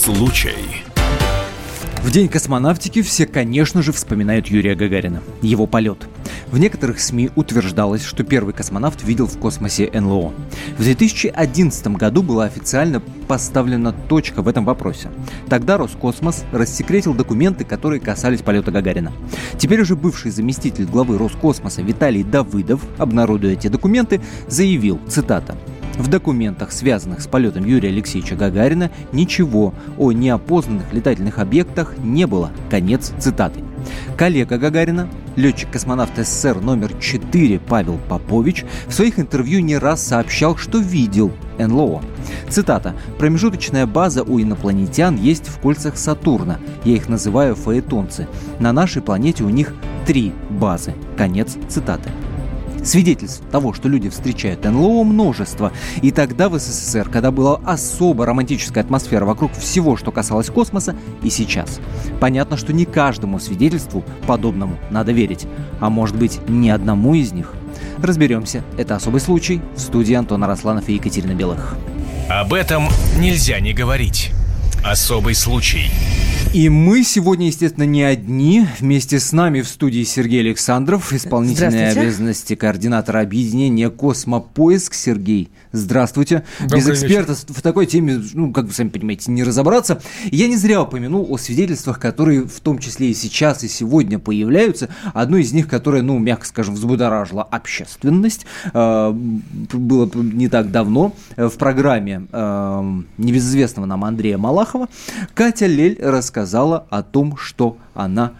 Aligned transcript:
Случай. 0.00 0.82
В 2.02 2.10
день 2.10 2.30
космонавтики 2.30 3.02
все, 3.02 3.26
конечно 3.26 3.82
же, 3.82 3.92
вспоминают 3.92 4.46
Юрия 4.46 4.74
Гагарина, 4.74 5.22
его 5.42 5.66
полет. 5.66 6.08
В 6.46 6.58
некоторых 6.58 7.00
СМИ 7.00 7.28
утверждалось, 7.36 8.02
что 8.02 8.24
первый 8.24 8.54
космонавт 8.54 9.04
видел 9.04 9.26
в 9.26 9.36
космосе 9.38 9.90
НЛО. 9.92 10.32
В 10.78 10.82
2011 10.82 11.86
году 11.88 12.22
была 12.22 12.46
официально 12.46 13.02
поставлена 13.28 13.92
точка 13.92 14.40
в 14.40 14.48
этом 14.48 14.64
вопросе. 14.64 15.10
Тогда 15.50 15.76
Роскосмос 15.76 16.44
рассекретил 16.50 17.12
документы, 17.12 17.66
которые 17.66 18.00
касались 18.00 18.40
полета 18.40 18.70
Гагарина. 18.70 19.12
Теперь 19.58 19.82
уже 19.82 19.96
бывший 19.96 20.30
заместитель 20.30 20.86
главы 20.86 21.18
Роскосмоса 21.18 21.82
Виталий 21.82 22.22
Давыдов, 22.22 22.80
обнародуя 22.96 23.52
эти 23.52 23.68
документы, 23.68 24.22
заявил, 24.48 24.98
цитата, 25.06 25.56
в 26.00 26.08
документах, 26.08 26.72
связанных 26.72 27.20
с 27.20 27.26
полетом 27.26 27.64
Юрия 27.64 27.90
Алексеевича 27.90 28.34
Гагарина, 28.34 28.90
ничего 29.12 29.74
о 29.98 30.12
неопознанных 30.12 30.92
летательных 30.92 31.38
объектах 31.38 31.94
не 31.98 32.26
было. 32.26 32.50
Конец 32.70 33.12
цитаты. 33.18 33.60
Коллега 34.16 34.58
Гагарина, 34.58 35.08
летчик-космонавт 35.36 36.12
СССР 36.16 36.60
номер 36.60 36.92
4 37.00 37.58
Павел 37.60 37.98
Попович, 38.08 38.64
в 38.86 38.92
своих 38.92 39.18
интервью 39.18 39.60
не 39.60 39.78
раз 39.78 40.02
сообщал, 40.02 40.56
что 40.56 40.78
видел 40.78 41.32
НЛО. 41.58 42.02
Цитата. 42.48 42.94
«Промежуточная 43.18 43.86
база 43.86 44.22
у 44.22 44.40
инопланетян 44.40 45.16
есть 45.16 45.48
в 45.48 45.58
кольцах 45.60 45.96
Сатурна. 45.96 46.58
Я 46.84 46.94
их 46.94 47.08
называю 47.08 47.54
фаэтонцы. 47.54 48.26
На 48.58 48.72
нашей 48.72 49.02
планете 49.02 49.44
у 49.44 49.50
них 49.50 49.74
три 50.06 50.32
базы». 50.50 50.94
Конец 51.16 51.56
цитаты. 51.68 52.10
Свидетельств 52.82 53.42
того, 53.50 53.72
что 53.72 53.88
люди 53.88 54.08
встречают 54.08 54.64
НЛО, 54.64 55.04
множество. 55.04 55.72
И 56.02 56.10
тогда 56.10 56.48
в 56.48 56.58
СССР, 56.58 57.08
когда 57.10 57.30
была 57.30 57.60
особо 57.64 58.26
романтическая 58.26 58.82
атмосфера 58.82 59.24
вокруг 59.24 59.52
всего, 59.52 59.96
что 59.96 60.12
касалось 60.12 60.48
космоса, 60.48 60.96
и 61.22 61.30
сейчас. 61.30 61.80
Понятно, 62.20 62.56
что 62.56 62.72
не 62.72 62.84
каждому 62.84 63.38
свидетельству 63.38 64.04
подобному 64.26 64.78
надо 64.90 65.12
верить. 65.12 65.46
А 65.80 65.90
может 65.90 66.16
быть, 66.16 66.40
ни 66.48 66.68
одному 66.68 67.14
из 67.14 67.32
них. 67.32 67.52
Разберемся. 67.98 68.62
Это 68.78 68.96
особый 68.96 69.20
случай. 69.20 69.60
В 69.76 69.80
студии 69.80 70.14
Антона 70.14 70.46
Росланов 70.46 70.88
и 70.88 70.94
Екатерина 70.94 71.32
Белых. 71.32 71.76
Об 72.28 72.54
этом 72.54 72.88
нельзя 73.18 73.60
не 73.60 73.72
говорить. 73.72 74.32
Особый 74.84 75.34
случай. 75.34 75.90
И 76.52 76.68
мы 76.68 77.04
сегодня, 77.04 77.46
естественно, 77.46 77.84
не 77.84 78.02
одни. 78.02 78.66
Вместе 78.80 79.20
с 79.20 79.30
нами 79.30 79.60
в 79.60 79.68
студии 79.68 80.02
Сергей 80.02 80.40
Александров, 80.40 81.12
исполнительные 81.12 81.90
обязанности 81.90 82.56
координатора 82.56 83.20
объединения 83.20 83.88
«Космопоиск». 83.88 84.94
Сергей, 84.94 85.48
здравствуйте. 85.70 86.42
Добрый 86.58 86.80
Без 86.80 86.88
эксперта 86.88 87.32
вечер. 87.34 87.44
в 87.50 87.62
такой 87.62 87.86
теме, 87.86 88.20
ну, 88.34 88.52
как 88.52 88.64
вы 88.64 88.72
сами 88.72 88.88
понимаете, 88.88 89.30
не 89.30 89.44
разобраться. 89.44 90.02
Я 90.24 90.48
не 90.48 90.56
зря 90.56 90.82
упомянул 90.82 91.24
о 91.30 91.38
свидетельствах, 91.38 92.00
которые 92.00 92.42
в 92.42 92.58
том 92.58 92.78
числе 92.78 93.10
и 93.10 93.14
сейчас, 93.14 93.62
и 93.62 93.68
сегодня 93.68 94.18
появляются. 94.18 94.88
Одно 95.14 95.36
из 95.36 95.52
них, 95.52 95.68
которое, 95.68 96.02
ну, 96.02 96.18
мягко 96.18 96.46
скажем, 96.46 96.74
взбудоражило 96.74 97.44
общественность, 97.44 98.44
э, 98.72 99.10
было 99.12 100.10
не 100.16 100.48
так 100.48 100.72
давно 100.72 101.14
в 101.36 101.52
программе 101.58 102.26
э, 102.32 103.00
небезызвестного 103.18 103.86
нам 103.86 104.04
Андрея 104.04 104.36
Малахова. 104.74 104.88
Катя 105.34 105.66
Лель 105.66 105.98
рассказала 106.00 106.86
о 106.90 107.02
том, 107.02 107.36
что 107.36 107.78
она 107.94 108.34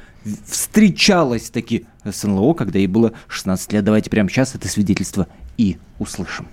встречалась 0.47 1.51
таки 1.51 1.87
с 2.05 2.25
НЛО, 2.25 2.55
когда 2.55 2.79
ей 2.79 2.87
было 2.87 3.13
16 3.29 3.73
лет. 3.73 3.85
Давайте 3.85 4.11
прямо 4.11 4.29
сейчас 4.29 4.55
это 4.55 4.69
свидетельство 4.69 5.27
и 5.57 5.79
услышим. 5.99 6.47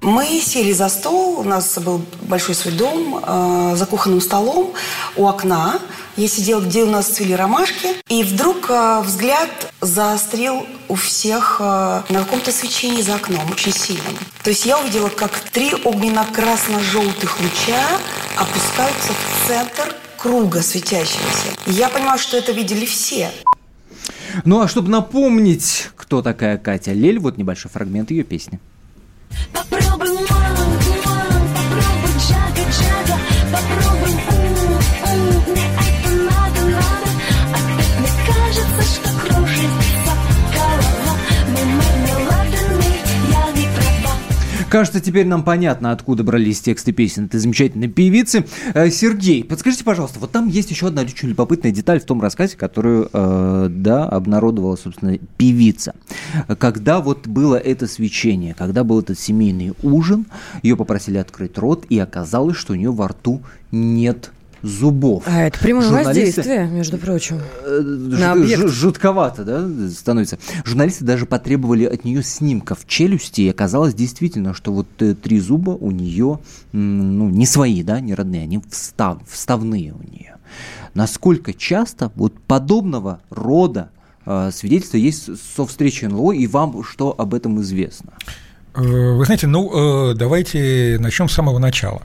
Мы 0.00 0.40
сели 0.40 0.72
за 0.72 0.88
стол, 0.88 1.40
у 1.40 1.42
нас 1.42 1.76
был 1.78 2.02
большой 2.22 2.54
свой 2.54 2.72
дом, 2.72 3.20
э, 3.20 3.72
за 3.74 3.84
кухонным 3.84 4.20
столом, 4.20 4.72
у 5.16 5.26
окна. 5.26 5.80
Я 6.16 6.28
сидела, 6.28 6.60
где 6.60 6.84
у 6.84 6.90
нас 6.90 7.06
цвели 7.06 7.32
ромашки, 7.32 7.88
и 8.08 8.22
вдруг 8.22 8.70
э, 8.70 9.00
взгляд 9.04 9.50
заострил 9.80 10.66
у 10.86 10.94
всех 10.94 11.56
э, 11.58 12.02
на 12.10 12.20
каком-то 12.20 12.52
свечении 12.52 13.02
за 13.02 13.16
окном, 13.16 13.50
очень 13.50 13.72
сильном. 13.72 14.16
То 14.44 14.50
есть 14.50 14.66
я 14.66 14.78
увидела, 14.78 15.08
как 15.08 15.32
три 15.40 15.72
огненно-красно-желтых 15.84 17.40
луча 17.40 17.84
опускаются 18.36 19.12
в 19.12 19.48
центр 19.48 19.96
круга 20.16 20.62
светящегося. 20.62 21.48
Я 21.66 21.88
понимаю, 21.88 22.18
что 22.20 22.36
это 22.36 22.52
видели 22.52 22.86
все. 22.86 23.32
Ну 24.44 24.60
а 24.60 24.68
чтобы 24.68 24.90
напомнить, 24.90 25.88
кто 25.96 26.22
такая 26.22 26.56
Катя 26.56 26.92
Лель, 26.92 27.18
вот 27.18 27.36
небольшой 27.36 27.70
фрагмент 27.72 28.12
ее 28.12 28.22
песни. 28.22 28.60
Попробуй, 29.52 30.12
мама, 30.30 30.64
мама, 31.04 31.38
попробуй, 31.54 32.12
джага, 32.18 32.62
джага, 32.76 33.16
попробуй, 33.52 33.97
Кажется, 44.68 45.00
теперь 45.00 45.26
нам 45.26 45.44
понятно, 45.44 45.92
откуда 45.92 46.22
брались 46.22 46.60
тексты 46.60 46.92
песен 46.92 47.24
этой 47.24 47.40
замечательной 47.40 47.88
певицы. 47.88 48.44
Э, 48.74 48.90
Сергей, 48.90 49.42
подскажите, 49.42 49.82
пожалуйста, 49.82 50.20
вот 50.20 50.30
там 50.30 50.46
есть 50.46 50.70
еще 50.70 50.88
одна 50.88 51.02
очень 51.02 51.30
любопытная 51.30 51.72
деталь 51.72 52.00
в 52.00 52.04
том 52.04 52.20
рассказе, 52.20 52.54
которую, 52.58 53.08
э, 53.10 53.68
да, 53.70 54.06
обнародовала, 54.06 54.76
собственно, 54.76 55.16
певица. 55.38 55.94
Когда 56.58 57.00
вот 57.00 57.26
было 57.26 57.56
это 57.56 57.86
свечение, 57.86 58.52
когда 58.52 58.84
был 58.84 59.00
этот 59.00 59.18
семейный 59.18 59.72
ужин, 59.82 60.26
ее 60.62 60.76
попросили 60.76 61.16
открыть 61.16 61.56
рот, 61.56 61.86
и 61.88 61.98
оказалось, 61.98 62.58
что 62.58 62.74
у 62.74 62.76
нее 62.76 62.92
во 62.92 63.08
рту 63.08 63.40
нет 63.72 64.32
зубов. 64.62 65.22
А 65.26 65.42
это 65.42 65.58
прямое 65.58 65.84
Журналисты... 65.84 66.26
воздействие, 66.26 66.66
между 66.68 66.98
прочим. 66.98 67.40
Э, 67.64 67.80
на 67.80 68.32
объект. 68.32 68.68
Жутковато, 68.68 69.44
да, 69.44 69.90
становится. 69.90 70.38
Журналисты 70.64 71.04
даже 71.04 71.26
потребовали 71.26 71.84
от 71.84 72.04
нее 72.04 72.22
снимков 72.22 72.86
челюсти, 72.86 73.42
и 73.42 73.48
оказалось 73.48 73.94
действительно, 73.94 74.54
что 74.54 74.72
вот 74.72 74.86
э, 75.00 75.14
три 75.14 75.40
зуба 75.40 75.70
у 75.70 75.90
нее, 75.90 76.40
ну, 76.72 77.28
не 77.28 77.46
свои, 77.46 77.82
да, 77.82 78.00
не 78.00 78.14
родные, 78.14 78.42
они 78.42 78.60
встав, 78.70 79.18
вставные 79.28 79.92
у 79.92 80.02
нее. 80.02 80.36
Насколько 80.94 81.52
часто 81.52 82.10
вот 82.16 82.34
подобного 82.40 83.20
рода 83.30 83.90
э, 84.26 84.50
свидетельства 84.52 84.96
есть 84.96 85.30
со 85.54 85.66
встречи 85.66 86.04
НЛО, 86.04 86.32
и 86.32 86.46
вам 86.46 86.82
что 86.82 87.14
об 87.16 87.34
этом 87.34 87.60
известно? 87.60 88.12
Вы 88.74 89.24
знаете, 89.24 89.48
ну, 89.48 90.14
давайте 90.14 90.98
начнем 91.00 91.28
с 91.28 91.32
самого 91.32 91.58
начала. 91.58 92.02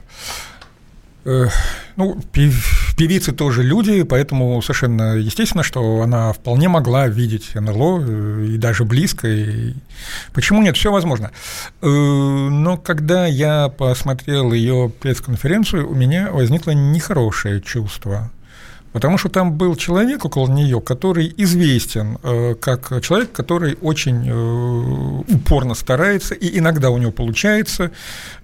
Ну, 1.24 2.20
певицы 2.32 3.32
тоже 3.32 3.62
люди, 3.62 4.02
поэтому 4.02 4.60
совершенно 4.62 5.14
естественно, 5.14 5.62
что 5.62 6.02
она 6.02 6.32
вполне 6.32 6.68
могла 6.68 7.08
видеть 7.08 7.54
НЛО 7.54 8.02
э, 8.02 8.46
и 8.50 8.58
даже 8.58 8.84
близко. 8.84 9.28
И... 9.28 9.74
Почему 10.32 10.62
нет? 10.62 10.76
Все 10.76 10.90
возможно. 10.90 11.30
Э, 11.80 11.86
но 11.86 12.76
когда 12.76 13.26
я 13.26 13.68
посмотрел 13.68 14.52
ее 14.52 14.90
пресс-конференцию, 15.00 15.88
у 15.88 15.94
меня 15.94 16.30
возникло 16.30 16.72
нехорошее 16.72 17.60
чувство. 17.60 18.30
Потому 18.94 19.18
что 19.18 19.28
там 19.28 19.54
был 19.54 19.74
человек 19.74 20.24
около 20.24 20.48
нее, 20.48 20.80
который 20.80 21.34
известен 21.36 22.18
э, 22.22 22.54
как 22.54 23.02
человек, 23.02 23.32
который 23.32 23.76
очень 23.82 24.22
э, 24.24 25.34
упорно 25.34 25.74
старается, 25.74 26.34
и 26.36 26.60
иногда 26.60 26.90
у 26.90 26.98
него 26.98 27.10
получается 27.10 27.90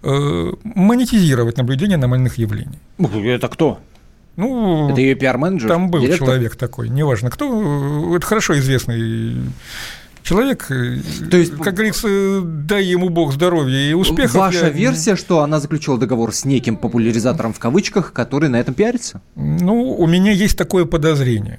э, 0.02 0.52
монетизировать 0.64 1.56
наблюдение 1.56 1.94
аномальных 1.94 2.36
явлений. 2.38 2.80
Это 2.98 3.46
кто? 3.46 3.78
Ну, 4.34 4.90
это 4.90 5.00
ее 5.00 5.14
пиар-менеджер? 5.14 5.68
Там 5.68 5.88
был 5.88 6.00
директор? 6.00 6.26
человек 6.26 6.56
такой, 6.56 6.88
неважно 6.88 7.30
кто, 7.30 8.16
это 8.16 8.26
хорошо 8.26 8.58
известный 8.58 9.36
человек, 10.30 10.70
э, 10.70 10.98
то 11.28 11.36
есть, 11.36 11.56
как 11.56 11.74
говорится, 11.74 12.40
дай 12.42 12.84
ему 12.84 13.08
Бог 13.08 13.32
здоровья 13.32 13.90
и 13.90 13.94
успехов. 13.94 14.36
Ваша 14.36 14.66
я... 14.66 14.70
версия, 14.70 15.16
что 15.16 15.40
она 15.40 15.58
заключила 15.58 15.98
договор 15.98 16.32
с 16.32 16.44
неким 16.44 16.76
популяризатором 16.76 17.52
в 17.52 17.58
кавычках, 17.58 18.12
который 18.12 18.48
на 18.48 18.60
этом 18.60 18.74
пиарится? 18.74 19.20
Ну, 19.34 19.92
у 19.92 20.06
меня 20.06 20.30
есть 20.30 20.56
такое 20.56 20.84
подозрение. 20.84 21.58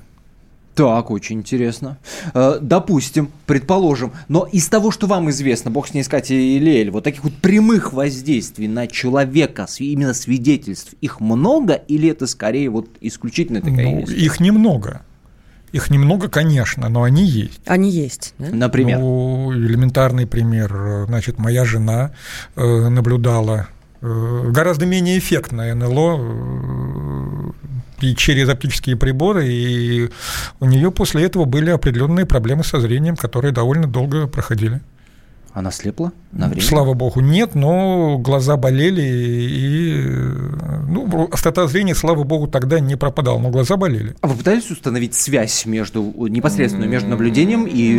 Так, 0.74 1.12
очень 1.12 1.40
интересно. 1.40 1.98
Э, 2.34 2.60
допустим, 2.62 3.30
предположим, 3.46 4.14
но 4.30 4.48
из 4.50 4.68
того, 4.70 4.92
что 4.92 5.06
вам 5.06 5.30
известно, 5.30 5.70
бог 5.70 5.90
с 5.90 5.94
ней 5.94 6.02
искать 6.02 6.32
и 6.32 6.58
Лель, 6.58 6.92
вот 6.92 7.04
таких 7.04 7.26
вот 7.26 7.34
прямых 7.34 7.92
воздействий 7.92 8.70
на 8.70 8.88
человека, 8.88 9.68
именно 9.80 10.14
свидетельств, 10.14 10.94
их 11.02 11.20
много 11.20 11.74
или 11.74 12.10
это 12.10 12.26
скорее 12.26 12.70
вот 12.70 12.88
исключительно 13.02 13.60
такая 13.60 13.86
ну, 13.86 14.00
Их 14.02 14.40
немного. 14.40 15.02
Их 15.72 15.90
немного, 15.90 16.28
конечно, 16.28 16.90
но 16.90 17.04
они 17.04 17.26
есть. 17.26 17.62
Они 17.66 17.90
есть, 17.90 18.34
да? 18.38 18.50
Например? 18.52 19.00
Ну, 19.00 19.54
элементарный 19.54 20.28
пример. 20.28 21.06
Значит, 21.08 21.40
моя 21.40 21.64
жена 21.64 22.12
э, 22.56 22.90
наблюдала 22.90 23.68
э, 24.02 24.50
гораздо 24.50 24.86
менее 24.86 25.18
эффектное 25.18 25.74
НЛО 25.74 26.18
э, 26.20 27.52
и 28.02 28.16
через 28.16 28.50
оптические 28.50 28.98
приборы, 28.98 29.48
и 29.48 30.10
у 30.60 30.66
нее 30.66 30.92
после 30.92 31.24
этого 31.24 31.46
были 31.46 31.70
определенные 31.70 32.26
проблемы 32.26 32.64
со 32.64 32.82
зрением, 32.82 33.16
которые 33.16 33.54
довольно 33.54 33.88
долго 33.88 34.28
проходили. 34.28 34.82
Она 35.53 35.71
слепла 35.71 36.13
на 36.31 36.48
время? 36.48 36.62
Слава 36.62 36.94
богу, 36.94 37.19
нет, 37.19 37.56
но 37.56 38.18
глаза 38.18 38.56
болели, 38.56 39.01
и 39.01 40.07
ну, 40.88 41.27
острота 41.31 41.68
зрения, 41.68 41.94
слава 41.94 42.24
богу, 42.24 42.48
тогда 42.48 42.80
не 42.80 42.95
пропадала, 42.95 43.38
но 43.39 43.50
глаза 43.50 43.75
болели. 43.75 44.15
А 44.21 44.27
вы 44.27 44.36
пытались 44.36 44.71
установить 44.71 45.13
связь 45.13 45.65
между 45.65 46.01
непосредственно 46.30 46.86
между 46.86 47.09
наблюдением 47.09 47.65
и 47.65 47.94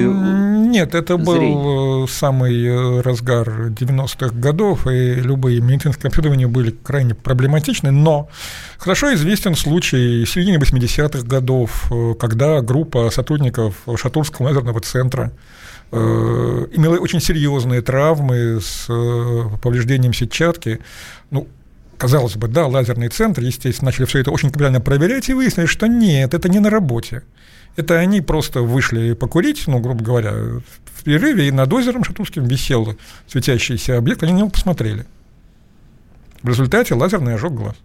Нет, 0.68 0.94
это 0.94 1.16
зрением? 1.16 1.62
был 1.62 2.08
самый 2.08 3.00
разгар 3.02 3.68
90-х 3.68 4.34
годов, 4.34 4.86
и 4.86 5.14
любые 5.14 5.60
медицинские 5.60 6.08
обследования 6.08 6.46
были 6.46 6.70
крайне 6.70 7.14
проблематичны, 7.14 7.90
но 7.90 8.28
хорошо 8.78 9.12
известен 9.14 9.54
случай 9.56 10.24
середины 10.26 10.56
80-х 10.56 11.26
годов, 11.26 11.92
когда 12.18 12.62
группа 12.62 13.10
сотрудников 13.10 13.82
Шатурского 13.96 14.46
лазерного 14.46 14.80
центра 14.80 15.32
Э, 15.32 15.61
имела 15.96 16.96
очень 16.96 17.20
серьезные 17.20 17.82
травмы 17.82 18.60
с 18.60 18.86
э, 18.88 19.42
повреждением 19.60 20.14
сетчатки. 20.14 20.80
Ну, 21.30 21.46
казалось 21.98 22.36
бы, 22.36 22.48
да, 22.48 22.66
лазерный 22.66 23.08
центр, 23.08 23.42
естественно, 23.42 23.90
начали 23.90 24.06
все 24.06 24.20
это 24.20 24.30
очень 24.30 24.50
капитально 24.50 24.80
проверять 24.80 25.28
и 25.28 25.34
выяснили, 25.34 25.66
что 25.66 25.86
нет, 25.86 26.34
это 26.34 26.48
не 26.48 26.60
на 26.60 26.70
работе. 26.70 27.22
Это 27.76 27.98
они 27.98 28.20
просто 28.20 28.60
вышли 28.62 29.12
покурить, 29.14 29.64
ну, 29.66 29.80
грубо 29.80 30.02
говоря, 30.02 30.32
в 30.32 31.04
перерыве, 31.04 31.48
и 31.48 31.50
над 31.50 31.72
озером 31.72 32.04
Шатурским 32.04 32.44
висел 32.44 32.96
светящийся 33.28 33.98
объект, 33.98 34.22
они 34.22 34.32
на 34.32 34.38
него 34.38 34.50
посмотрели. 34.50 35.06
В 36.42 36.48
результате 36.48 36.94
лазерный 36.94 37.34
ожог 37.34 37.54
глаз. 37.54 37.76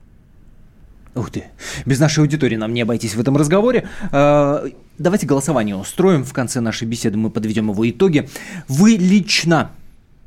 Ух 1.17 1.31
ты. 1.31 1.45
Без 1.85 1.99
нашей 1.99 2.19
аудитории 2.19 2.55
нам 2.55 2.73
не 2.73 2.81
обойтись 2.81 3.15
в 3.15 3.19
этом 3.19 3.35
разговоре. 3.37 3.87
А, 4.11 4.65
давайте 4.99 5.25
голосование 5.25 5.75
устроим. 5.75 6.23
В 6.23 6.31
конце 6.31 6.61
нашей 6.61 6.87
беседы 6.87 7.17
мы 7.17 7.31
подведем 7.31 7.71
его 7.71 7.89
итоги. 7.89 8.29
Вы 8.67 8.91
лично 8.91 9.71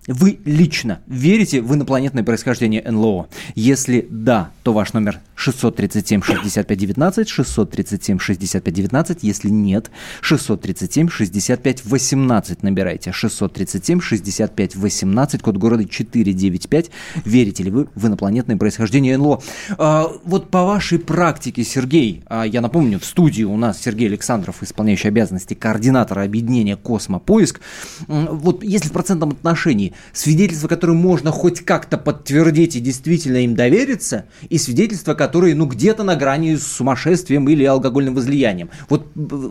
вы 0.07 0.41
лично 0.45 1.01
верите 1.07 1.61
в 1.61 1.73
инопланетное 1.75 2.25
происхождение 2.25 2.83
НЛО? 2.83 3.29
Если 3.55 4.07
да, 4.11 4.51
то 4.63 4.73
ваш 4.73 4.93
номер 4.93 5.21
637-6519, 5.41 7.25
637-6519. 7.25 9.19
Если 9.23 9.49
нет, 9.49 9.91
637-6518 10.23 12.59
набирайте. 12.63 13.11
637-6518, 13.11 15.41
код 15.41 15.57
города 15.57 15.85
495. 15.85 16.91
Верите 17.25 17.63
ли 17.63 17.71
вы 17.71 17.89
в 17.95 18.07
инопланетное 18.07 18.57
происхождение 18.57 19.17
НЛО? 19.17 19.41
А, 19.79 20.11
вот 20.25 20.51
по 20.51 20.65
вашей 20.65 20.99
практике, 20.99 21.63
Сергей, 21.65 22.23
а, 22.27 22.45
я 22.45 22.61
напомню, 22.61 22.99
в 22.99 23.05
студии 23.05 23.45
у 23.45 23.57
нас 23.57 23.81
Сергей 23.81 24.09
Александров, 24.09 24.63
исполняющий 24.63 25.09
обязанности 25.09 25.55
координатора 25.55 26.23
объединения 26.23 26.77
«Космопоиск». 26.77 27.61
Вот 28.09 28.63
если 28.63 28.89
в 28.89 28.93
процентном 28.93 29.31
отношении 29.31 29.95
свидетельства, 30.13 30.69
которые 30.69 30.97
можно 30.97 31.31
хоть 31.31 31.61
как-то 31.61 31.97
подтвердить 31.99 32.77
и 32.77 32.81
действительно 32.81 33.39
им 33.39 33.55
довериться, 33.55 34.27
и 34.49 34.59
свидетельства, 34.59 35.15
которые, 35.15 35.30
ну, 35.33 35.67
где-то 35.67 36.03
на 36.03 36.17
грани 36.17 36.57
с 36.57 36.67
сумасшествием 36.67 37.49
или 37.49 37.65
алкогольным 37.65 38.15
возлиянием. 38.15 38.71
Вот 38.89 39.07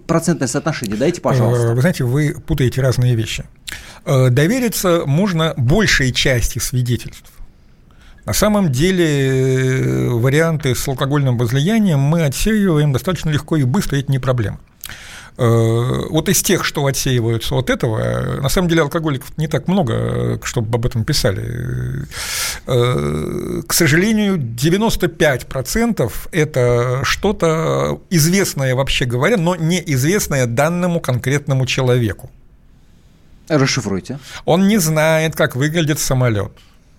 процентное 0.06 0.48
соотношение 0.48 0.98
дайте, 0.98 1.22
пожалуйста. 1.22 1.68
Э, 1.68 1.74
вы 1.76 1.82
знаете, 1.82 2.04
вы 2.04 2.36
путаете 2.46 2.82
разные 2.82 3.16
вещи. 3.16 3.46
Э, 4.06 4.30
довериться 4.30 5.04
можно 5.06 5.54
большей 5.58 6.12
части 6.12 6.60
свидетельств. 6.60 7.32
На 8.26 8.34
самом 8.34 8.72
деле 8.72 9.06
э, 9.08 10.10
варианты 10.10 10.76
с 10.76 10.88
алкогольным 10.88 11.38
возлиянием 11.38 12.00
мы 12.00 12.24
отсеиваем 12.24 12.94
достаточно 12.94 13.30
легко 13.30 13.58
и 13.58 13.64
быстро, 13.64 13.98
и 13.98 14.02
это 14.02 14.12
не 14.12 14.20
проблема. 14.20 14.60
Э, 15.42 16.08
вот 16.10 16.28
из 16.28 16.42
тех, 16.44 16.66
что 16.66 16.86
отсеиваются 16.86 17.56
от 17.56 17.70
этого, 17.70 18.42
на 18.42 18.50
самом 18.50 18.68
деле 18.68 18.82
алкоголиков 18.82 19.32
не 19.38 19.48
так 19.48 19.70
много, 19.70 20.38
чтобы 20.44 20.76
об 20.76 20.86
этом 20.86 21.06
писали. 21.06 22.06
Э, 22.68 23.62
к 23.66 23.74
сожалению, 23.74 24.38
95% 24.38 26.12
это 26.34 27.00
что-то 27.04 28.02
известное, 28.10 28.76
вообще 28.76 29.06
говоря, 29.06 29.38
но 29.38 29.56
неизвестное 29.56 30.46
данному 30.46 31.00
конкретному 31.00 31.66
человеку. 31.66 32.30
Расшифруйте. 33.48 34.20
Он 34.44 34.68
не 34.68 34.78
знает, 34.78 35.38
как 35.38 35.56
выглядит 35.56 36.00
самолет 36.00 36.52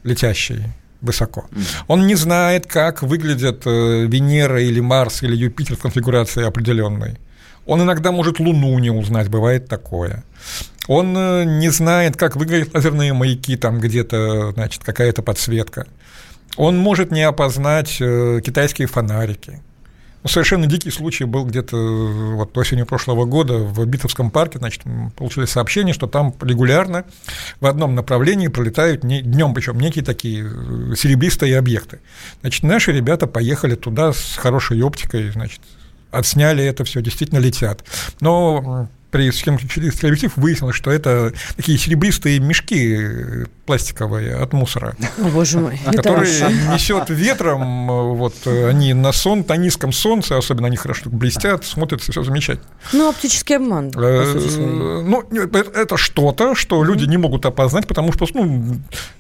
летящий 0.03 0.65
высоко. 1.03 1.45
Он 1.89 2.07
не 2.07 2.15
знает, 2.15 2.67
как 2.67 3.03
выглядят 3.03 3.67
э, 3.67 4.07
Венера 4.07 4.63
или 4.63 4.81
Марс 4.81 5.23
или 5.23 5.37
Юпитер 5.37 5.77
в 5.77 5.83
конфигурации 5.83 6.47
определенной. 6.47 7.19
Он 7.71 7.81
иногда 7.81 8.11
может 8.11 8.41
Луну 8.41 8.77
не 8.81 8.91
узнать, 8.91 9.29
бывает 9.29 9.69
такое. 9.69 10.25
Он 10.89 11.17
э, 11.17 11.45
не 11.45 11.69
знает, 11.69 12.17
как 12.17 12.35
выглядят 12.35 12.75
лазерные 12.75 13.13
маяки, 13.13 13.57
там 13.57 13.79
где-то, 13.79 14.51
значит, 14.51 14.83
какая-то 14.83 15.23
подсветка. 15.23 15.87
Он 16.57 16.77
может 16.77 17.13
не 17.13 17.23
опознать 17.23 17.99
э, 18.01 18.41
китайские 18.45 18.89
фонарики. 18.89 19.63
Ну, 20.25 20.29
совершенно 20.29 20.67
дикий 20.67 20.91
случай 20.91 21.23
был 21.23 21.45
где-то 21.45 21.77
э, 21.77 22.35
вот 22.35 22.59
осенью 22.59 22.87
прошлого 22.87 23.25
года 23.25 23.59
в 23.59 23.87
Битовском 23.87 24.33
парке, 24.33 24.59
значит, 24.59 24.83
получили 25.15 25.45
сообщение, 25.45 25.95
что 25.95 26.09
там 26.09 26.35
регулярно 26.41 27.05
в 27.61 27.67
одном 27.67 27.95
направлении 27.95 28.49
пролетают 28.49 29.05
не, 29.05 29.23
днем, 29.23 29.55
причем 29.55 29.79
некие 29.79 30.05
такие 30.05 30.43
серебристые 30.97 31.57
объекты. 31.57 32.01
Значит, 32.41 32.65
наши 32.65 32.91
ребята 32.91 33.29
поехали 33.29 33.77
туда 33.77 34.13
с 34.13 34.37
хорошей 34.37 34.83
оптикой, 34.83 35.31
значит, 35.31 35.61
отсняли 36.11 36.65
это 36.65 36.85
все, 36.85 37.01
действительно 37.01 37.39
летят. 37.39 37.85
Но 38.21 38.89
при 39.11 39.31
съемке 39.31 39.69
через 39.69 39.97
телеобъектив 39.97 40.37
выяснилось, 40.37 40.77
что 40.77 40.91
это 40.91 41.33
такие 41.57 41.79
серебристые 41.79 42.39
мешки 42.39 43.47
пластиковые 43.67 44.35
от 44.37 44.53
мусора. 44.53 44.97
О, 45.19 45.29
боже 45.29 45.59
мой. 45.59 45.79
Которые 45.85 46.33
несет 46.73 47.09
ветром, 47.09 48.17
вот 48.17 48.35
они 48.47 48.95
на 48.95 49.13
сон, 49.13 49.45
на 49.47 49.57
низком 49.57 49.93
солнце, 49.93 50.37
особенно 50.37 50.67
они 50.67 50.77
хорошо 50.77 51.11
блестят, 51.11 51.65
смотрятся, 51.65 52.13
все 52.13 52.23
замечательно. 52.23 52.67
Ну, 52.93 53.09
оптический 53.09 53.57
обман. 53.57 53.91
Э, 53.97 55.03
ну, 55.05 55.23
это 55.31 55.97
что-то, 55.97 56.55
что 56.55 56.83
люди 56.83 57.05
не 57.05 57.17
могут 57.17 57.47
опознать, 57.47 57.87
потому 57.87 58.13
что 58.13 58.27
ну, 58.35 58.79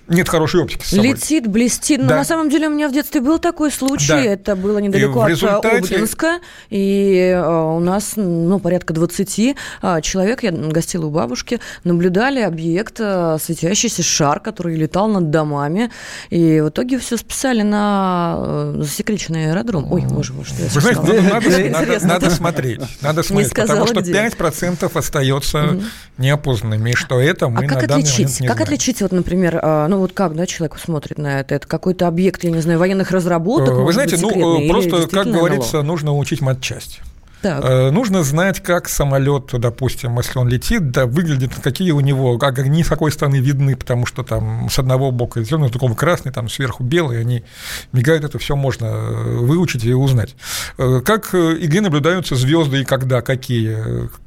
нет 0.08 0.28
хорошей 0.28 0.62
оптики. 0.62 0.94
Летит, 0.96 1.46
блестит. 1.46 2.00
Но 2.00 2.08
на 2.08 2.24
самом 2.24 2.50
деле 2.50 2.68
у 2.68 2.70
меня 2.72 2.88
в 2.88 2.92
детстве 2.92 3.20
был 3.20 3.38
такой 3.38 3.70
случай. 3.70 4.24
Это 4.26 4.56
было 4.56 4.78
недалеко 4.78 5.22
от 5.22 5.64
Обнинска. 5.64 6.40
И 6.68 7.32
э, 7.32 7.40
у 7.40 7.78
нас 7.78 8.14
ну, 8.16 8.58
порядка 8.58 8.92
20 8.92 9.56
а, 9.79 9.79
человек, 10.02 10.42
я 10.42 10.52
гостила 10.52 11.06
у 11.06 11.10
бабушки, 11.10 11.60
наблюдали 11.84 12.40
объект, 12.40 12.98
а, 13.00 13.38
светящийся 13.38 14.02
шар, 14.02 14.40
который 14.40 14.76
летал 14.76 15.08
над 15.08 15.30
домами, 15.30 15.90
и 16.30 16.60
в 16.60 16.68
итоге 16.68 16.98
все 16.98 17.16
списали 17.16 17.62
на 17.62 18.36
э, 18.38 18.74
засекреченный 18.78 19.50
аэродром. 19.50 19.90
Ой, 19.90 20.02
боже 20.08 20.32
мой, 20.32 20.44
что 20.44 20.62
я 20.62 20.68
Вы 20.68 20.80
знаете, 20.80 21.22
надо, 21.22 21.70
надо, 21.70 22.06
надо 22.06 22.30
смотреть, 22.30 22.80
надо 23.00 23.22
смотреть, 23.22 23.50
сказала, 23.50 23.86
потому 23.86 24.02
что 24.02 24.10
где. 24.10 24.26
5% 24.28 24.98
остается 24.98 25.64
угу. 25.64 25.82
неопознанными, 26.18 26.90
и 26.90 26.94
что 26.94 27.20
это 27.20 27.48
мы 27.48 27.64
а 27.64 27.68
как 27.68 27.84
отличить? 27.84 28.40
Не 28.40 28.46
как 28.46 28.56
знаем. 28.56 28.62
отличить, 28.62 29.02
вот, 29.02 29.12
например, 29.12 29.60
а, 29.62 29.88
ну 29.88 29.98
вот 29.98 30.12
как, 30.12 30.34
да, 30.34 30.46
человек 30.46 30.78
смотрит 30.78 31.18
на 31.18 31.40
это? 31.40 31.54
Это 31.54 31.66
какой-то 31.66 32.06
объект, 32.06 32.44
я 32.44 32.50
не 32.50 32.60
знаю, 32.60 32.78
военных 32.78 33.10
разработок? 33.10 33.74
Вы 33.74 33.92
знаете, 33.92 34.16
быть, 34.16 34.36
ну 34.36 34.68
просто, 34.68 35.06
как 35.08 35.26
говорится, 35.26 35.82
нужно 35.82 36.16
учить 36.16 36.40
матчасть. 36.40 37.00
Так. 37.42 37.64
Э, 37.64 37.90
нужно 37.90 38.22
знать, 38.22 38.62
как 38.62 38.88
самолет, 38.88 39.50
допустим, 39.52 40.16
если 40.18 40.38
он 40.38 40.48
летит, 40.48 40.90
да, 40.90 41.06
выглядит, 41.06 41.54
какие 41.62 41.92
у 41.92 42.00
него, 42.00 42.38
как 42.38 42.58
огни 42.58 42.84
с 42.84 42.88
какой 42.88 43.10
стороны 43.12 43.36
видны, 43.36 43.76
потому 43.76 44.04
что 44.04 44.22
там 44.22 44.68
с 44.68 44.78
одного 44.78 45.10
бока 45.10 45.42
зеленый, 45.42 45.68
с 45.68 45.70
другого 45.70 45.94
красный, 45.94 46.32
там 46.32 46.48
сверху 46.48 46.82
белый, 46.82 47.20
они 47.20 47.44
мигают, 47.92 48.24
это 48.24 48.38
все 48.38 48.56
можно 48.56 48.86
э, 48.86 49.36
выучить 49.38 49.84
и 49.84 49.94
узнать. 49.94 50.36
Э, 50.76 51.00
как 51.04 51.34
и 51.34 51.66
где 51.66 51.80
наблюдаются 51.80 52.36
звезды 52.36 52.82
и 52.82 52.84
когда, 52.84 53.22
какие. 53.22 53.74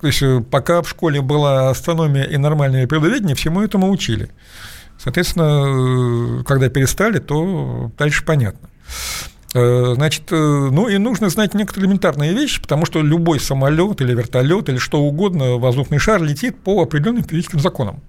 То 0.02 0.08
есть 0.08 0.24
пока 0.50 0.82
в 0.82 0.90
школе 0.90 1.22
была 1.22 1.70
астрономия 1.70 2.24
и 2.24 2.38
нормальное 2.38 2.88
природоведение, 2.88 3.36
всему 3.36 3.62
этому 3.62 3.92
учили. 3.92 4.30
Соответственно, 4.98 6.44
когда 6.46 6.70
перестали, 6.70 7.20
то 7.20 7.92
дальше 7.98 8.24
понятно. 8.26 8.70
Э, 9.54 9.94
значит, 9.96 10.32
э, 10.32 10.36
ну 10.36 10.88
и 10.88 10.98
нужно 10.98 11.30
знать 11.30 11.54
некоторые 11.54 11.88
элементарные 11.88 12.34
вещи, 12.34 12.60
потому 12.62 12.86
что 12.86 13.02
любой 13.02 13.40
самолет 13.40 14.02
или 14.02 14.14
вертолет 14.14 14.70
или 14.70 14.78
что 14.78 15.02
угодно, 15.02 15.58
воздушный 15.58 16.00
шар 16.00 16.22
летит 16.24 16.58
по 16.58 16.82
определенным 16.82 17.24
физическим 17.24 17.60
законам. 17.60 18.02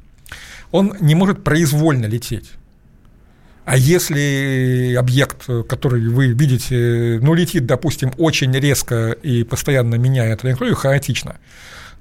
Он 0.71 0.95
не 1.01 1.15
может 1.15 1.45
произвольно 1.45 2.07
лететь. 2.07 2.53
А 3.67 3.77
если 3.77 4.95
объект, 4.95 5.47
который 5.69 6.09
вы 6.09 6.29
видите, 6.29 7.19
ну, 7.23 7.33
летит, 7.33 7.65
допустим, 7.65 8.13
очень 8.19 8.53
резко 8.53 9.13
и 9.23 9.43
постоянно 9.43 9.95
меняет 9.95 10.43
траекторию, 10.43 10.77
хаотично, 10.77 11.37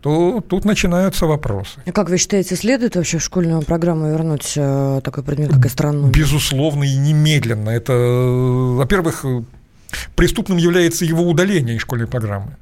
то 0.03 0.43
тут 0.45 0.65
начинаются 0.65 1.25
вопросы. 1.25 1.79
А 1.85 1.91
как 1.93 2.09
вы 2.09 2.17
считаете, 2.17 2.57
следует 2.57 2.97
вообще 2.97 3.19
в 3.19 3.23
школьную 3.23 3.61
программу 3.61 4.11
вернуть 4.11 4.51
э, 4.57 4.99
такой 5.01 5.23
предмет, 5.23 5.53
как 5.53 5.65
астрономия? 5.65 6.11
Безусловно 6.11 6.83
и 6.83 6.97
немедленно. 6.97 7.69
Это, 7.69 7.93
во-первых, 7.93 9.25
преступным 10.15 10.57
является 10.57 11.05
его 11.05 11.23
удаление 11.23 11.77
из 11.77 11.81
школьной 11.81 12.07
программы. 12.07 12.57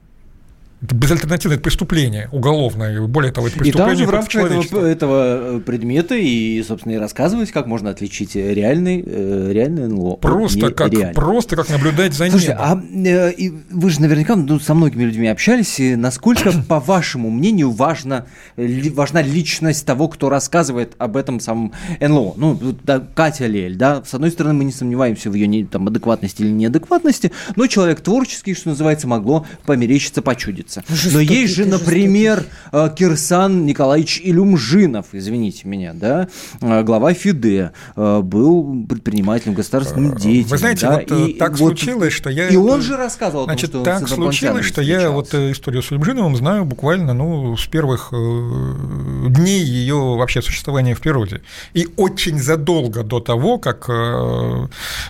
Это 0.83 0.95
безальтернативное 0.95 1.59
преступление 1.59 2.27
уголовное, 2.31 3.05
более 3.05 3.31
того, 3.31 3.47
это 3.47 3.59
преступление 3.59 3.95
И 3.95 3.95
там 3.95 3.97
же 3.97 4.05
в 4.05 4.09
рамках 4.09 4.51
этого, 4.51 4.85
этого 4.87 5.59
предмета 5.59 6.15
и, 6.15 6.63
собственно, 6.63 6.93
и 6.93 6.95
рассказывать, 6.97 7.51
как 7.51 7.67
можно 7.67 7.91
отличить 7.91 8.35
реальный, 8.35 9.03
э, 9.05 9.51
реальный 9.51 9.87
НЛО 9.87 10.15
просто 10.15 10.71
как, 10.71 10.91
реальный. 10.91 11.13
Просто 11.13 11.55
как 11.55 11.69
наблюдать 11.69 12.13
за 12.15 12.29
Слушайте, 12.31 12.53
небом. 12.53 12.65
а 12.67 13.07
э, 13.07 13.31
и 13.33 13.53
вы 13.69 13.91
же 13.91 14.01
наверняка 14.01 14.35
ну, 14.35 14.59
со 14.59 14.73
многими 14.73 15.03
людьми 15.03 15.27
общались, 15.27 15.79
и 15.79 15.95
насколько, 15.95 16.51
по 16.67 16.79
вашему 16.79 17.29
мнению, 17.29 17.69
важно, 17.69 18.25
ли, 18.57 18.89
важна 18.89 19.21
личность 19.21 19.85
того, 19.85 20.07
кто 20.07 20.29
рассказывает 20.29 20.95
об 20.97 21.15
этом 21.15 21.39
самом 21.39 21.73
НЛО? 21.99 22.33
Ну, 22.37 22.59
да, 22.83 22.99
Катя 23.13 23.45
Лель, 23.45 23.75
да, 23.75 24.03
с 24.03 24.15
одной 24.15 24.31
стороны, 24.31 24.55
мы 24.55 24.63
не 24.63 24.71
сомневаемся 24.71 25.29
в 25.29 25.35
ее 25.35 25.63
там, 25.67 25.89
адекватности 25.89 26.41
или 26.41 26.49
неадекватности, 26.49 27.31
но 27.55 27.67
человек 27.67 28.01
творческий, 28.01 28.55
что 28.55 28.69
называется, 28.69 29.07
могло 29.07 29.45
померещиться, 29.67 30.23
почудиться 30.23 30.70
нравится. 30.75 30.83
Жестокий, 30.89 31.13
Но 31.13 31.21
есть 31.21 31.55
же, 31.55 31.65
например, 31.65 32.45
жестокий. 32.71 32.95
Кирсан 32.95 33.65
Николаевич 33.65 34.21
Илюмжинов, 34.23 35.07
извините 35.13 35.67
меня, 35.67 35.93
да, 35.93 36.27
э, 36.61 36.83
глава 36.83 37.13
ФИДЕ, 37.13 37.71
э, 37.95 38.19
был 38.21 38.85
предпринимателем, 38.87 39.53
государственным 39.53 40.15
деятелем. 40.15 40.47
Вы 40.47 40.57
знаете, 40.57 40.87
да, 40.87 40.93
вот 40.93 41.11
и, 41.11 41.33
так 41.33 41.51
вот, 41.51 41.57
случилось, 41.57 42.13
что 42.13 42.29
я... 42.29 42.49
И 42.49 42.55
он 42.55 42.81
же 42.81 42.97
рассказывал 42.97 43.45
Значит, 43.45 43.69
о 43.69 43.73
том, 43.73 43.83
что 43.83 43.99
так 43.99 44.07
случилось, 44.07 44.65
что 44.65 44.81
я 44.81 45.09
вот 45.09 45.33
э, 45.33 45.51
историю 45.51 45.83
с 45.83 45.91
Илюмжиновым 45.91 46.35
знаю 46.35 46.65
буквально, 46.65 47.13
ну, 47.13 47.55
с 47.57 47.67
первых 47.67 48.09
дней 48.11 49.63
ее 49.63 49.95
вообще 49.95 50.41
существования 50.41 50.95
в 50.95 51.01
природе. 51.01 51.41
И 51.73 51.87
очень 51.97 52.39
задолго 52.39 53.03
до 53.03 53.19
того, 53.19 53.57
как, 53.57 53.89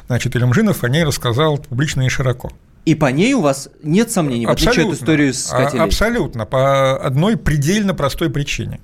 значит, 0.08 0.36
Илюмжинов 0.36 0.84
о 0.84 0.90
ней 0.90 1.04
рассказал 1.04 1.58
публично 1.58 2.06
и 2.06 2.10
широко. 2.10 2.52
И 2.86 2.96
по 2.96 3.12
ней 3.12 3.34
у 3.34 3.42
вас 3.42 3.70
нет 3.84 4.12
сомнений, 4.12 4.46
в 4.46 4.50
отличие 4.50 4.88
от 4.88 4.96
истории 4.96 5.32
с 5.32 5.48
Катей 5.48 5.80
Абсолютно, 5.80 6.46
по 6.46 6.98
одной 6.98 7.38
предельно 7.38 7.94
простой 7.94 8.30
причине. 8.30 8.80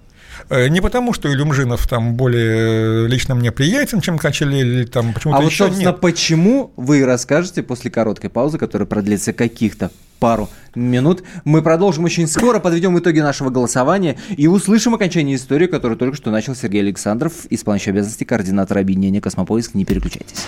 Э, 0.49 0.67
не 0.67 0.81
потому, 0.81 1.13
что 1.13 1.31
Илюмжинов 1.33 1.87
там 1.87 2.15
более 2.15 3.07
лично 3.07 3.35
мне 3.35 3.51
приятен, 3.51 4.01
чем 4.01 4.17
Качелель, 4.17 4.67
или 4.67 4.85
там 4.85 5.13
почему-то 5.13 5.39
А 5.39 5.41
вот, 5.41 5.51
еще 5.51 5.65
собственно, 5.65 5.89
нет. 5.89 5.99
почему 5.99 6.71
вы 6.77 7.05
расскажете 7.05 7.63
после 7.63 7.91
короткой 7.91 8.29
паузы, 8.29 8.57
которая 8.57 8.85
продлится 8.85 9.33
каких-то 9.33 9.91
пару 10.19 10.49
минут. 10.73 11.23
Мы 11.43 11.61
продолжим 11.61 12.05
очень 12.05 12.27
скоро, 12.27 12.59
подведем 12.59 12.97
итоги 12.97 13.19
нашего 13.19 13.49
голосования 13.49 14.17
и 14.35 14.47
услышим 14.47 14.95
окончание 14.95 15.35
истории, 15.35 15.67
которую 15.67 15.97
только 15.97 16.15
что 16.15 16.31
начал 16.31 16.55
Сергей 16.55 16.81
Александров, 16.81 17.33
исполняющий 17.49 17.91
обязанности 17.91 18.23
координатора 18.23 18.79
объединения 18.79 19.21
«Космопоиск». 19.21 19.73
Не 19.75 19.85
переключайтесь. 19.85 20.47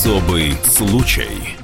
Особый 0.00 0.54
случай. 0.64 1.58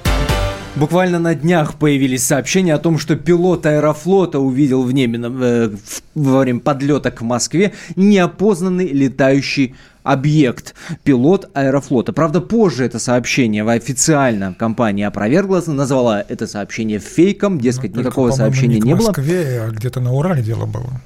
Буквально 0.74 1.18
на 1.18 1.34
днях 1.34 1.76
появились 1.76 2.22
сообщения 2.22 2.74
о 2.74 2.78
том, 2.78 2.98
что 2.98 3.16
пилот 3.16 3.64
аэрофлота 3.64 4.40
увидел 4.40 4.82
в 4.82 4.92
небе 4.92 5.18
э, 5.24 5.70
во 6.14 6.40
время 6.40 6.60
подлета 6.60 7.10
к 7.10 7.22
Москве 7.22 7.72
неопознанный 7.96 8.88
летающий 8.88 9.74
объект, 10.02 10.74
пилот 11.02 11.48
аэрофлота. 11.54 12.12
Правда, 12.12 12.42
позже 12.42 12.84
это 12.84 12.98
сообщение 12.98 13.66
официально 13.66 14.52
компания 14.52 15.06
опровергла, 15.06 15.62
назвала 15.66 16.20
это 16.20 16.46
сообщение 16.46 16.98
фейком, 16.98 17.58
дескать, 17.58 17.94
ну, 17.94 18.02
никакого 18.02 18.32
сообщения 18.32 18.74
не, 18.74 18.88
не 18.88 18.94
было. 18.96 19.04
в 19.04 19.16
Москве, 19.16 19.62
а 19.66 19.70
где-то 19.70 20.00
на 20.00 20.12
Урале 20.12 20.42
дело 20.42 20.66
было. 20.66 21.00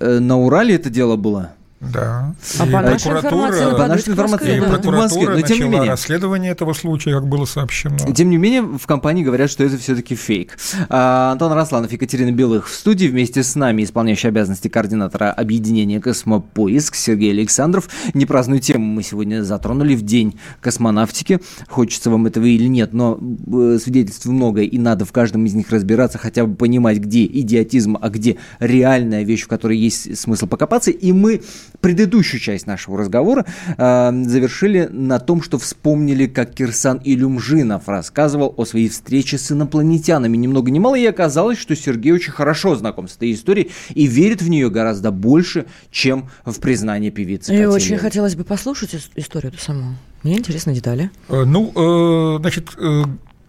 Э, 0.00 0.18
на 0.18 0.36
Урале 0.36 0.74
это 0.74 0.90
дело 0.90 1.14
было? 1.14 1.52
Да. 1.82 2.34
А 2.60 2.66
по 2.66 2.80
нашей 2.80 3.10
информации, 3.10 3.70
по 3.72 3.86
нашей 3.88 4.10
информации 4.10 4.56
и 4.56 4.60
да. 4.60 4.66
прокуратура 4.66 4.96
Москве, 4.98 5.28
но, 5.28 5.40
тем 5.40 5.58
не 5.58 5.68
менее, 5.68 5.90
расследование 5.90 6.52
этого 6.52 6.74
случая, 6.74 7.14
как 7.14 7.26
было 7.26 7.44
сообщено. 7.44 7.98
Тем 8.14 8.30
не 8.30 8.36
менее, 8.36 8.62
в 8.62 8.86
компании 8.86 9.24
говорят, 9.24 9.50
что 9.50 9.64
это 9.64 9.76
все-таки 9.78 10.14
фейк. 10.14 10.56
А, 10.88 11.32
Антон 11.32 11.52
Росланов, 11.52 11.90
Екатерина 11.90 12.30
Белых 12.30 12.68
в 12.68 12.74
студии 12.74 13.08
вместе 13.08 13.42
с 13.42 13.56
нами, 13.56 13.82
исполняющий 13.82 14.28
обязанности 14.28 14.68
координатора 14.68 15.32
объединения 15.32 16.00
«Космопоиск» 16.00 16.94
Сергей 16.94 17.32
Александров. 17.32 17.88
Непраздную 18.14 18.60
тему 18.60 18.84
мы 18.84 19.02
сегодня 19.02 19.42
затронули 19.42 19.96
в 19.96 20.02
день 20.02 20.38
космонавтики. 20.60 21.40
Хочется 21.68 22.10
вам 22.10 22.26
этого 22.26 22.44
или 22.44 22.68
нет, 22.68 22.92
но 22.92 23.18
э, 23.20 23.78
свидетельств 23.82 24.26
много, 24.26 24.62
и 24.62 24.78
надо 24.78 25.04
в 25.04 25.10
каждом 25.10 25.46
из 25.46 25.54
них 25.54 25.70
разбираться, 25.70 26.18
хотя 26.18 26.46
бы 26.46 26.54
понимать, 26.54 26.98
где 26.98 27.26
идиотизм, 27.26 27.98
а 28.00 28.08
где 28.08 28.36
реальная 28.60 29.24
вещь, 29.24 29.42
в 29.42 29.48
которой 29.48 29.78
есть 29.78 30.16
смысл 30.16 30.46
покопаться. 30.46 30.92
И 30.92 31.10
мы 31.10 31.42
предыдущую 31.82 32.40
часть 32.40 32.66
нашего 32.66 32.96
разговора 32.96 33.44
э, 33.76 34.22
завершили 34.24 34.88
на 34.90 35.18
том, 35.18 35.42
что 35.42 35.58
вспомнили, 35.58 36.26
как 36.26 36.54
Кирсан 36.54 37.00
Илюмжинов 37.04 37.88
рассказывал 37.88 38.54
о 38.56 38.64
своей 38.64 38.88
встрече 38.88 39.36
с 39.36 39.52
инопланетянами. 39.52 40.36
Ни 40.36 40.46
много 40.46 40.70
ни 40.70 40.78
мало, 40.78 40.94
и 40.94 41.04
оказалось, 41.04 41.58
что 41.58 41.76
Сергей 41.76 42.12
очень 42.12 42.32
хорошо 42.32 42.76
знаком 42.76 43.08
с 43.08 43.16
этой 43.16 43.32
историей 43.32 43.70
и 43.90 44.06
верит 44.06 44.40
в 44.40 44.48
нее 44.48 44.70
гораздо 44.70 45.10
больше, 45.10 45.66
чем 45.90 46.30
в 46.46 46.58
признание 46.60 47.10
певицы. 47.10 47.54
И 47.54 47.64
очень 47.66 47.98
хотелось 47.98 48.36
бы 48.36 48.44
послушать 48.44 48.94
историю 49.16 49.52
эту 49.52 49.60
саму. 49.60 49.96
Мне 50.22 50.38
интересны 50.38 50.72
детали. 50.72 51.10
Э, 51.28 51.42
ну, 51.44 51.72
э, 51.74 52.38
значит, 52.38 52.68
э, 52.78 53.02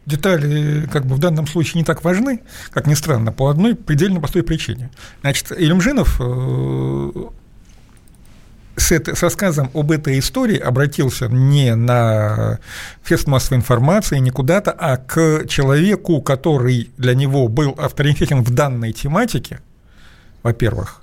детали 0.08 0.88
как 0.92 1.06
бы 1.06 1.16
в 1.16 1.20
данном 1.20 1.46
случае 1.46 1.82
не 1.82 1.86
так 1.86 2.04
важны, 2.04 2.42
как 2.72 2.88
ни 2.88 2.96
странно, 2.96 3.32
по 3.32 3.50
одной 3.50 3.75
предельно 3.75 4.20
простой 4.20 4.42
причине. 4.42 4.90
Значит, 5.22 5.52
Илюмжинов 5.56 6.20
с, 8.75 8.92
это, 8.92 9.15
с 9.15 9.22
рассказом 9.22 9.70
об 9.74 9.92
этой 9.92 10.20
истории 10.20 10.58
обратился 10.58 11.27
не 11.27 11.75
на 11.75 12.60
средства 13.03 13.32
массовой 13.32 13.58
информации, 13.58 14.20
не 14.20 14.32
куда-то, 14.32 14.72
а 14.72 14.98
к 14.98 15.46
человеку, 15.48 16.22
который 16.22 16.89
для 16.98 17.13
него 17.13 17.48
был 17.48 17.75
авторитетен 17.77 18.42
в 18.44 18.51
данной 18.51 18.92
тематике, 18.94 19.60
во-первых, 20.42 21.01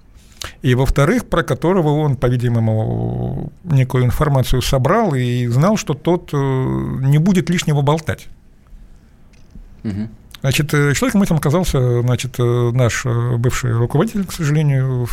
и, 0.62 0.74
во-вторых, 0.74 1.26
про 1.26 1.42
которого 1.42 1.90
он, 1.90 2.16
по-видимому, 2.16 3.52
некую 3.64 4.04
информацию 4.04 4.62
собрал 4.62 5.14
и 5.14 5.46
знал, 5.46 5.76
что 5.76 5.94
тот 5.94 6.30
э, 6.32 6.36
не 6.36 7.18
будет 7.18 7.50
лишнего 7.50 7.82
болтать. 7.82 8.28
Угу. 9.84 10.08
Значит, 10.40 10.72
э, 10.72 10.94
человеком 10.94 11.22
этим 11.22 11.36
оказался 11.36 12.00
значит, 12.00 12.36
э, 12.38 12.70
наш 12.72 13.04
э, 13.04 13.36
бывший 13.36 13.72
руководитель, 13.72 14.24
к 14.24 14.32
сожалению, 14.32 15.06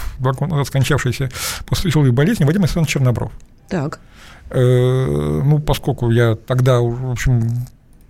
скончавшийся 0.65 1.29
после 1.65 1.91
тяжелой 1.91 2.11
болезни, 2.11 2.45
Вадим 2.45 2.61
Александрович 2.61 2.93
Чернобров. 2.93 3.31
Так. 3.67 3.99
Ну, 4.49 5.59
поскольку 5.59 6.09
я 6.09 6.35
тогда, 6.35 6.79
в 6.79 7.11
общем, 7.11 7.49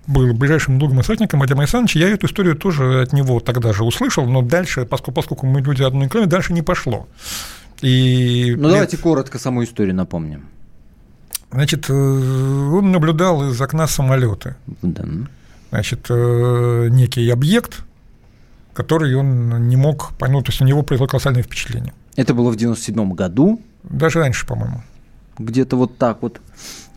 был 0.05 0.31
ближайшим 0.33 0.77
другом 0.77 0.99
и 0.99 1.03
соратником 1.03 1.39
Вадима 1.39 1.61
Александровича, 1.61 1.99
я 1.99 2.09
эту 2.09 2.27
историю 2.27 2.55
тоже 2.55 3.01
от 3.01 3.11
него 3.11 3.39
тогда 3.39 3.73
же 3.73 3.83
услышал, 3.83 4.23
но 4.27 4.43
дальше, 4.43 4.85
поскольку, 4.85 5.13
поскольку 5.13 5.47
мы 5.47 5.61
люди 5.61 5.81
одной 5.81 6.07
крови, 6.09 6.25
дальше 6.25 6.53
не 6.53 6.61
пошло. 6.61 7.07
И 7.81 8.53
ну, 8.55 8.69
давайте 8.69 8.97
коротко 8.97 9.39
саму 9.39 9.63
историю 9.63 9.95
напомним. 9.95 10.45
Значит, 11.51 11.89
он 11.89 12.91
наблюдал 12.91 13.49
из 13.49 13.59
окна 13.59 13.87
самолета. 13.87 14.57
Да 14.83 15.05
значит, 15.69 16.07
э, 16.09 16.87
некий 16.89 17.29
объект, 17.29 17.83
который 18.73 19.15
он 19.15 19.67
не 19.67 19.75
мог 19.75 20.13
понять, 20.17 20.45
то 20.45 20.51
есть 20.51 20.61
на 20.61 20.65
него 20.65 20.83
произвело 20.83 21.07
колоссальное 21.07 21.43
впечатление. 21.43 21.93
Это 22.15 22.33
было 22.33 22.51
в 22.51 22.55
97 22.55 23.13
году? 23.13 23.61
Даже 23.83 24.19
раньше, 24.19 24.45
по-моему. 24.45 24.83
Где-то 25.37 25.75
вот 25.75 25.97
так 25.97 26.21
вот. 26.21 26.41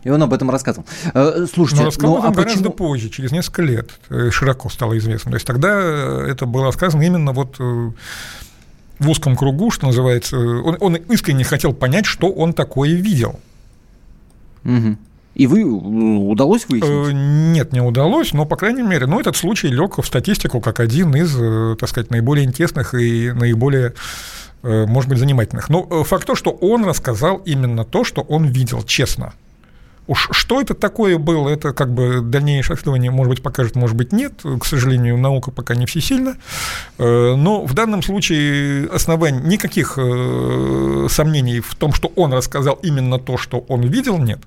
И 0.03 0.09
он 0.09 0.21
об 0.23 0.33
этом 0.33 0.49
рассказывал. 0.49 0.85
Э, 1.13 1.45
слушайте, 1.51 1.83
но 1.83 1.89
рассказал 1.89 2.15
ну, 2.17 2.23
а 2.23 2.31
гораздо 2.31 2.69
почему... 2.69 2.73
позже, 2.73 3.09
через 3.09 3.31
несколько 3.31 3.61
лет, 3.61 3.91
э, 4.09 4.31
широко 4.31 4.69
стало 4.69 4.97
известно. 4.97 5.31
То 5.31 5.35
есть 5.35 5.45
тогда 5.45 6.25
это 6.27 6.45
было 6.45 6.71
сказано 6.71 7.03
именно 7.03 7.33
вот 7.33 7.57
в 7.59 9.09
узком 9.09 9.35
кругу, 9.35 9.71
что 9.71 9.87
называется. 9.87 10.37
Он, 10.37 10.77
он 10.79 10.95
искренне 10.95 11.43
хотел 11.43 11.73
понять, 11.73 12.05
что 12.05 12.31
он 12.31 12.53
такое 12.53 12.93
видел. 12.93 13.39
Угу. 14.63 14.97
И 15.33 15.47
вы 15.47 15.63
удалось 15.63 16.65
выяснить? 16.67 17.09
Э, 17.09 17.11
нет, 17.13 17.71
не 17.71 17.81
удалось, 17.81 18.33
но, 18.33 18.45
по 18.45 18.57
крайней 18.57 18.81
мере, 18.81 19.05
ну, 19.05 19.19
этот 19.19 19.37
случай 19.37 19.69
лег 19.69 19.97
в 19.97 20.05
статистику 20.05 20.59
как 20.59 20.79
один 20.79 21.15
из, 21.15 21.35
э, 21.39 21.75
так 21.79 21.87
сказать, 21.87 22.09
наиболее 22.09 22.45
интересных 22.45 22.93
и 22.93 23.31
наиболее 23.31 23.93
э, 24.63 24.85
может 24.85 25.09
быть, 25.09 25.19
занимательных. 25.19 25.69
Но 25.69 26.03
факт 26.03 26.27
то, 26.27 26.35
что 26.35 26.51
он 26.51 26.83
рассказал 26.83 27.37
именно 27.45 27.85
то, 27.85 28.03
что 28.03 28.21
он 28.21 28.45
видел, 28.45 28.83
честно. 28.83 29.33
Уж 30.07 30.29
что 30.31 30.59
это 30.59 30.73
такое 30.73 31.17
было, 31.17 31.47
это 31.47 31.71
как 31.71 31.93
бы 31.93 32.19
дальнейшее 32.21 32.75
исследование, 32.75 33.11
может 33.11 33.29
быть, 33.29 33.41
покажет, 33.41 33.75
может 33.75 33.95
быть, 33.95 34.11
нет. 34.11 34.33
К 34.59 34.65
сожалению, 34.65 35.17
наука 35.17 35.51
пока 35.51 35.75
не 35.75 35.85
всесильна. 35.85 36.35
Но 36.97 37.63
в 37.65 37.73
данном 37.73 38.01
случае 38.01 38.89
оснований 38.89 39.39
никаких 39.39 39.93
сомнений 39.93 41.61
в 41.61 41.75
том, 41.75 41.93
что 41.93 42.11
он 42.15 42.33
рассказал 42.33 42.79
именно 42.81 43.19
то, 43.19 43.37
что 43.37 43.59
он 43.69 43.83
видел, 43.83 44.17
нет. 44.17 44.39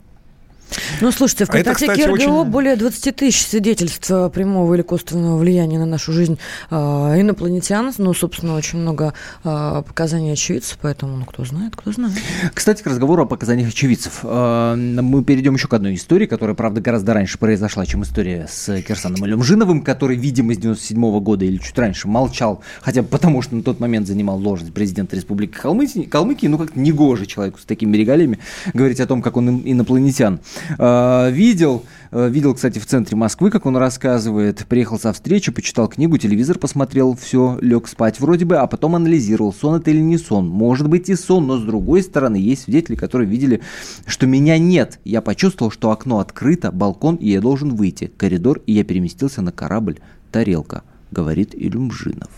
Ну, 1.00 1.12
слушайте, 1.12 1.44
в 1.44 1.48
контакте 1.48 1.86
а 1.86 1.94
РГО 1.94 2.12
очень... 2.12 2.44
более 2.44 2.76
20 2.76 3.16
тысяч 3.16 3.46
свидетельств 3.46 4.10
э, 4.10 4.30
прямого 4.30 4.74
или 4.74 4.82
косвенного 4.82 5.38
влияния 5.38 5.78
на 5.78 5.86
нашу 5.86 6.12
жизнь 6.12 6.38
э, 6.70 6.74
инопланетян. 6.76 7.92
Ну, 7.98 8.14
собственно, 8.14 8.56
очень 8.56 8.78
много 8.78 9.14
э, 9.44 9.82
показаний 9.86 10.32
очевидцев, 10.32 10.78
поэтому, 10.80 11.16
ну, 11.16 11.24
кто 11.24 11.44
знает, 11.44 11.76
кто 11.76 11.92
знает. 11.92 12.14
Кстати, 12.52 12.82
к 12.82 12.86
разговору 12.86 13.22
о 13.22 13.26
показаниях 13.26 13.68
очевидцев. 13.68 14.20
Э, 14.22 14.74
мы 14.76 15.24
перейдем 15.24 15.54
еще 15.54 15.68
к 15.68 15.74
одной 15.74 15.94
истории, 15.94 16.26
которая, 16.26 16.54
правда, 16.54 16.80
гораздо 16.80 17.14
раньше 17.14 17.38
произошла, 17.38 17.86
чем 17.86 18.02
история 18.02 18.46
с 18.50 18.80
Кирсаном 18.82 19.24
Илюмжиновым, 19.26 19.82
который, 19.82 20.16
видимо, 20.16 20.54
с 20.54 20.58
97 20.58 20.98
-го 20.98 21.20
года 21.20 21.44
или 21.44 21.58
чуть 21.58 21.76
раньше 21.78 22.08
молчал, 22.08 22.62
хотя 22.80 23.02
бы 23.02 23.08
потому, 23.08 23.42
что 23.42 23.56
на 23.56 23.62
тот 23.62 23.80
момент 23.80 24.06
занимал 24.06 24.38
должность 24.38 24.72
президента 24.72 25.16
Республики 25.16 25.52
Калмыкии, 25.52 26.02
Калмыкии 26.02 26.46
ну, 26.46 26.58
как-то 26.58 26.78
негоже 26.78 27.26
человеку 27.26 27.58
с 27.58 27.64
такими 27.64 27.96
регалиями 27.96 28.38
говорить 28.72 29.00
о 29.00 29.06
том, 29.06 29.22
как 29.22 29.36
он 29.36 29.62
инопланетян. 29.64 30.40
Э, 30.78 31.30
видел, 31.30 31.84
э, 32.10 32.28
видел, 32.28 32.54
кстати, 32.54 32.78
в 32.78 32.86
центре 32.86 33.16
Москвы, 33.16 33.50
как 33.50 33.66
он 33.66 33.76
рассказывает, 33.76 34.66
приехал 34.68 34.98
со 34.98 35.12
встречи, 35.12 35.52
почитал 35.52 35.88
книгу, 35.88 36.18
телевизор 36.18 36.58
посмотрел, 36.58 37.16
все, 37.16 37.58
лег 37.60 37.88
спать 37.88 38.20
вроде 38.20 38.44
бы, 38.44 38.56
а 38.56 38.66
потом 38.66 38.96
анализировал, 38.96 39.52
сон 39.52 39.80
это 39.80 39.90
или 39.90 40.00
не 40.00 40.18
сон. 40.18 40.48
Может 40.48 40.88
быть 40.88 41.08
и 41.08 41.14
сон, 41.14 41.46
но 41.46 41.58
с 41.58 41.62
другой 41.62 42.02
стороны 42.02 42.36
есть 42.36 42.62
свидетели, 42.62 42.96
которые 42.96 43.28
видели, 43.28 43.60
что 44.06 44.26
меня 44.26 44.58
нет. 44.58 45.00
Я 45.04 45.20
почувствовал, 45.20 45.70
что 45.70 45.90
окно 45.90 46.18
открыто, 46.18 46.72
балкон, 46.72 47.16
и 47.16 47.30
я 47.30 47.40
должен 47.40 47.74
выйти. 47.74 48.10
Коридор, 48.16 48.60
и 48.66 48.72
я 48.72 48.84
переместился 48.84 49.42
на 49.42 49.52
корабль 49.52 49.98
«Тарелка» 50.30 50.82
говорит 51.14 51.54
Илюмжинов. 51.54 52.28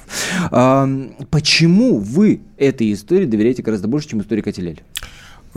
А, 0.51 0.89
почему 1.31 1.99
вы 1.99 2.43
этой 2.59 2.93
истории 2.93 3.25
доверяете 3.25 3.63
гораздо 3.63 3.89
больше, 3.89 4.11
чем 4.11 4.21
истории 4.21 4.43
Катилель? 4.43 4.83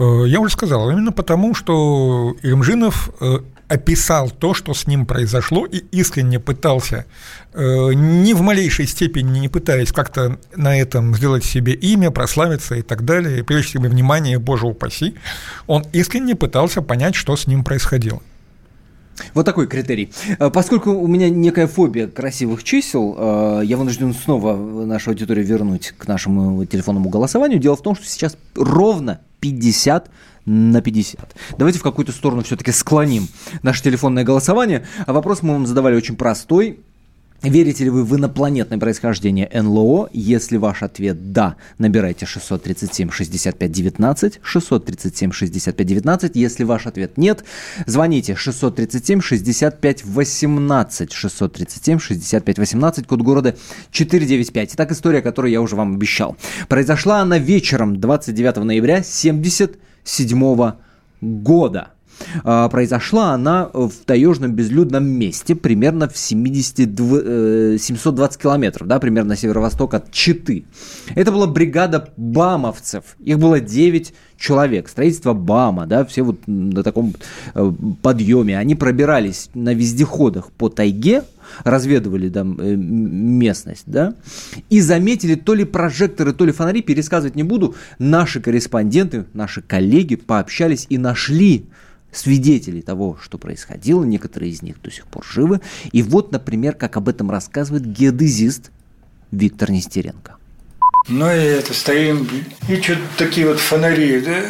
Э, 0.00 0.24
я 0.26 0.40
уже 0.40 0.52
сказал, 0.54 0.90
именно 0.90 1.12
потому, 1.12 1.54
что 1.54 2.34
Ирмжинов 2.42 3.10
э, 3.20 3.40
описал 3.68 4.30
то, 4.30 4.54
что 4.54 4.72
с 4.72 4.86
ним 4.86 5.04
произошло, 5.04 5.66
и 5.66 5.76
искренне 5.92 6.40
пытался, 6.40 7.04
э, 7.52 7.90
ни 7.92 8.32
в 8.32 8.40
малейшей 8.40 8.86
степени 8.86 9.40
не 9.40 9.48
пытаясь 9.48 9.92
как-то 9.92 10.38
на 10.56 10.80
этом 10.80 11.14
сделать 11.14 11.44
себе 11.44 11.74
имя, 11.74 12.10
прославиться 12.10 12.76
и 12.76 12.82
так 12.82 13.04
далее, 13.04 13.44
привлечь 13.44 13.68
себе 13.68 13.90
внимание, 13.90 14.38
боже 14.38 14.66
упаси, 14.66 15.16
он 15.66 15.84
искренне 15.92 16.34
пытался 16.34 16.80
понять, 16.80 17.14
что 17.14 17.36
с 17.36 17.46
ним 17.46 17.62
происходило. 17.62 18.22
Вот 19.34 19.46
такой 19.46 19.66
критерий. 19.66 20.12
Поскольку 20.52 20.90
у 20.92 21.06
меня 21.06 21.28
некая 21.30 21.66
фобия 21.66 22.06
красивых 22.06 22.64
чисел, 22.64 23.62
я 23.62 23.76
вынужден 23.76 24.14
снова 24.14 24.56
нашу 24.84 25.10
аудиторию 25.10 25.46
вернуть 25.46 25.94
к 25.96 26.06
нашему 26.06 26.64
телефонному 26.66 27.08
голосованию. 27.08 27.58
Дело 27.58 27.76
в 27.76 27.82
том, 27.82 27.94
что 27.94 28.06
сейчас 28.06 28.36
ровно 28.54 29.20
50 29.40 30.10
на 30.46 30.80
50. 30.80 31.36
Давайте 31.58 31.78
в 31.78 31.82
какую-то 31.82 32.12
сторону 32.12 32.42
все-таки 32.42 32.72
склоним 32.72 33.28
наше 33.62 33.82
телефонное 33.82 34.24
голосование. 34.24 34.86
А 35.06 35.12
вопрос 35.12 35.42
мы 35.42 35.52
вам 35.52 35.66
задавали 35.66 35.94
очень 35.96 36.16
простой. 36.16 36.80
Верите 37.42 37.84
ли 37.84 37.90
вы 37.90 38.04
в 38.04 38.14
инопланетное 38.14 38.78
происхождение 38.78 39.48
НЛО? 39.50 40.10
Если 40.12 40.58
ваш 40.58 40.82
ответ 40.82 41.32
«да», 41.32 41.56
набирайте 41.78 42.26
637-65-19, 42.26 44.40
637-65-19. 44.44 46.32
Если 46.34 46.64
ваш 46.64 46.86
ответ 46.86 47.16
«нет», 47.16 47.42
звоните 47.86 48.34
637-65-18, 48.34 51.08
637-65-18, 51.08 53.06
код 53.06 53.22
города 53.22 53.56
495. 53.90 54.74
Итак, 54.74 54.92
история, 54.92 55.22
которую 55.22 55.50
я 55.50 55.62
уже 55.62 55.76
вам 55.76 55.94
обещал. 55.94 56.36
Произошла 56.68 57.22
она 57.22 57.38
вечером 57.38 58.00
29 58.00 58.56
ноября 58.56 58.96
1977 58.96 60.72
года. 61.22 61.88
А, 62.44 62.68
произошла 62.68 63.32
она 63.32 63.70
в 63.72 63.92
таежном 64.04 64.52
безлюдном 64.52 65.06
месте, 65.06 65.54
примерно 65.54 66.08
в 66.08 66.16
70, 66.16 66.76
720 67.80 68.36
э, 68.36 68.42
километров, 68.42 68.86
да, 68.86 68.98
примерно 68.98 69.36
северо-восток 69.36 69.94
от 69.94 70.10
Читы. 70.10 70.64
Это 71.14 71.32
была 71.32 71.46
бригада 71.46 72.10
бамовцев. 72.16 73.16
Их 73.20 73.38
было 73.38 73.60
9 73.60 74.12
человек. 74.40 74.88
Строительство 74.88 75.34
БАМа, 75.34 75.86
да, 75.86 76.04
все 76.04 76.22
вот 76.22 76.40
на 76.46 76.82
таком 76.82 77.14
э, 77.54 77.72
подъеме. 78.02 78.58
Они 78.58 78.74
пробирались 78.74 79.50
на 79.54 79.74
вездеходах 79.74 80.50
по 80.52 80.68
тайге, 80.68 81.24
разведывали 81.64 82.28
там 82.30 82.58
э, 82.58 82.74
местность, 82.74 83.84
да, 83.86 84.14
и 84.70 84.80
заметили 84.80 85.34
то 85.34 85.54
ли 85.54 85.64
прожекторы, 85.64 86.32
то 86.32 86.44
ли 86.44 86.52
фонари, 86.52 86.82
пересказывать 86.82 87.36
не 87.36 87.42
буду. 87.42 87.74
Наши 87.98 88.40
корреспонденты, 88.40 89.26
наши 89.34 89.62
коллеги 89.62 90.16
пообщались 90.16 90.86
и 90.88 90.98
нашли 90.98 91.66
свидетелей 92.12 92.82
того, 92.82 93.18
что 93.22 93.38
происходило, 93.38 94.04
некоторые 94.04 94.52
из 94.52 94.62
них 94.62 94.80
до 94.82 94.90
сих 94.90 95.06
пор 95.06 95.24
живы. 95.24 95.60
И 95.92 96.02
вот, 96.02 96.32
например, 96.32 96.74
как 96.74 96.96
об 96.96 97.08
этом 97.08 97.30
рассказывает 97.30 97.86
геодезист 97.86 98.70
Виктор 99.30 99.70
Нестеренко. 99.70 100.36
Ну 101.08 101.30
и 101.30 101.38
это, 101.38 101.72
стоим, 101.72 102.28
и 102.68 102.76
что-то 102.76 103.00
такие 103.16 103.46
вот 103.46 103.58
фонари, 103.58 104.20
да, 104.20 104.42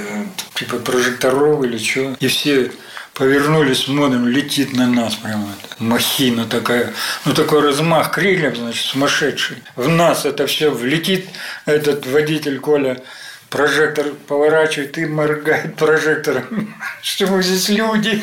типа 0.55 0.77
прожекторов 0.77 1.65
или 1.65 1.79
что. 1.79 2.17
И 2.21 2.27
все 2.27 2.73
повернулись, 3.15 3.85
смотрим, 3.85 4.27
летит 4.27 4.75
на 4.75 4.87
нас 4.87 5.15
прямо 5.15 5.47
махина 5.79 6.47
такая, 6.47 6.93
ну 7.25 7.35
такой 7.35 7.61
размах 7.61 8.13
крыльев, 8.13 8.57
значит, 8.57 8.85
сумасшедший. 8.85 9.59
В 9.77 9.89
нас 9.89 10.25
это 10.25 10.47
все 10.47 10.71
влетит, 10.71 11.29
этот 11.67 12.07
водитель 12.07 12.59
Коля 12.59 13.03
прожектор 13.51 14.07
поворачивает 14.27 14.97
и 14.97 15.05
моргает 15.05 15.77
прожектором. 15.77 16.75
Что 17.03 17.27
мы 17.27 17.43
здесь 17.43 17.69
люди? 17.69 18.23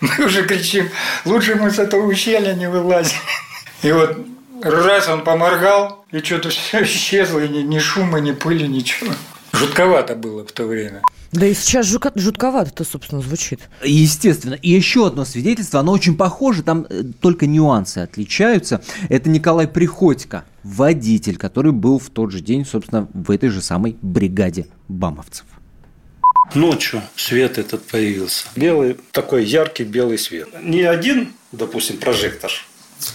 Мы 0.00 0.26
уже 0.26 0.44
кричим, 0.46 0.90
лучше 1.24 1.54
мы 1.54 1.70
с 1.70 1.78
этого 1.78 2.04
ущелья 2.06 2.54
не 2.54 2.68
вылазим. 2.68 3.18
И 3.82 3.92
вот 3.92 4.18
раз 4.62 5.08
он 5.08 5.24
поморгал, 5.24 6.04
и 6.10 6.18
что-то 6.20 6.50
все 6.50 6.82
исчезло, 6.82 7.38
и 7.38 7.48
ни, 7.48 7.62
ни 7.62 7.78
шума, 7.78 8.18
ни 8.18 8.32
пыли, 8.32 8.66
ничего. 8.66 9.12
Жутковато 9.52 10.14
было 10.14 10.44
в 10.44 10.52
то 10.52 10.64
время. 10.64 11.02
Да 11.32 11.46
и 11.46 11.54
сейчас 11.54 11.86
жутко, 11.86 12.12
жутковато 12.14 12.70
это, 12.70 12.84
собственно, 12.84 13.20
звучит. 13.20 13.60
Естественно. 13.84 14.54
И 14.54 14.70
еще 14.70 15.06
одно 15.06 15.24
свидетельство, 15.24 15.80
оно 15.80 15.92
очень 15.92 16.16
похоже, 16.16 16.62
там 16.62 16.86
э, 16.88 17.02
только 17.20 17.46
нюансы 17.46 17.98
отличаются. 17.98 18.82
Это 19.08 19.30
Николай 19.30 19.68
Приходько, 19.68 20.44
водитель, 20.64 21.36
который 21.36 21.72
был 21.72 21.98
в 21.98 22.10
тот 22.10 22.32
же 22.32 22.40
день, 22.40 22.64
собственно, 22.64 23.08
в 23.14 23.30
этой 23.30 23.48
же 23.48 23.62
самой 23.62 23.96
бригаде 24.02 24.66
бамовцев. 24.88 25.46
Ночью 26.54 27.02
свет 27.14 27.58
этот 27.58 27.86
появился. 27.86 28.46
Белый, 28.56 28.96
такой 29.12 29.44
яркий 29.44 29.84
белый 29.84 30.18
свет. 30.18 30.48
Не 30.62 30.82
один, 30.82 31.32
допустим, 31.52 31.98
прожектор 31.98 32.50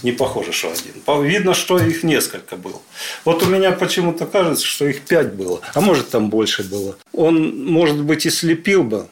не 0.02 0.12
похоже, 0.12 0.52
что 0.52 0.72
один. 0.72 1.24
Видно, 1.24 1.54
что 1.54 1.78
их 1.78 2.02
несколько 2.02 2.56
было. 2.56 2.80
Вот 3.24 3.42
у 3.42 3.46
меня 3.46 3.72
почему-то 3.72 4.26
кажется, 4.26 4.66
что 4.66 4.86
их 4.86 5.02
пять 5.02 5.34
было, 5.34 5.60
а 5.74 5.80
может 5.80 6.10
там 6.10 6.30
больше 6.30 6.62
было. 6.62 6.96
Он, 7.12 7.64
может 7.64 8.00
быть, 8.00 8.26
и 8.26 8.30
слепил 8.30 8.82
бы, 8.82 9.08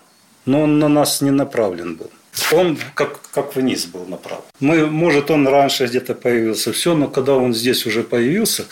но 0.46 0.62
он 0.62 0.78
на 0.78 0.88
нас 0.88 1.20
не 1.20 1.30
направлен 1.30 1.96
был. 1.96 2.10
Он 2.52 2.78
как, 2.94 3.20
как 3.30 3.54
вниз 3.54 3.86
был 3.86 4.06
направлен. 4.06 4.44
Мы, 4.60 4.86
может, 4.86 5.30
он 5.30 5.46
раньше 5.46 5.86
где-то 5.86 6.14
появился, 6.14 6.72
все, 6.72 6.94
но 6.94 7.08
когда 7.08 7.34
он 7.34 7.54
здесь 7.54 7.86
уже 7.86 8.02
появился, 8.02 8.66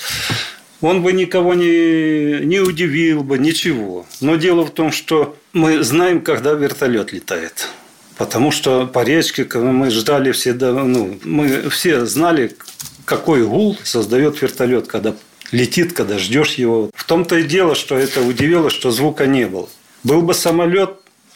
он 0.80 1.02
бы 1.02 1.12
никого 1.12 1.54
не, 1.54 2.44
не 2.44 2.58
удивил 2.58 3.22
бы, 3.22 3.38
ничего. 3.38 4.04
Но 4.20 4.36
дело 4.36 4.64
в 4.64 4.70
том, 4.70 4.90
что 4.90 5.36
мы 5.52 5.82
знаем, 5.82 6.20
когда 6.22 6.52
вертолет 6.54 7.12
летает. 7.12 7.68
Потому 8.18 8.50
что 8.50 8.86
по 8.86 9.02
речке 9.02 9.46
мы 9.54 9.90
ждали 9.90 10.32
всегда, 10.32 10.72
ну, 10.72 11.18
мы 11.24 11.68
все 11.70 12.04
знали, 12.06 12.54
какой 13.04 13.46
гул 13.46 13.76
создает 13.82 14.40
вертолет, 14.42 14.86
когда 14.86 15.14
летит, 15.50 15.92
когда 15.92 16.18
ждешь 16.18 16.54
его. 16.54 16.90
В 16.94 17.04
том-то 17.04 17.38
и 17.38 17.44
дело, 17.44 17.74
что 17.74 17.96
это 17.96 18.22
удивило, 18.22 18.70
что 18.70 18.90
звука 18.90 19.26
не 19.26 19.46
было. 19.46 19.68
Был 20.04 20.22
бы 20.22 20.34
самолет, 20.34 20.90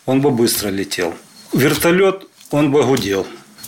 он 0.07 0.21
бы 0.21 0.31
быстро 0.31 0.69
летел. 0.69 1.15
Вертолет, 1.53 2.27
он 2.51 2.73
бы 2.73 2.83
гудел. 2.83 3.27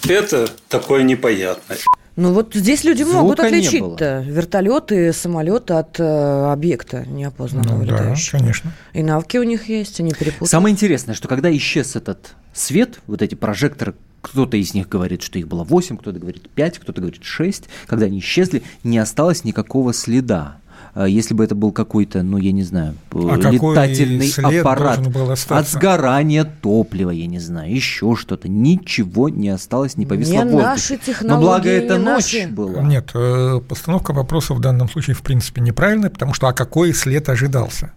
Это 0.08 0.48
такое 0.68 1.02
непонятное. 1.02 1.78
Ну 2.16 2.32
вот 2.32 2.52
здесь 2.52 2.82
люди 2.82 3.04
Звука 3.04 3.18
могут 3.18 3.38
отличить-то 3.40 4.24
вертолеты, 4.26 5.12
самолеты 5.12 5.74
от 5.74 6.00
э, 6.00 6.50
объекта 6.50 7.06
неопознанного 7.06 7.78
ну, 7.78 7.84
летающего. 7.84 8.32
Да, 8.32 8.38
конечно. 8.38 8.72
И 8.92 9.04
навыки 9.04 9.36
у 9.36 9.44
них 9.44 9.68
есть, 9.68 10.00
они 10.00 10.12
перепутали. 10.12 10.48
Самое 10.48 10.72
интересное, 10.72 11.14
что 11.14 11.28
когда 11.28 11.54
исчез 11.56 11.94
этот 11.94 12.34
свет, 12.58 13.00
вот 13.06 13.22
эти 13.22 13.34
прожекторы, 13.34 13.94
кто-то 14.20 14.56
из 14.56 14.74
них 14.74 14.88
говорит, 14.88 15.22
что 15.22 15.38
их 15.38 15.48
было 15.48 15.64
8, 15.64 15.96
кто-то 15.96 16.18
говорит 16.18 16.48
5, 16.50 16.78
кто-то 16.78 17.00
говорит 17.00 17.24
6. 17.24 17.64
Когда 17.86 18.06
они 18.06 18.18
исчезли, 18.18 18.62
не 18.84 18.98
осталось 18.98 19.44
никакого 19.44 19.92
следа. 19.92 20.56
А 20.94 21.06
если 21.06 21.34
бы 21.34 21.44
это 21.44 21.54
был 21.54 21.70
какой-то, 21.70 22.22
ну, 22.22 22.38
я 22.38 22.50
не 22.50 22.62
знаю, 22.64 22.94
а 23.12 23.36
летательный 23.36 24.32
аппарат 24.60 25.00
от 25.48 25.68
сгорания 25.68 26.44
топлива, 26.44 27.10
я 27.10 27.26
не 27.26 27.38
знаю, 27.38 27.72
еще 27.72 28.16
что-то, 28.16 28.48
ничего 28.48 29.28
не 29.28 29.48
осталось, 29.48 29.96
не 29.96 30.06
повисло 30.06 30.32
не 30.32 30.38
в 30.38 30.52
воздухе. 30.52 30.64
Наши 30.68 30.96
технологии, 30.96 31.28
Но 31.28 31.40
благо 31.40 31.68
это 31.68 31.98
ночь 31.98 32.34
наши. 32.34 32.48
была. 32.48 32.82
Нет, 32.82 33.10
э, 33.14 33.60
постановка 33.68 34.12
вопроса 34.12 34.54
в 34.54 34.60
данном 34.60 34.88
случае 34.88 35.14
в 35.14 35.22
принципе 35.22 35.60
неправильная, 35.60 36.10
потому 36.10 36.34
что 36.34 36.48
а 36.48 36.52
какой 36.52 36.92
след 36.94 37.28
ожидался? 37.28 37.92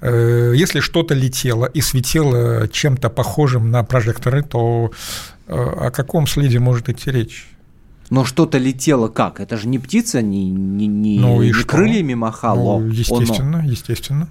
Э, 0.00 0.52
если 0.54 0.80
что-то 0.80 1.14
летело 1.14 1.66
и 1.66 1.80
светило 1.80 2.68
чем-то 2.68 3.10
похожим 3.10 3.70
на 3.70 3.82
прожекторы, 3.82 4.42
то 4.42 4.92
э, 5.46 5.54
о 5.54 5.90
каком 5.90 6.26
следе 6.26 6.58
может 6.58 6.88
идти 6.88 7.10
речь? 7.10 7.48
Но 8.10 8.24
что-то 8.24 8.58
летело 8.58 9.08
как? 9.08 9.40
Это 9.40 9.56
же 9.56 9.68
не 9.68 9.78
птица, 9.78 10.22
не, 10.22 10.48
не, 10.48 10.86
не, 10.86 11.18
ну, 11.20 11.42
не 11.42 11.52
крыльями 11.52 12.14
махало. 12.14 12.78
Ну, 12.78 12.88
естественно, 12.88 13.58
Оно. 13.58 13.68
естественно. 13.68 14.28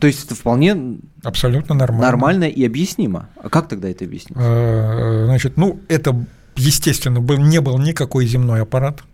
То 0.00 0.08
есть 0.08 0.24
это 0.24 0.34
вполне 0.34 0.98
абсолютно 1.22 1.76
нормально. 1.76 2.02
нормально 2.04 2.44
и 2.44 2.64
объяснимо. 2.64 3.28
А 3.40 3.48
как 3.48 3.68
тогда 3.68 3.88
это 3.88 4.04
объяснить? 4.04 4.36
Э, 4.36 5.26
значит, 5.26 5.56
ну 5.56 5.78
это 5.86 6.26
естественно 6.56 7.20
был, 7.20 7.38
не 7.38 7.60
был 7.60 7.78
никакой 7.78 8.26
земной 8.26 8.62
аппарат. 8.62 9.04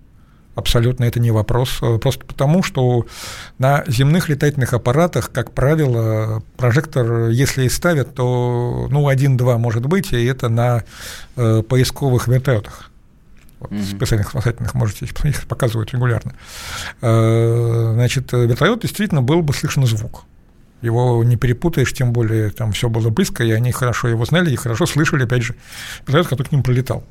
Абсолютно 0.58 1.04
это 1.04 1.20
не 1.20 1.30
вопрос. 1.30 1.78
Э, 1.82 1.98
просто 1.98 2.26
потому, 2.26 2.64
что 2.64 3.06
на 3.58 3.84
земных 3.86 4.28
летательных 4.28 4.72
аппаратах, 4.72 5.30
как 5.30 5.52
правило, 5.52 6.42
прожектор, 6.56 7.28
если 7.28 7.64
и 7.64 7.68
ставят, 7.68 8.16
то 8.16 8.88
ну, 8.90 9.06
один-два 9.06 9.56
может 9.56 9.86
быть, 9.86 10.12
и 10.12 10.24
это 10.24 10.48
на 10.48 10.82
э, 11.36 11.62
поисковых 11.62 12.26
вертолетах. 12.26 12.90
Вот, 13.60 13.70
mm-hmm. 13.70 13.96
специальных 13.96 14.30
спасательных, 14.30 14.74
можете 14.74 15.06
их 15.06 15.46
показывают 15.46 15.92
регулярно. 15.92 16.34
Э, 17.02 17.92
значит, 17.94 18.32
вертолет 18.32 18.80
действительно 18.80 19.22
был 19.22 19.42
бы 19.42 19.54
слышен 19.54 19.86
звук. 19.86 20.24
Его 20.82 21.22
не 21.22 21.36
перепутаешь, 21.36 21.92
тем 21.92 22.12
более 22.12 22.50
там 22.50 22.72
все 22.72 22.88
было 22.88 23.10
близко, 23.10 23.44
и 23.44 23.52
они 23.52 23.70
хорошо 23.70 24.08
его 24.08 24.24
знали 24.24 24.50
и 24.50 24.56
хорошо 24.56 24.86
слышали, 24.86 25.22
опять 25.22 25.44
же, 25.44 25.54
вертолет, 26.04 26.26
который 26.26 26.48
к 26.48 26.52
ним 26.52 26.64
пролетал, 26.64 27.04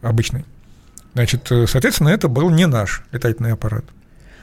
обычный. 0.00 0.46
Значит, 1.14 1.50
э, 1.50 1.66
соответственно, 1.66 2.08
это 2.08 2.28
был 2.28 2.50
не 2.50 2.66
наш 2.66 3.02
летательный 3.12 3.52
аппарат. 3.52 3.84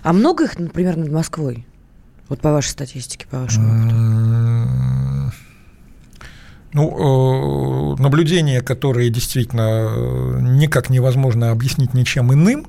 А 0.04 0.14
много 0.14 0.46
их, 0.46 0.58
например, 0.58 0.98
над 0.98 1.12
Москвой? 1.12 1.68
Вот 2.30 2.40
по 2.40 2.52
вашей 2.52 2.70
статистике, 2.70 3.28
по 3.30 3.40
вашему 3.42 5.32
Ну, 6.74 7.96
э, 7.98 8.02
наблюдения, 8.02 8.62
которые 8.62 9.10
действительно 9.10 9.90
э, 9.90 10.40
никак 10.42 10.90
невозможно 10.90 11.52
объяснить 11.52 11.94
ничем 11.94 12.34
иным, 12.34 12.66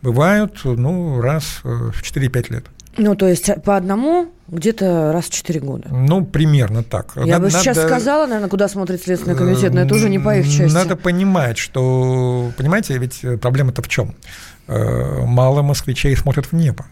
бывают 0.00 0.60
ну, 0.64 1.20
раз 1.20 1.60
в 1.62 2.02
4-5 2.02 2.52
лет. 2.52 2.64
Ну, 2.96 3.14
то 3.14 3.26
есть 3.26 3.50
по 3.64 3.76
одному 3.76 4.28
где-то 4.48 5.12
раз 5.12 5.26
в 5.26 5.30
4 5.30 5.60
года. 5.60 5.88
Ну, 5.90 6.24
примерно 6.24 6.82
так. 6.82 7.12
Я 7.16 7.38
надо, 7.38 7.44
бы 7.44 7.50
сейчас 7.50 7.76
надо... 7.76 7.88
сказала, 7.88 8.26
наверное, 8.26 8.50
куда 8.50 8.68
смотрит 8.68 9.02
Следственный 9.02 9.36
комитет, 9.36 9.72
но 9.72 9.80
это 9.80 9.94
уже 9.94 10.10
не 10.10 10.18
по 10.18 10.36
их 10.36 10.46
части. 10.46 10.74
Надо 10.74 10.96
понимать, 10.96 11.56
что, 11.56 12.50
понимаете, 12.56 12.98
ведь 12.98 13.24
проблема-то 13.40 13.82
в 13.82 13.88
чем? 13.88 14.14
Э, 14.68 15.24
мало 15.24 15.62
москвичей 15.62 16.14
смотрят 16.16 16.46
в 16.46 16.52
небо. 16.52 16.86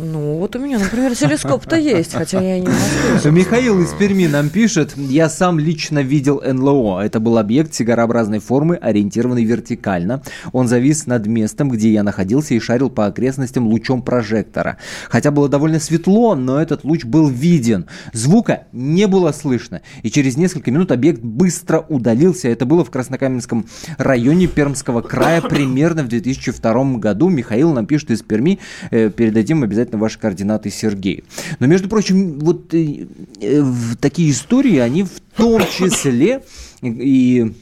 Ну, 0.00 0.38
вот 0.38 0.54
у 0.54 0.60
меня, 0.60 0.78
например, 0.78 1.16
телескоп-то 1.16 1.74
есть, 1.74 2.12
хотя 2.12 2.40
я 2.40 2.60
не 2.60 2.68
могу. 2.68 3.30
Михаил 3.36 3.82
из 3.82 3.92
Перми 3.94 4.28
нам 4.28 4.48
пишет, 4.48 4.96
я 4.96 5.28
сам 5.28 5.58
лично 5.58 5.98
видел 5.98 6.40
НЛО. 6.40 7.00
Это 7.00 7.18
был 7.18 7.36
объект 7.36 7.74
сигарообразной 7.74 8.38
формы, 8.38 8.76
ориентированный 8.76 9.42
вертикально. 9.42 10.22
Он 10.52 10.68
завис 10.68 11.06
над 11.06 11.26
местом, 11.26 11.68
где 11.68 11.90
я 11.90 12.04
находился 12.04 12.54
и 12.54 12.60
шарил 12.60 12.90
по 12.90 13.06
окрестностям 13.06 13.66
лучом 13.66 14.02
прожектора. 14.02 14.78
Хотя 15.10 15.32
было 15.32 15.48
довольно 15.48 15.80
светло, 15.80 16.36
но 16.36 16.62
этот 16.62 16.84
луч 16.84 17.04
был 17.04 17.28
виден. 17.28 17.86
Звука 18.12 18.68
не 18.70 19.08
было 19.08 19.32
слышно. 19.32 19.80
И 20.04 20.12
через 20.12 20.36
несколько 20.36 20.70
минут 20.70 20.92
объект 20.92 21.20
быстро 21.20 21.84
удалился. 21.88 22.46
Это 22.46 22.66
было 22.66 22.84
в 22.84 22.90
Краснокаменском 22.92 23.66
районе 23.96 24.46
Пермского 24.46 25.00
края 25.00 25.40
примерно 25.40 26.04
в 26.04 26.08
2002 26.08 26.98
году. 26.98 27.30
Михаил 27.30 27.72
нам 27.72 27.86
пишет 27.86 28.12
из 28.12 28.22
Перми. 28.22 28.60
Э, 28.92 29.10
передадим 29.10 29.64
обязательно 29.64 29.87
обязательно 29.88 30.00
ваши 30.00 30.18
координаты 30.18 30.70
Сергею. 30.70 31.24
Но, 31.58 31.66
между 31.66 31.88
прочим, 31.88 32.38
вот 32.38 32.72
э, 32.74 33.06
э, 33.40 33.62
такие 34.00 34.30
истории, 34.30 34.78
они 34.78 35.04
в 35.04 35.20
том 35.36 35.60
числе 35.62 36.42
и 36.82 37.54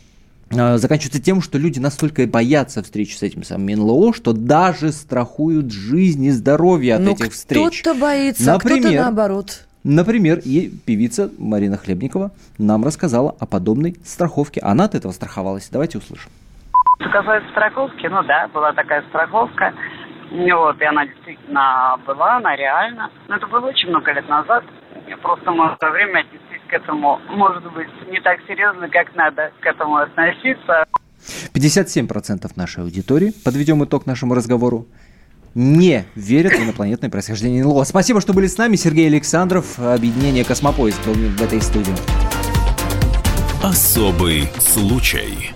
э, 0.51 0.79
заканчиваются 0.79 1.23
тем, 1.23 1.41
что 1.41 1.59
люди 1.59 1.79
настолько 1.79 2.27
боятся 2.27 2.83
встречи 2.83 3.17
с 3.17 3.23
этим 3.23 3.45
самым 3.45 3.67
НЛО, 3.67 4.13
что 4.15 4.33
даже 4.33 4.93
страхуют 4.93 5.73
жизнь 5.73 6.25
и 6.25 6.31
здоровье 6.31 6.95
от 6.97 7.01
Но 7.01 7.11
ну, 7.11 7.15
этих 7.15 7.33
встреч. 7.33 7.81
Кто-то 7.81 7.99
боится, 7.99 8.55
а 8.55 8.59
кто-то 8.59 8.91
наоборот. 8.91 9.63
Например, 9.85 10.41
и 10.45 10.69
певица 10.85 11.31
Марина 11.39 11.77
Хлебникова 11.77 12.33
нам 12.59 12.85
рассказала 12.85 13.37
о 13.39 13.47
подобной 13.47 13.95
страховке. 14.05 14.61
Она 14.61 14.85
от 14.85 14.97
этого 14.97 15.13
страховалась. 15.13 15.69
Давайте 15.71 15.99
услышим. 15.99 16.29
Что 16.99 17.11
касается 17.11 17.49
страховки, 17.51 18.07
ну 18.07 18.25
да, 18.25 18.49
была 18.49 18.73
такая 18.73 19.05
страховка. 19.11 19.73
Вот, 20.31 20.81
и 20.81 20.85
она 20.85 21.07
действительно 21.07 21.99
была, 22.07 22.37
она 22.37 22.57
реально. 22.57 23.11
Но 23.29 23.37
это 23.37 23.47
было 23.47 23.67
очень 23.67 23.89
много 23.89 24.13
лет 24.13 24.29
назад. 24.29 24.65
Просто 25.23 25.51
мы 25.51 25.77
в 25.77 25.91
время 25.91 26.21
отнеслись 26.21 26.63
к 26.69 26.73
этому, 26.73 27.21
может 27.29 27.63
быть, 27.73 27.89
не 28.11 28.21
так 28.21 28.39
серьезно, 28.49 28.89
как 28.89 29.15
надо 29.15 29.53
к 29.61 29.67
этому 29.67 29.97
относиться. 29.97 30.85
57% 31.55 32.51
нашей 32.57 32.83
аудитории, 32.83 33.33
подведем 33.45 33.85
итог 33.85 34.07
нашему 34.07 34.35
разговору, 34.35 34.87
не 35.55 36.05
верят 36.15 36.53
в 36.53 36.63
инопланетное 36.63 37.09
происхождение 37.09 37.65
НЛО. 37.65 37.85
Спасибо, 37.85 38.21
что 38.21 38.35
были 38.35 38.47
с 38.47 38.59
нами. 38.59 38.77
Сергей 38.77 39.07
Александров, 39.07 39.79
объединение 39.79 40.45
«Космопоезд» 40.45 41.05
был 41.07 41.15
в 41.15 41.43
этой 41.43 41.63
студии. 41.63 41.95
Особый 43.65 44.49
случай. 44.59 45.53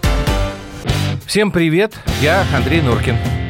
Всем 1.26 1.50
привет, 1.50 1.98
я 2.22 2.44
Андрей 2.56 2.80
Нуркин. 2.80 3.49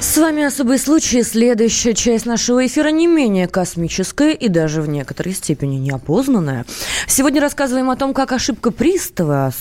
С 0.00 0.16
вами 0.16 0.44
«Особый 0.44 0.78
случай». 0.78 1.24
Следующая 1.24 1.92
часть 1.92 2.24
нашего 2.24 2.64
эфира 2.64 2.90
не 2.90 3.08
менее 3.08 3.48
космическая 3.48 4.32
и 4.32 4.46
даже 4.48 4.80
в 4.80 4.88
некоторой 4.88 5.34
степени 5.34 5.74
неопознанная. 5.76 6.66
Сегодня 7.08 7.40
рассказываем 7.40 7.90
о 7.90 7.96
том, 7.96 8.14
как 8.14 8.30
ошибка 8.30 8.70
пристава 8.70 9.52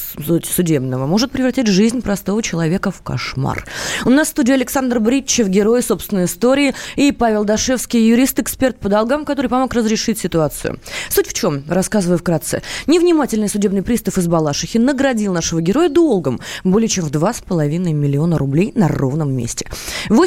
судебного 0.44 1.08
может 1.08 1.32
превратить 1.32 1.66
жизнь 1.66 2.04
простого 2.04 2.44
человека 2.44 2.92
в 2.92 3.02
кошмар. 3.02 3.66
У 4.06 4.12
нас 4.12 4.28
в 4.28 4.32
студии 4.32 4.54
Александр 4.54 5.00
Бритчев, 5.00 5.48
герой 5.48 5.82
собственной 5.82 6.26
истории, 6.26 6.76
и 6.96 7.12
Павел 7.12 7.44
Дашевский, 7.44 8.08
юрист-эксперт 8.08 8.78
по 8.80 8.90
долгам, 8.90 9.26
который 9.26 9.48
помог 9.48 9.74
разрешить 9.74 10.20
ситуацию. 10.20 10.80
Суть 11.10 11.28
в 11.28 11.34
чем? 11.34 11.64
Рассказываю 11.68 12.20
вкратце. 12.20 12.62
Невнимательный 12.86 13.50
судебный 13.50 13.82
пристав 13.82 14.20
из 14.20 14.28
Балашихи 14.28 14.78
наградил 14.78 15.34
нашего 15.34 15.62
героя 15.62 15.90
долгом 15.90 16.40
более 16.64 16.90
чем 16.90 17.06
в 17.06 17.12
2,5 17.12 17.80
миллиона 17.92 18.38
рублей 18.38 18.72
на 18.76 18.88
ровном 18.88 19.34
месте. 19.34 19.66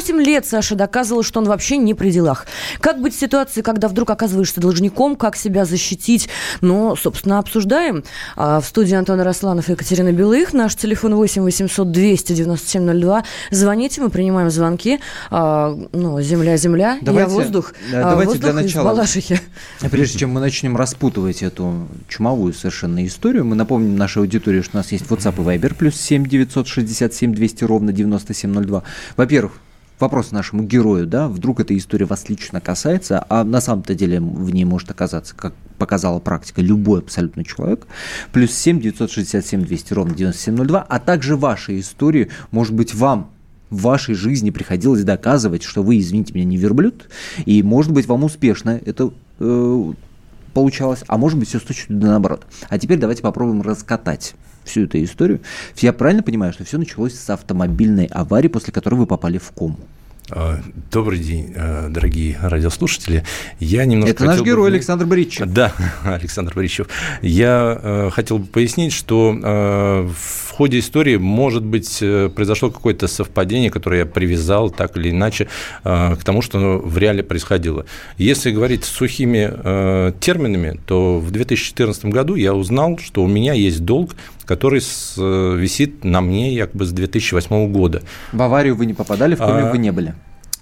Восемь 0.01 0.19
лет 0.19 0.47
Саша 0.47 0.73
доказывал, 0.73 1.21
что 1.21 1.39
он 1.41 1.45
вообще 1.45 1.77
не 1.77 1.93
при 1.93 2.09
делах. 2.09 2.47
Как 2.79 2.99
быть 2.99 3.15
в 3.15 3.19
ситуации, 3.19 3.61
когда 3.61 3.87
вдруг 3.87 4.09
оказываешься 4.09 4.59
должником, 4.59 5.15
как 5.15 5.35
себя 5.35 5.63
защитить? 5.63 6.27
Но, 6.59 6.95
собственно, 6.95 7.37
обсуждаем. 7.37 8.03
А 8.35 8.61
в 8.61 8.65
студии 8.65 8.95
Антона 8.95 9.23
Росланов 9.23 9.69
и 9.69 9.73
Екатерина 9.73 10.11
Белых. 10.11 10.53
Наш 10.53 10.75
телефон 10.75 11.13
8 11.13 11.43
800 11.43 11.91
297 11.91 12.99
02. 12.99 13.23
Звоните, 13.51 14.01
мы 14.01 14.09
принимаем 14.09 14.49
звонки. 14.49 14.99
А, 15.29 15.77
ну, 15.91 16.19
земля, 16.19 16.57
земля, 16.57 16.97
давайте, 17.03 17.29
я 17.29 17.37
воздух. 17.37 17.73
Да, 17.91 18.09
давайте 18.09 18.31
воздух 18.31 18.41
для 18.41 18.53
начала, 18.53 18.85
Балашихи. 18.85 19.39
Прежде 19.91 20.17
чем 20.17 20.31
мы 20.31 20.39
начнем 20.39 20.75
распутывать 20.77 21.43
эту 21.43 21.87
чумовую 22.07 22.53
совершенно 22.53 23.05
историю, 23.05 23.45
мы 23.45 23.55
напомним 23.55 23.97
нашей 23.97 24.23
аудитории, 24.23 24.63
что 24.63 24.77
у 24.77 24.79
нас 24.79 24.91
есть 24.91 25.05
WhatsApp 25.05 25.35
и 25.35 25.59
Viber, 25.59 25.75
плюс 25.75 25.95
7 25.95 26.25
967 26.25 27.35
200 27.35 27.63
ровно 27.65 27.93
9702. 27.93 28.81
Во-первых, 29.15 29.51
вопрос 30.01 30.31
нашему 30.31 30.63
герою, 30.63 31.07
да, 31.07 31.27
вдруг 31.27 31.59
эта 31.59 31.77
история 31.77 32.05
вас 32.05 32.27
лично 32.29 32.59
касается, 32.59 33.25
а 33.29 33.43
на 33.43 33.61
самом-то 33.61 33.95
деле 33.95 34.19
в 34.19 34.49
ней 34.51 34.65
может 34.65 34.91
оказаться, 34.91 35.35
как 35.35 35.53
показала 35.77 36.19
практика, 36.19 36.61
любой 36.61 36.99
абсолютно 36.99 37.43
человек, 37.43 37.87
плюс 38.31 38.51
7 38.51 38.81
967 38.81 39.65
200 39.65 39.93
ровно 39.93 40.13
9702, 40.13 40.81
а 40.81 40.99
также 40.99 41.35
ваши 41.35 41.79
истории, 41.79 42.29
может 42.51 42.73
быть, 42.73 42.93
вам 42.93 43.31
в 43.69 43.83
вашей 43.83 44.15
жизни 44.15 44.49
приходилось 44.49 45.03
доказывать, 45.03 45.63
что 45.63 45.81
вы, 45.81 45.99
извините 45.99 46.33
меня, 46.33 46.45
не 46.45 46.57
верблюд, 46.57 47.09
и, 47.45 47.63
может 47.63 47.91
быть, 47.91 48.05
вам 48.05 48.23
успешно 48.23 48.79
это 48.85 49.11
э, 49.39 49.93
получалось, 50.53 51.03
а 51.07 51.17
может 51.17 51.39
быть, 51.39 51.47
все 51.47 51.59
с 51.59 51.63
точностью 51.63 51.97
наоборот. 51.97 52.45
А 52.69 52.77
теперь 52.77 52.99
давайте 52.99 53.21
попробуем 53.21 53.61
раскатать 53.61 54.35
всю 54.63 54.85
эту 54.85 55.03
историю. 55.03 55.41
Я 55.77 55.93
правильно 55.93 56.23
понимаю, 56.23 56.53
что 56.53 56.63
все 56.63 56.77
началось 56.77 57.13
с 57.13 57.29
автомобильной 57.29 58.05
аварии, 58.05 58.47
после 58.47 58.73
которой 58.73 58.95
вы 58.95 59.05
попали 59.05 59.37
в 59.37 59.51
кому? 59.51 59.77
А, 60.33 60.59
добрый 60.91 61.19
день, 61.19 61.53
а, 61.57 61.89
дорогие 61.89 62.37
радиослушатели. 62.41 63.25
Я 63.59 63.83
немножко 63.83 64.11
Это 64.11 64.25
наш 64.25 64.41
герой 64.41 64.69
бы... 64.69 64.75
Александр 64.75 65.05
Борисович. 65.05 65.41
Да, 65.47 65.73
Александр 66.03 66.53
Борисович. 66.55 66.87
Я 67.21 67.77
э, 67.81 68.09
хотел 68.13 68.37
бы 68.37 68.45
пояснить, 68.45 68.93
что 68.93 69.31
в 69.31 70.51
ходе 70.51 70.79
истории, 70.79 71.17
может 71.17 71.63
быть, 71.63 71.97
э, 72.01 72.29
произошло 72.29 72.69
какое-то 72.69 73.07
совпадение, 73.07 73.69
которое 73.69 73.99
я 73.99 74.05
привязал 74.05 74.69
так 74.69 74.95
или 74.95 75.09
иначе 75.09 75.47
к 75.83 76.19
тому, 76.23 76.41
что 76.41 76.77
в 76.77 76.97
реале 76.97 77.23
происходило. 77.23 77.85
Если 78.17 78.51
говорить 78.51 78.85
сухими 78.85 80.11
терминами, 80.19 80.79
то 80.85 81.19
в 81.19 81.31
2014 81.31 82.05
году 82.05 82.35
я 82.35 82.53
узнал, 82.53 82.97
что 82.99 83.23
у 83.23 83.27
меня 83.27 83.53
есть 83.53 83.83
долг 83.83 84.15
который 84.45 84.81
с, 84.81 85.15
висит 85.17 86.03
на 86.03 86.21
мне 86.21 86.53
якобы 86.53 86.85
с 86.85 86.91
2008 86.91 87.71
года. 87.71 88.01
В 88.31 88.41
аварию 88.41 88.75
вы 88.75 88.85
не 88.85 88.93
попадали, 88.93 89.35
в 89.35 89.39
коме 89.39 89.63
а, 89.63 89.71
вы 89.71 89.77
не 89.77 89.91
были? 89.91 90.13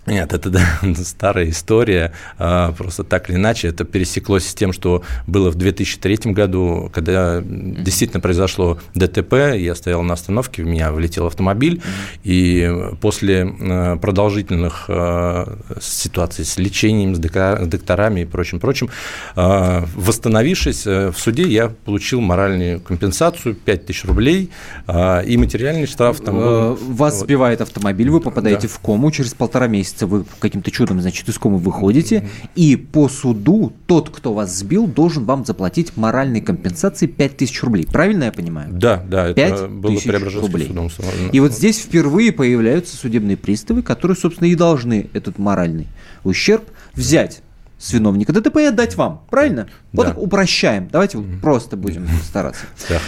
Нет, 0.10 0.34
это 0.34 0.50
да, 0.50 0.66
старая 1.04 1.50
история. 1.50 2.12
А, 2.38 2.72
просто 2.72 3.04
так 3.04 3.30
или 3.30 3.38
иначе 3.38 3.68
это 3.68 3.86
пересеклось 3.86 4.48
с 4.48 4.56
тем, 4.56 4.74
что 4.74 5.04
было 5.28 5.52
в 5.52 5.56
2003 5.56 6.34
году, 6.34 6.90
когда 6.94 7.42
действительно 7.44 8.20
произошло 8.20 8.80
ДТП. 8.96 9.34
Я 9.56 9.76
стоял 9.76 10.02
на 10.02 10.16
остановке, 10.16 10.64
в 10.64 10.66
меня 10.66 10.92
влетел 10.92 11.28
автомобиль, 11.28 11.82
и 12.24 12.90
после 13.02 13.44
а, 13.62 13.98
продолжительных 13.98 14.86
а, 14.88 15.60
ситуаций 15.80 16.44
с 16.44 16.58
лечением, 16.58 17.16
с 17.16 17.20
докторами 17.20 18.22
и 18.22 18.26
прочим, 18.26 18.60
прочим, 18.60 18.90
восстановившись 19.36 20.88
э, 20.88 21.12
в 21.12 21.20
суде, 21.20 21.48
я 21.48 21.70
получил 21.70 22.22
моральную 22.22 22.80
компенсацию 22.80 23.56
5000 23.56 24.06
рублей 24.06 24.50
и 24.88 25.38
материальный 25.38 25.86
штраф. 25.86 26.20
Там 26.22 26.38
был... 26.38 26.76
Вас 26.76 27.20
сбивает 27.20 27.62
автомобиль, 27.62 28.10
вы 28.10 28.20
попадаете 28.20 28.68
да. 28.68 28.74
в 28.74 28.80
кому 28.80 29.12
через 29.12 29.34
полтора 29.34 29.68
месяца 29.68 29.99
месяца 30.00 30.08
вы 30.08 30.26
каким-то 30.40 30.72
чудом, 30.72 31.02
значит, 31.02 31.28
из 31.28 31.38
комы 31.38 31.58
выходите, 31.58 32.28
и 32.56 32.76
по 32.76 33.10
суду 33.10 33.74
тот, 33.88 34.10
кто 34.10 34.34
вас 34.34 34.58
сбил, 34.58 34.88
должен 34.88 35.26
вам 35.26 35.46
заплатить 35.46 35.98
моральной 35.98 36.42
компенсации 36.42 37.08
5000 37.08 37.64
рублей. 37.64 37.88
Правильно 37.92 38.26
я 38.26 38.32
понимаю? 38.32 38.70
Да, 38.72 39.04
да, 39.08 39.28
это 39.30 39.68
было 39.68 40.00
рублей. 40.42 40.68
судом. 40.68 40.90
И 41.32 41.40
вот 41.40 41.54
здесь 41.54 41.80
впервые 41.80 42.32
появляются 42.32 42.96
судебные 42.96 43.38
приставы, 43.38 43.82
которые, 43.82 44.16
собственно, 44.18 44.48
и 44.48 44.56
должны 44.56 45.10
этот 45.14 45.38
моральный 45.38 45.88
ущерб 46.24 46.64
взять 46.94 47.42
с 47.80 47.94
виновника 47.94 48.34
ДТП 48.34 48.58
и 48.58 48.66
отдать 48.66 48.96
вам. 48.96 49.24
Правильно? 49.30 49.68
Вот 49.94 50.06
да. 50.06 50.10
так 50.12 50.22
упрощаем. 50.22 50.88
Давайте 50.92 51.18
mm-hmm. 51.18 51.40
просто 51.40 51.78
будем 51.78 52.08
стараться. 52.24 52.66
Да, 52.90 53.00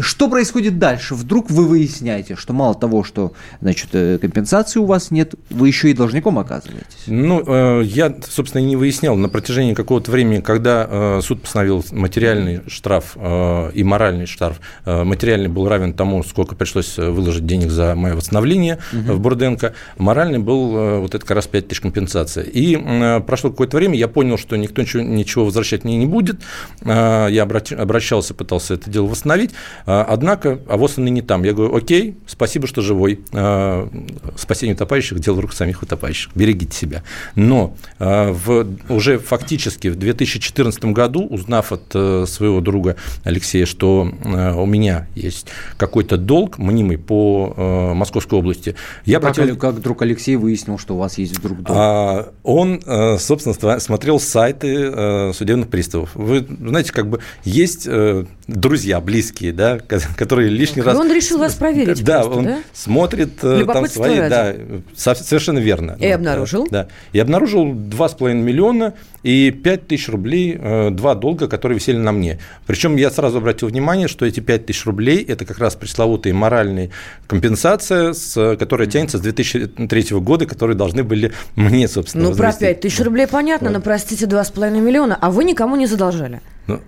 что 0.00 0.28
происходит 0.28 0.78
дальше? 0.78 1.14
Вдруг 1.14 1.50
вы 1.50 1.66
выясняете, 1.66 2.36
что 2.36 2.52
мало 2.52 2.74
того, 2.74 3.04
что 3.04 3.32
значит, 3.60 3.90
э, 3.92 4.18
компенсации 4.18 4.78
у 4.78 4.84
вас 4.84 5.10
нет, 5.10 5.34
вы 5.50 5.68
еще 5.68 5.90
и 5.90 5.94
должником 5.94 6.38
оказываетесь. 6.38 7.04
Ну, 7.06 7.42
э, 7.46 7.82
я, 7.84 8.14
собственно, 8.28 8.62
не 8.62 8.76
выяснял 8.76 9.16
на 9.16 9.28
протяжении 9.28 9.74
какого-то 9.74 10.10
времени, 10.10 10.40
когда 10.40 10.86
э, 10.88 11.20
суд 11.22 11.42
постановил 11.42 11.84
материальный 11.92 12.62
штраф 12.68 13.16
и 13.16 13.84
моральный 13.84 14.26
штраф. 14.26 14.60
Материальный 14.86 15.48
был 15.48 15.68
равен 15.68 15.92
тому, 15.92 16.22
сколько 16.22 16.54
пришлось 16.54 16.96
выложить 16.96 17.46
денег 17.46 17.70
за 17.70 17.94
мое 17.94 18.14
восстановление 18.14 18.78
в 18.92 19.20
Бурденко. 19.20 19.74
Моральный 19.98 20.38
был 20.38 21.00
вот 21.00 21.14
это 21.14 21.24
как 21.24 21.36
раз 21.36 21.46
5 21.46 21.68
тысяч 21.68 21.80
компенсации. 21.80 22.44
И 22.44 23.20
прошло 23.26 23.50
какое-то 23.50 23.76
время, 23.76 23.96
я 23.96 24.08
понял, 24.14 24.38
что 24.38 24.56
никто 24.56 24.80
ничего, 24.80 25.02
ничего 25.02 25.44
возвращать 25.44 25.84
мне 25.84 25.96
не 25.96 26.06
будет. 26.06 26.40
А, 26.82 27.26
я 27.28 27.42
обращался, 27.42 28.32
пытался 28.32 28.74
это 28.74 28.88
дело 28.88 29.06
восстановить. 29.06 29.50
А, 29.84 30.06
однако, 30.08 30.60
а 30.68 30.76
вот 30.76 30.94
он 30.96 31.08
и 31.08 31.10
не 31.10 31.20
там. 31.20 31.42
Я 31.42 31.52
говорю, 31.52 31.74
окей, 31.76 32.16
спасибо, 32.26 32.66
что 32.66 32.80
живой. 32.80 33.20
А, 33.32 33.88
спасение 34.36 34.74
утопающих– 34.74 35.18
дело 35.20 35.42
рук 35.42 35.52
самих 35.52 35.82
утопающих. 35.82 36.30
Берегите 36.34 36.76
себя. 36.76 37.02
Но 37.34 37.76
в, 37.98 38.66
уже 38.88 39.18
фактически 39.18 39.88
в 39.88 39.96
2014 39.96 40.84
году, 40.86 41.26
узнав 41.26 41.72
от 41.72 41.82
э, 41.94 42.24
своего 42.28 42.60
друга 42.60 42.96
Алексея, 43.24 43.66
что 43.66 44.02
у 44.02 44.66
меня 44.66 45.08
есть 45.14 45.46
какой-то 45.76 46.16
долг 46.16 46.58
мнимый 46.58 46.98
по 46.98 47.52
э, 47.56 47.94
Московской 47.94 48.38
области, 48.38 48.76
я 49.04 49.18
как, 49.20 49.30
обратил... 49.30 49.56
как 49.56 49.80
друг 49.80 50.02
Алексей 50.02 50.36
выяснил, 50.36 50.78
что 50.78 50.94
у 50.94 50.98
вас 50.98 51.18
есть 51.18 51.36
вдруг 51.38 51.62
долг? 51.62 52.32
Он, 52.44 52.80
э, 52.84 53.18
собственно, 53.18 53.80
смотрел 53.80 54.03
смотрел 54.04 54.20
сайты 54.20 54.90
э, 54.92 55.32
судебных 55.32 55.70
приставов. 55.70 56.10
Вы 56.14 56.46
знаете, 56.60 56.92
как 56.92 57.08
бы 57.08 57.20
есть 57.44 57.86
э, 57.86 58.26
друзья 58.46 59.00
близкие, 59.00 59.52
да, 59.54 59.78
которые 59.78 60.50
лишний 60.50 60.82
так, 60.82 60.92
раз... 60.92 61.00
Он 61.00 61.10
решил 61.10 61.38
вас 61.38 61.54
проверить 61.54 62.04
Да, 62.04 62.20
просто, 62.20 62.38
он 62.38 62.44
да? 62.44 62.58
смотрит 62.74 63.42
э, 63.42 63.64
там 63.64 63.88
свои... 63.88 64.28
Да, 64.28 64.54
совершенно 64.94 65.58
верно. 65.58 65.96
И 65.98 66.06
обнаружил? 66.06 66.68
Да. 66.70 66.88
И 67.14 67.18
обнаружил 67.18 67.72
2,5 67.72 68.34
миллиона 68.34 68.92
и 69.24 69.50
5 69.50 69.88
тысяч 69.88 70.08
рублей, 70.08 70.56
э, 70.56 70.90
два 70.90 71.14
долга, 71.14 71.48
которые 71.48 71.78
висели 71.78 71.96
на 71.96 72.12
мне. 72.12 72.38
Причем 72.66 72.94
я 72.96 73.10
сразу 73.10 73.38
обратил 73.38 73.68
внимание, 73.68 74.06
что 74.06 74.26
эти 74.26 74.40
5 74.40 74.66
тысяч 74.66 74.84
рублей– 74.84 75.24
это 75.28 75.44
как 75.46 75.58
раз 75.58 75.74
пресловутая 75.74 76.34
моральная 76.34 76.90
компенсация, 77.26 78.12
с, 78.12 78.56
которая 78.56 78.86
тянется 78.86 79.18
с 79.18 79.22
2003 79.22 80.06
года, 80.20 80.46
которые 80.46 80.76
должны 80.76 81.02
были 81.02 81.32
мне, 81.56 81.88
собственно, 81.88 82.24
Ну, 82.24 82.30
возврастить. 82.30 82.60
про 82.60 82.66
5 82.68 82.80
тысяч 82.80 83.00
рублей 83.00 83.26
понятно, 83.26 83.68
вот. 83.68 83.78
но, 83.78 83.80
простите, 83.82 84.26
2,5 84.26 84.80
миллиона, 84.80 85.18
а 85.20 85.30
вы 85.30 85.44
никому 85.44 85.76
не 85.76 85.86
задолжали. 85.86 86.40
Ну, 86.66 86.80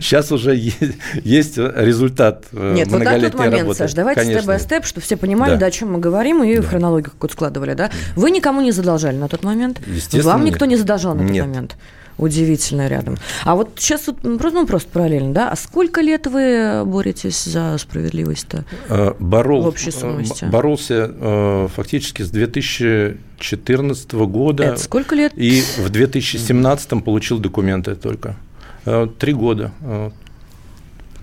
Сейчас 0.00 0.32
уже 0.32 0.54
есть, 0.54 0.78
есть 1.24 1.58
результат 1.58 2.44
э, 2.52 2.74
Нет, 2.74 2.88
вот 2.88 3.02
тот 3.02 3.34
момент, 3.34 3.60
работы. 3.60 3.78
Саш, 3.78 3.94
давайте 3.94 4.24
степ-бай-степ, 4.24 4.84
чтобы 4.84 5.04
все 5.04 5.16
понимали, 5.16 5.52
да. 5.52 5.60
да, 5.60 5.66
о 5.66 5.70
чем 5.70 5.92
мы 5.92 5.98
говорим, 5.98 6.42
и 6.42 6.56
да. 6.56 6.62
хронологию 6.62 7.10
какую-то 7.10 7.34
складывали. 7.34 7.74
Да? 7.74 7.90
Вы 8.16 8.30
никому 8.30 8.60
не 8.60 8.72
задолжали 8.72 9.16
на 9.16 9.28
тот 9.28 9.44
момент? 9.44 9.80
Вам 10.12 10.44
никто 10.44 10.64
не 10.64 10.76
задолжал 10.76 11.14
на 11.14 11.22
тот 11.22 11.30
нет. 11.30 11.46
момент? 11.46 11.76
Удивительно 12.18 12.88
рядом. 12.88 13.16
А 13.44 13.54
вот 13.56 13.70
сейчас 13.78 14.06
вот, 14.06 14.18
ну, 14.22 14.38
просто, 14.38 14.60
ну, 14.60 14.66
просто 14.66 14.88
параллельно, 14.90 15.32
да? 15.32 15.50
А 15.50 15.56
сколько 15.56 16.02
лет 16.02 16.26
вы 16.26 16.82
боретесь 16.84 17.42
за 17.44 17.76
справедливость-то 17.78 18.64
э, 18.88 19.14
Борол, 19.18 19.62
в 19.62 19.66
общей 19.66 19.90
суммости? 19.90 20.44
Боролся 20.44 21.10
э, 21.10 21.68
фактически 21.74 22.22
с 22.22 22.30
2014 22.30 24.12
года. 24.12 24.64
Это 24.64 24.78
сколько 24.78 25.14
лет? 25.14 25.32
И 25.36 25.62
в 25.78 25.88
2017 25.88 27.02
получил 27.02 27.38
документы 27.38 27.94
только. 27.94 28.36
Э, 28.84 29.06
три 29.18 29.32
года. 29.32 29.72
Э, 29.82 30.10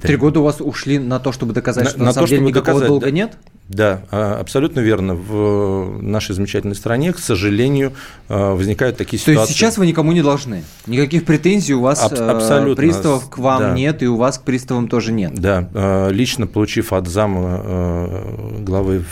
три 0.01 0.15
года 0.15 0.39
у 0.39 0.43
вас 0.43 0.61
ушли 0.61 0.97
на 0.97 1.19
то, 1.19 1.31
чтобы 1.31 1.53
доказать, 1.53 1.85
на, 1.85 1.89
что 1.89 1.99
на, 1.99 2.05
на 2.05 2.13
самом 2.13 2.27
то, 2.27 2.29
деле 2.29 2.45
никакого 2.45 2.79
доказать, 2.79 2.87
долга 2.87 3.05
да, 3.05 3.11
нет? 3.11 3.37
Да, 3.67 4.01
а, 4.09 4.39
абсолютно 4.39 4.79
верно. 4.79 5.13
В 5.13 6.01
нашей 6.01 6.33
замечательной 6.33 6.75
стране, 6.75 7.13
к 7.13 7.19
сожалению, 7.19 7.93
э, 8.27 8.53
возникают 8.53 8.97
такие 8.97 9.19
ситуации. 9.19 9.35
То 9.35 9.41
есть 9.41 9.53
сейчас 9.53 9.77
вы 9.77 9.85
никому 9.85 10.11
не 10.11 10.23
должны? 10.23 10.63
Никаких 10.87 11.25
претензий 11.25 11.75
у 11.75 11.81
вас 11.81 12.01
Аб- 12.03 12.19
абсолютно. 12.19 12.75
приставов 12.75 13.29
к 13.29 13.37
вам 13.37 13.59
да. 13.61 13.73
нет, 13.75 14.01
и 14.01 14.07
у 14.07 14.15
вас 14.15 14.39
к 14.39 14.43
приставам 14.43 14.87
тоже 14.87 15.11
нет? 15.11 15.35
Да, 15.35 16.09
лично 16.09 16.47
получив 16.47 16.93
от 16.93 17.07
зама 17.07 18.09
главы, 18.59 19.03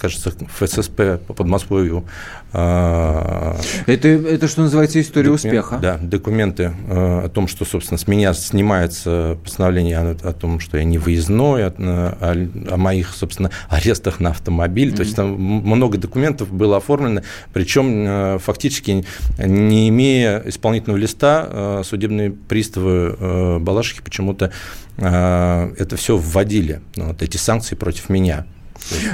кажется, 0.00 0.32
ФССП 0.58 1.20
по 1.26 1.34
Подмосковью 1.34 2.04
это, 2.50 4.08
это 4.08 4.48
что 4.48 4.62
называется 4.62 5.00
история 5.00 5.30
документ, 5.30 5.44
успеха. 5.44 5.78
Да, 5.80 5.98
документы 6.00 6.72
э, 6.88 7.24
о 7.24 7.28
том, 7.28 7.46
что, 7.46 7.64
собственно, 7.64 7.98
с 7.98 8.06
меня 8.06 8.32
снимается 8.32 9.38
постановление 9.44 9.98
о, 9.98 10.16
о 10.22 10.32
том, 10.32 10.58
что 10.60 10.78
я 10.78 10.84
не 10.84 10.96
выездной, 10.96 11.66
о, 11.66 11.74
о, 11.78 12.48
о 12.70 12.76
моих, 12.76 13.12
собственно, 13.12 13.50
арестах 13.68 14.20
на 14.20 14.30
автомобиль. 14.30 14.90
Mm-hmm. 14.90 14.96
То 14.96 15.02
есть 15.02 15.16
там 15.16 15.34
много 15.34 15.98
документов 15.98 16.50
было 16.50 16.78
оформлено, 16.78 17.22
причем 17.52 18.06
э, 18.06 18.38
фактически 18.38 19.04
не 19.38 19.88
имея 19.90 20.42
исполнительного 20.46 20.98
листа, 20.98 21.46
э, 21.48 21.82
судебные 21.84 22.30
приставы 22.30 23.58
Балашихи 23.60 24.02
почему-то 24.02 24.52
это 24.96 25.94
все 25.96 26.16
вводили, 26.16 26.80
вот 26.96 27.22
эти 27.22 27.36
санкции 27.36 27.76
против 27.76 28.08
меня. 28.08 28.46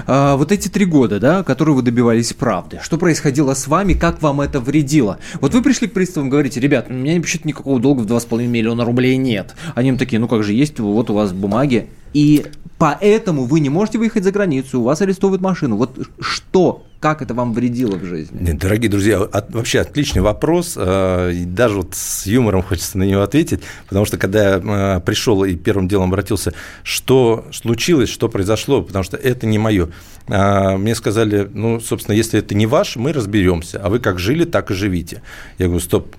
А, 0.06 0.36
вот 0.36 0.52
эти 0.52 0.68
три 0.68 0.84
года, 0.84 1.20
да, 1.20 1.42
которые 1.42 1.74
вы 1.74 1.82
добивались 1.82 2.32
правды, 2.32 2.80
что 2.82 2.98
происходило 2.98 3.54
с 3.54 3.66
вами, 3.66 3.94
как 3.94 4.22
вам 4.22 4.40
это 4.40 4.60
вредило? 4.60 5.18
Вот 5.40 5.54
вы 5.54 5.62
пришли 5.62 5.88
к 5.88 5.92
приставам, 5.92 6.30
говорите, 6.30 6.60
ребят, 6.60 6.86
у 6.88 6.92
меня 6.92 7.16
вообще 7.16 7.40
никакого 7.44 7.80
долга 7.80 8.00
в 8.00 8.06
2,5 8.06 8.46
миллиона 8.46 8.84
рублей 8.84 9.16
нет. 9.16 9.54
Они 9.74 9.90
им 9.90 9.98
такие, 9.98 10.18
ну 10.18 10.28
как 10.28 10.42
же 10.42 10.52
есть, 10.52 10.78
вот 10.80 11.10
у 11.10 11.14
вас 11.14 11.32
бумаги. 11.32 11.88
И 12.12 12.46
поэтому 12.78 13.44
вы 13.44 13.60
не 13.60 13.68
можете 13.68 13.98
выехать 13.98 14.24
за 14.24 14.30
границу, 14.30 14.80
у 14.80 14.84
вас 14.84 15.00
арестовывают 15.00 15.42
машину. 15.42 15.76
Вот 15.76 15.98
что 16.20 16.84
как 17.04 17.20
это 17.20 17.34
вам 17.34 17.52
вредило 17.52 17.96
в 17.96 18.04
жизни? 18.06 18.38
Нет, 18.40 18.56
дорогие 18.56 18.90
друзья, 18.90 19.20
от, 19.20 19.52
вообще 19.52 19.80
отличный 19.80 20.22
вопрос. 20.22 20.72
Э, 20.74 21.34
даже 21.44 21.74
вот 21.76 21.94
с 21.94 22.24
юмором 22.24 22.62
хочется 22.62 22.96
на 22.96 23.02
него 23.02 23.20
ответить, 23.20 23.60
потому 23.86 24.06
что 24.06 24.16
когда 24.16 24.54
я 24.54 24.96
э, 24.96 25.00
пришел 25.00 25.44
и 25.44 25.54
первым 25.54 25.86
делом 25.86 26.08
обратился, 26.08 26.54
что 26.82 27.46
случилось, 27.52 28.08
что 28.08 28.30
произошло, 28.30 28.80
потому 28.80 29.04
что 29.04 29.18
это 29.18 29.46
не 29.46 29.58
мое. 29.58 29.90
А, 30.28 30.78
мне 30.78 30.94
сказали, 30.94 31.46
ну, 31.52 31.78
собственно, 31.78 32.14
если 32.14 32.38
это 32.38 32.54
не 32.54 32.64
ваш, 32.64 32.96
мы 32.96 33.12
разберемся, 33.12 33.82
а 33.84 33.90
вы 33.90 33.98
как 33.98 34.18
жили, 34.18 34.44
так 34.44 34.70
и 34.70 34.74
живите. 34.74 35.20
Я 35.58 35.66
говорю, 35.66 35.80
стоп, 35.80 36.16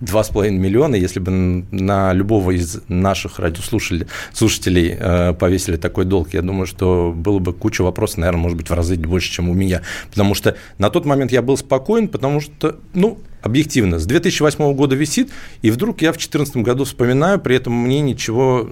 2,5 0.00 0.50
миллиона, 0.50 0.94
если 0.94 1.20
бы 1.20 1.64
на 1.70 2.12
любого 2.12 2.52
из 2.52 2.80
наших 2.88 3.38
радиослушателей 3.38 4.06
слушателей, 4.32 4.96
э, 4.98 5.32
повесили 5.34 5.76
такой 5.76 6.04
долг, 6.04 6.34
я 6.34 6.42
думаю, 6.42 6.66
что 6.66 7.12
было 7.14 7.38
бы 7.38 7.52
куча 7.52 7.82
вопросов, 7.82 8.18
наверное, 8.18 8.40
может 8.40 8.58
быть, 8.58 8.70
в 8.70 8.74
разы 8.74 8.96
больше, 8.96 9.30
чем 9.30 9.48
у 9.48 9.54
меня. 9.54 9.82
Потому 10.10 10.34
что 10.34 10.56
на 10.78 10.90
тот 10.90 11.04
момент 11.04 11.32
я 11.32 11.42
был 11.42 11.56
спокоен, 11.56 12.08
потому 12.08 12.40
что, 12.40 12.76
ну, 12.94 13.18
объективно, 13.42 13.98
с 13.98 14.06
2008 14.06 14.74
года 14.74 14.96
висит, 14.96 15.30
и 15.62 15.70
вдруг 15.70 16.02
я 16.02 16.10
в 16.10 16.16
2014 16.16 16.56
году 16.58 16.84
вспоминаю, 16.84 17.38
при 17.38 17.56
этом 17.56 17.72
мне 17.72 18.00
ничего 18.00 18.66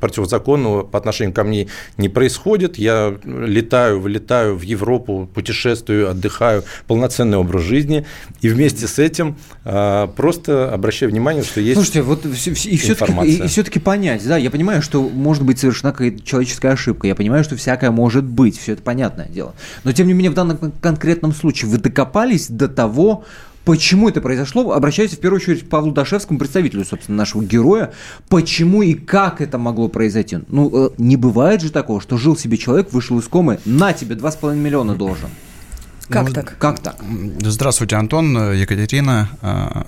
противозаконного 0.00 0.82
по 0.82 0.98
отношению 0.98 1.34
ко 1.34 1.44
мне 1.44 1.68
не 1.96 2.08
происходит, 2.08 2.78
я 2.78 3.16
летаю, 3.24 4.00
вылетаю 4.00 4.56
в 4.56 4.62
Европу, 4.62 5.28
путешествую, 5.32 6.10
отдыхаю, 6.10 6.64
полноценный 6.86 7.38
образ 7.38 7.62
жизни, 7.62 8.06
и 8.40 8.48
вместе 8.48 8.86
с 8.86 8.98
этим 8.98 9.36
а, 9.64 10.06
просто 10.08 10.72
обращаю 10.72 11.10
внимание, 11.10 11.42
что 11.42 11.60
есть 11.60 11.74
Слушайте, 11.74 12.02
вот 12.02 12.26
и 12.26 12.32
все-таки, 12.32 13.12
и, 13.24 13.44
и 13.44 13.46
все-таки 13.46 13.78
понять, 13.78 14.26
да, 14.26 14.36
я 14.36 14.50
понимаю, 14.50 14.82
что 14.82 15.02
может 15.02 15.44
быть 15.44 15.58
совершена 15.58 15.92
какая-то 15.92 16.22
человеческая 16.24 16.72
ошибка, 16.72 17.06
я 17.06 17.14
понимаю, 17.14 17.44
что 17.44 17.56
всякое 17.56 17.90
может 17.90 18.24
быть, 18.24 18.58
все 18.58 18.72
это 18.72 18.82
понятное 18.82 19.28
дело, 19.28 19.54
но 19.84 19.92
тем 19.92 20.06
не 20.06 20.12
менее 20.12 20.30
в 20.30 20.34
данном 20.34 20.72
конкретном 20.80 21.32
случае 21.32 21.70
вы 21.70 21.78
докопались 21.78 22.48
до 22.48 22.68
того, 22.68 23.24
Почему 23.68 24.08
это 24.08 24.22
произошло? 24.22 24.72
Обращаюсь 24.72 25.10
в 25.12 25.20
первую 25.20 25.42
очередь 25.42 25.66
к 25.66 25.68
Павлу 25.68 25.92
Дашевскому, 25.92 26.38
представителю, 26.38 26.86
собственно, 26.86 27.18
нашего 27.18 27.42
героя. 27.44 27.92
Почему 28.30 28.80
и 28.80 28.94
как 28.94 29.42
это 29.42 29.58
могло 29.58 29.88
произойти? 29.88 30.38
Ну, 30.48 30.86
э, 30.86 30.90
не 30.96 31.16
бывает 31.16 31.60
же 31.60 31.70
такого, 31.70 32.00
что 32.00 32.16
жил 32.16 32.34
себе 32.34 32.56
человек, 32.56 32.94
вышел 32.94 33.18
из 33.18 33.28
комы, 33.28 33.58
на 33.66 33.92
тебе 33.92 34.16
2,5 34.16 34.56
миллиона 34.56 34.94
должен. 34.94 35.28
Как 36.08 36.28
ну, 36.28 36.32
так? 36.32 36.56
Как 36.58 36.78
так? 36.78 36.96
Здравствуйте, 37.40 37.96
Антон, 37.96 38.54
Екатерина. 38.54 39.28
А, 39.42 39.86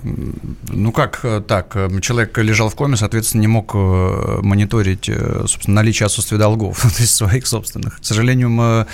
ну 0.67 0.91
как 0.91 1.21
э, 1.23 1.41
так? 1.41 1.75
Человек 2.01 2.37
лежал 2.37 2.69
в 2.69 2.75
коме, 2.75 2.97
соответственно, 2.97 3.41
не 3.41 3.47
мог 3.47 3.71
э, 3.73 4.41
мониторить, 4.43 5.09
собственно, 5.47 5.77
наличие 5.77 6.05
отсутствия 6.05 6.37
долгов, 6.37 6.81
то 6.95 7.01
есть 7.01 7.15
своих 7.15 7.47
собственных. 7.47 7.99
К 7.99 8.05
сожалению, 8.05 8.51
мы 8.51 8.63
Э, 8.63 8.85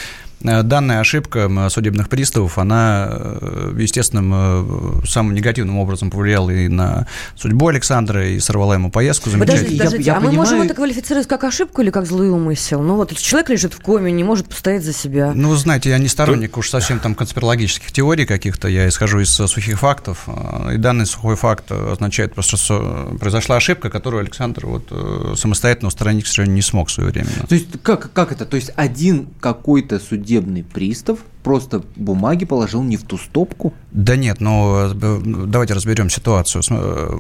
данная 0.41 0.99
ошибка 0.99 1.49
судебных 1.69 2.09
приставов, 2.09 2.57
она 2.57 3.07
э, 3.09 3.75
естественным, 3.79 5.01
э, 5.01 5.05
самым 5.07 5.33
негативным 5.33 5.77
образом 5.79 6.11
повлияла 6.11 6.51
и 6.51 6.67
на 6.67 7.07
судьбу 7.35 7.67
Александра, 7.67 8.27
и 8.27 8.39
сорвала 8.39 8.75
ему 8.75 8.91
поездку. 8.91 9.31
Подождите, 9.31 9.77
подождите, 9.77 10.03
я, 10.03 10.13
я 10.13 10.17
а 10.17 10.21
понимаю... 10.21 10.37
мы 10.37 10.43
можем 10.43 10.61
это 10.61 10.75
квалифицировать 10.75 11.27
как 11.27 11.43
ошибку 11.43 11.81
или 11.81 11.89
как 11.89 12.05
злой 12.05 12.29
умысел? 12.29 12.81
Ну 12.81 12.95
вот 12.95 13.15
человек 13.17 13.49
лежит 13.49 13.73
в 13.73 13.81
коме, 13.81 14.11
не 14.11 14.23
может 14.23 14.47
постоять 14.47 14.83
за 14.83 14.93
себя. 14.93 15.31
Ну, 15.33 15.55
знаете, 15.55 15.89
я 15.89 15.97
не 15.97 16.07
сторонник 16.07 16.55
уж 16.57 16.69
совсем 16.69 16.99
там 16.99 17.15
конспирологических 17.15 17.91
теорий 17.91 18.25
каких-то, 18.25 18.67
я 18.67 18.87
исхожу 18.87 19.19
из 19.19 19.29
сухих 19.29 19.79
фактов, 19.79 20.27
и 20.71 20.77
данный 20.77 21.07
сухой 21.07 21.35
факт 21.35 21.71
означает 21.71 22.35
просто, 22.35 22.57
что 22.57 23.17
произошла 23.19 23.55
ошибка, 23.55 23.89
которую 23.89 24.21
Александр 24.21 24.67
вот 24.67 25.37
самостоятельно 25.37 25.87
устранить, 25.87 26.25
к 26.25 26.27
сожалению, 26.27 26.55
не 26.55 26.61
смог 26.61 26.89
в 26.89 26.91
свое 26.91 27.09
время. 27.09 27.29
То 27.49 27.55
есть 27.55 27.67
как, 27.81 28.11
как 28.13 28.31
это? 28.31 28.45
То 28.45 28.55
есть 28.55 28.71
один 28.75 29.27
какой-то 29.39 29.99
судья 29.99 30.26
судебный 30.27 30.63
пристав 30.63 31.19
просто 31.43 31.83
бумаги 31.95 32.45
положил 32.45 32.83
не 32.83 32.97
в 32.97 33.03
ту 33.03 33.17
стопку? 33.17 33.73
Да 33.91 34.17
нет, 34.17 34.41
но 34.41 34.91
э, 34.93 35.21
давайте 35.23 35.73
разберем 35.73 36.09
ситуацию. 36.09 36.61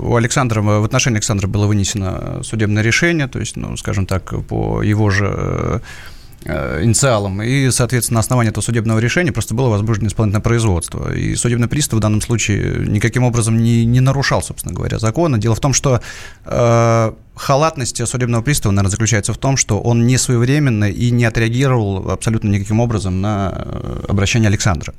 У 0.01 0.15
Александра, 0.15 0.61
в 0.61 0.83
отношении 0.83 1.17
Александра 1.17 1.47
было 1.47 1.67
вынесено 1.67 2.41
судебное 2.43 2.83
решение, 2.83 3.27
то 3.27 3.39
есть, 3.39 3.55
ну, 3.55 3.77
скажем 3.77 4.05
так, 4.05 4.33
по 4.47 4.81
его 4.81 5.09
же 5.09 5.25
э, 5.25 5.79
Э, 5.79 6.16
инициалом, 6.47 7.41
и, 7.41 7.69
соответственно, 7.71 8.17
на 8.17 8.19
основании 8.21 8.51
этого 8.51 8.63
судебного 8.63 8.99
решения 8.99 9.31
просто 9.31 9.53
было 9.53 9.69
возбуждено 9.69 10.07
исполнительное 10.07 10.41
производство. 10.41 11.13
И 11.13 11.35
судебный 11.35 11.67
пристав 11.67 11.99
в 11.99 12.01
данном 12.01 12.21
случае 12.21 12.87
никаким 12.87 13.23
образом 13.23 13.57
не, 13.57 13.85
не 13.85 13.99
нарушал, 13.99 14.41
собственно 14.41 14.73
говоря, 14.73 14.99
закона. 14.99 15.37
Дело 15.37 15.55
в 15.55 15.59
том, 15.59 15.73
что 15.73 16.01
э, 16.45 17.11
халатность 17.35 18.07
судебного 18.07 18.41
пристава, 18.41 18.71
наверное, 18.71 18.91
заключается 18.91 19.33
в 19.33 19.37
том, 19.37 19.57
что 19.57 19.79
он 19.79 20.07
не 20.07 20.17
своевременно 20.17 20.89
и 20.89 21.11
не 21.11 21.25
отреагировал 21.25 22.09
абсолютно 22.09 22.49
никаким 22.49 22.79
образом 22.79 23.21
на 23.21 23.53
э, 23.55 24.05
обращение 24.07 24.47
Александра. 24.47 24.93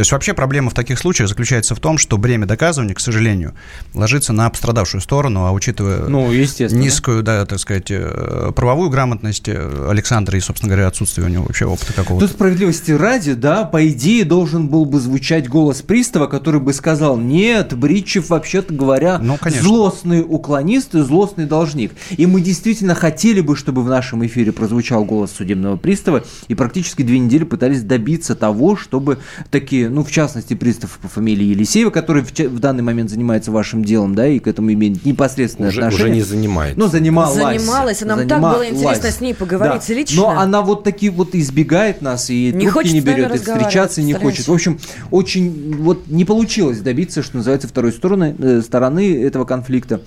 То 0.00 0.02
есть 0.02 0.12
вообще 0.12 0.32
проблема 0.32 0.70
в 0.70 0.72
таких 0.72 0.98
случаях 0.98 1.28
заключается 1.28 1.74
в 1.74 1.78
том, 1.78 1.98
что 1.98 2.16
бремя 2.16 2.46
доказывания, 2.46 2.94
к 2.94 3.00
сожалению, 3.00 3.52
ложится 3.92 4.32
на 4.32 4.48
пострадавшую 4.48 5.02
сторону, 5.02 5.44
а 5.44 5.52
учитывая 5.52 6.08
ну, 6.08 6.32
низкую, 6.32 7.22
да, 7.22 7.44
так 7.44 7.58
сказать, 7.58 7.90
э, 7.90 8.50
правовую 8.56 8.88
грамотность 8.88 9.46
Александра 9.46 10.38
и, 10.38 10.40
собственно 10.40 10.70
говоря, 10.70 10.86
отсутствие 10.86 11.26
у 11.26 11.28
него 11.28 11.44
вообще 11.44 11.66
опыта 11.66 11.92
какого-то. 11.92 12.26
Тут 12.26 12.34
справедливости 12.34 12.92
ради, 12.92 13.34
да, 13.34 13.64
по 13.64 13.86
идее 13.90 14.24
должен 14.24 14.68
был 14.68 14.86
бы 14.86 15.00
звучать 15.00 15.50
голос 15.50 15.82
пристава, 15.82 16.28
который 16.28 16.62
бы 16.62 16.72
сказал, 16.72 17.18
нет, 17.18 17.76
Бритчев, 17.76 18.30
вообще-то 18.30 18.72
говоря, 18.72 19.18
ну, 19.18 19.36
злостный 19.60 20.24
уклонист 20.26 20.94
и 20.94 21.02
злостный 21.02 21.44
должник. 21.44 21.92
И 22.16 22.24
мы 22.24 22.40
действительно 22.40 22.94
хотели 22.94 23.42
бы, 23.42 23.54
чтобы 23.54 23.82
в 23.82 23.88
нашем 23.90 24.24
эфире 24.24 24.52
прозвучал 24.52 25.04
голос 25.04 25.30
судебного 25.32 25.76
пристава, 25.76 26.24
и 26.48 26.54
практически 26.54 27.02
две 27.02 27.18
недели 27.18 27.44
пытались 27.44 27.82
добиться 27.82 28.34
того, 28.34 28.76
чтобы 28.76 29.18
такие 29.50 29.89
ну, 29.90 30.04
в 30.04 30.10
частности, 30.10 30.54
пристав 30.54 30.98
по 31.02 31.08
фамилии 31.08 31.46
Елисеева, 31.46 31.90
который 31.90 32.22
в, 32.22 32.32
в 32.32 32.58
данный 32.58 32.82
момент 32.82 33.10
занимается 33.10 33.50
вашим 33.50 33.84
делом, 33.84 34.14
да, 34.14 34.26
и 34.26 34.38
к 34.38 34.46
этому 34.46 34.72
имеет 34.72 35.04
непосредственное 35.04 35.70
уже, 35.70 35.80
отношение. 35.80 36.06
Уже 36.06 36.14
не 36.14 36.22
занимается. 36.22 36.78
Ну, 36.78 36.86
занималась. 36.86 37.34
Занималась, 37.36 38.00
нам 38.02 38.18
занималась. 38.18 38.28
так 38.28 38.40
было 38.40 38.68
интересно 38.68 39.10
с 39.10 39.20
ней 39.20 39.34
поговорить 39.34 39.82
да. 39.86 39.94
лично. 39.94 40.16
Но 40.16 40.28
она 40.30 40.62
вот 40.62 40.84
такие 40.84 41.12
вот 41.12 41.34
избегает 41.34 42.02
нас 42.02 42.30
и 42.30 42.52
не 42.52 42.70
трубки 42.70 42.88
не 42.88 43.00
берет, 43.00 43.34
и 43.34 43.38
встречаться 43.38 44.02
не 44.02 44.14
хочет. 44.14 44.48
В 44.48 44.52
общем, 44.52 44.78
очень 45.10 45.76
вот 45.76 46.06
не 46.08 46.24
получилось 46.24 46.80
добиться, 46.80 47.22
что 47.22 47.36
называется, 47.36 47.68
второй 47.68 47.92
стороны, 47.92 48.34
э, 48.38 48.62
стороны 48.62 49.22
этого 49.22 49.44
конфликта. 49.44 50.00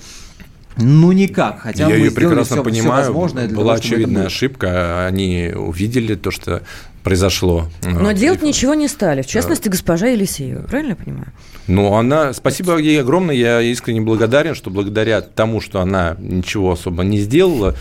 Ну, 0.78 1.12
никак. 1.12 1.62
Хотя 1.62 1.88
Я 1.88 1.96
ее 1.96 2.12
прекрасно 2.12 2.56
все, 2.56 2.64
понимаю. 2.64 3.04
Все 3.04 3.12
возможное 3.12 3.48
для 3.48 3.56
Была 3.56 3.76
того, 3.76 3.86
очевидная 3.86 4.26
ошибка. 4.26 5.06
Они 5.06 5.54
увидели 5.56 6.16
то, 6.16 6.32
что 6.32 6.64
произошло. 7.04 7.68
Но 7.84 8.06
вот, 8.06 8.16
делать 8.16 8.42
и... 8.42 8.46
ничего 8.46 8.74
не 8.74 8.88
стали, 8.88 9.22
в 9.22 9.28
частности, 9.28 9.70
госпожа 9.70 10.08
Елисеева, 10.08 10.64
правильно 10.64 10.92
я 10.92 10.96
понимаю? 10.96 11.28
Ну, 11.68 11.94
она, 11.94 12.34
спасибо 12.34 12.78
ей 12.78 13.00
огромное, 13.00 13.36
я 13.36 13.62
искренне 13.62 14.02
благодарен, 14.02 14.56
что 14.56 14.70
благодаря 14.70 15.22
тому, 15.22 15.62
что 15.62 15.82
она 15.82 16.16
ничего 16.20 16.72
особо 16.72 17.04
не 17.04 17.20
сделала, 17.20 17.76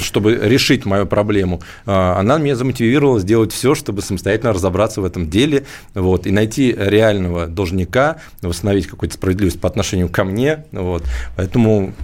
чтобы 0.00 0.34
решить 0.42 0.84
мою 0.84 1.06
проблему, 1.06 1.62
а, 1.84 2.18
она 2.18 2.38
меня 2.38 2.56
замотивировала 2.56 3.20
сделать 3.20 3.52
все, 3.52 3.74
чтобы 3.74 4.02
самостоятельно 4.02 4.52
разобраться 4.52 5.00
в 5.00 5.04
этом 5.04 5.30
деле, 5.30 5.64
вот, 5.94 6.26
и 6.26 6.30
найти 6.30 6.74
реального 6.76 7.46
должника, 7.46 8.16
восстановить 8.42 8.86
какую-то 8.86 9.14
справедливость 9.14 9.60
по 9.60 9.68
отношению 9.68 10.08
ко 10.08 10.24
мне, 10.24 10.64
вот, 10.72 11.04
поэтому 11.36 11.94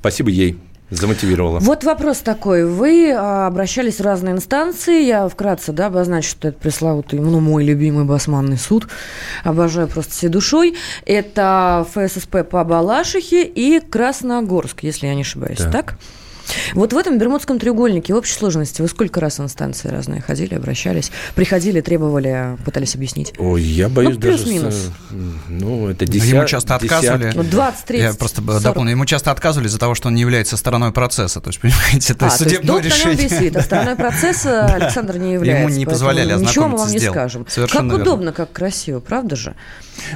спасибо 0.00 0.30
ей 0.30 0.58
замотивировала. 0.96 1.58
Вот 1.60 1.84
вопрос 1.84 2.18
такой. 2.18 2.64
Вы 2.64 3.12
а, 3.12 3.46
обращались 3.46 3.96
в 3.96 4.02
разные 4.02 4.34
инстанции. 4.34 5.02
Я 5.02 5.28
вкратце 5.28 5.72
да, 5.72 5.86
обозначу, 5.86 6.28
что 6.28 6.48
это 6.48 6.58
пресловутый, 6.58 7.20
ну, 7.20 7.40
мой 7.40 7.64
любимый 7.64 8.04
басманный 8.04 8.58
суд. 8.58 8.88
Обожаю 9.42 9.88
просто 9.88 10.12
всей 10.12 10.28
душой. 10.28 10.74
Это 11.06 11.86
ФССП 11.94 12.48
по 12.48 12.64
Балашихе 12.64 13.44
и 13.44 13.80
Красногорск, 13.80 14.82
если 14.82 15.06
я 15.06 15.14
не 15.14 15.22
ошибаюсь. 15.22 15.58
Да. 15.58 15.70
Так? 15.70 15.98
Вот 16.74 16.92
в 16.92 16.96
этом 16.96 17.18
Бермудском 17.18 17.58
треугольнике 17.58 18.14
в 18.14 18.16
общей 18.16 18.34
сложности 18.34 18.82
вы 18.82 18.88
сколько 18.88 19.20
раз 19.20 19.40
инстанции 19.40 19.88
разные 19.88 20.20
ходили, 20.20 20.54
обращались, 20.54 21.10
приходили, 21.34 21.80
требовали, 21.80 22.56
пытались 22.64 22.94
объяснить? 22.94 23.32
Ой, 23.38 23.62
я 23.62 23.88
боюсь 23.88 24.14
ну, 24.14 24.20
даже... 24.20 24.38
Плюс-минус. 24.38 24.90
Ну, 25.48 25.88
это 25.88 26.06
десят... 26.06 26.28
Ему 26.28 26.44
часто 26.46 26.76
отказывали. 26.76 27.32
Ну, 27.34 27.42
20, 27.42 27.84
30, 27.84 28.04
Я 28.04 28.14
просто 28.14 28.42
40. 28.42 28.62
дополню. 28.62 28.90
Ему 28.90 29.06
часто 29.06 29.30
отказывали 29.30 29.68
из-за 29.68 29.78
того, 29.78 29.94
что 29.94 30.08
он 30.08 30.14
не 30.14 30.20
является 30.20 30.56
стороной 30.56 30.92
процесса. 30.92 31.40
То 31.40 31.48
есть, 31.48 31.60
понимаете, 31.62 32.12
это 32.12 32.26
а, 32.26 32.30
судебное 32.30 32.78
то 32.78 32.84
есть, 32.84 32.96
решение. 32.96 33.28
висит, 33.28 33.56
а 33.56 33.62
стороной 33.62 33.96
процесса 33.96 34.66
Александр 34.74 35.18
не 35.18 35.34
является. 35.34 35.66
Ему 35.66 35.76
не 35.76 35.86
позволяли 35.86 36.34
Ничего 36.34 36.68
мы 36.68 36.78
вам 36.78 36.90
не 36.90 36.98
скажем. 36.98 37.46
Совершенно 37.48 37.90
как 37.90 38.00
удобно, 38.00 38.32
как 38.32 38.52
красиво, 38.52 39.00
правда 39.00 39.36
же? 39.36 39.54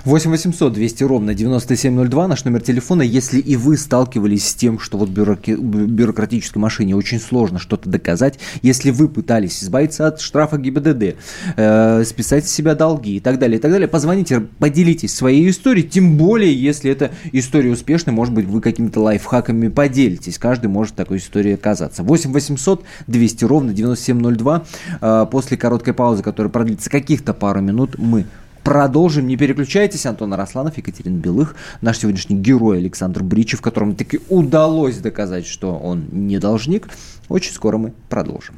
8 0.05 0.31
800 0.31 0.73
200 0.73 1.05
ровно 1.05 1.35
9702, 1.35 2.29
наш 2.29 2.45
номер 2.45 2.61
телефона. 2.61 3.03
Если 3.03 3.41
и 3.41 3.57
вы 3.57 3.77
сталкивались 3.77 4.49
с 4.49 4.55
тем, 4.55 4.79
что 4.79 4.99
вот 4.99 5.09
бюроки, 5.09 5.53
бюрократия 5.53 6.18
бюрократической 6.19 6.59
машине 6.59 6.97
очень 6.97 7.21
сложно 7.21 7.59
что-то 7.59 7.89
доказать, 7.89 8.39
если 8.62 8.91
вы 8.91 9.09
пытались 9.09 9.62
избавиться 9.62 10.09
от 10.09 10.21
штрафа 10.21 10.59
ГИБДД, 10.59 11.16
э, 11.57 12.05
списать 12.05 12.47
с 12.47 12.51
себя 12.51 12.75
долги 12.75 13.16
и 13.16 13.21
так 13.21 13.39
далее, 13.39 13.59
и 13.59 13.61
так 13.61 13.71
далее, 13.71 13.87
позвоните, 13.87 14.41
поделитесь 14.59 15.14
своей 15.14 15.49
историей, 15.49 15.89
тем 15.89 16.16
более, 16.16 16.53
если 16.53 16.91
эта 16.91 17.12
история 17.33 17.71
успешная, 17.71 18.12
может 18.12 18.35
быть, 18.35 18.47
вы 18.47 18.61
какими-то 18.61 19.01
лайфхаками 19.01 19.69
поделитесь. 19.69 20.39
Каждый 20.39 20.66
может 20.66 20.97
такой 20.97 21.19
историей 21.19 21.55
оказаться. 21.55 22.03
8 22.03 22.33
800 22.33 22.85
200 23.07 23.45
ровно 23.45 23.73
9702. 23.73 24.64
Э, 25.01 25.27
после 25.31 25.57
короткой 25.57 25.95
паузы, 25.95 26.23
которая 26.23 26.51
продлится 26.51 26.91
каких-то 26.91 27.33
пару 27.33 27.61
минут, 27.61 27.97
мы 27.99 28.27
Продолжим, 28.69 29.27
не 29.27 29.39
переключайтесь. 29.39 30.05
Антон 30.05 30.35
Арасланов, 30.35 30.77
Екатерина 30.77 31.16
Белых, 31.16 31.57
наш 31.81 32.01
сегодняшний 32.01 32.37
герой 32.37 32.77
Александр 32.77 33.23
Бричев, 33.23 33.62
которому 33.62 33.95
таки 33.95 34.21
удалось 34.29 34.99
доказать, 34.99 35.47
что 35.47 35.75
он 35.75 36.05
не 36.12 36.39
должник. 36.39 36.87
Очень 37.31 37.55
скоро 37.55 37.79
мы 37.79 37.95
продолжим. 38.11 38.57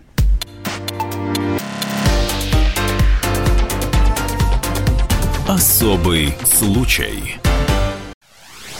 Особый 5.47 6.35
случай. 6.43 7.37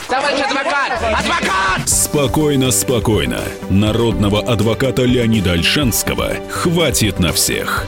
Товарищ 0.09 0.41
адвокат! 0.41 0.91
Адвокат! 1.01 1.87
Спокойно, 1.87 2.71
спокойно. 2.71 3.39
Народного 3.69 4.41
адвоката 4.41 5.03
Леонида 5.03 5.53
Альшанского 5.53 6.33
хватит 6.49 7.21
на 7.21 7.31
всех. 7.31 7.87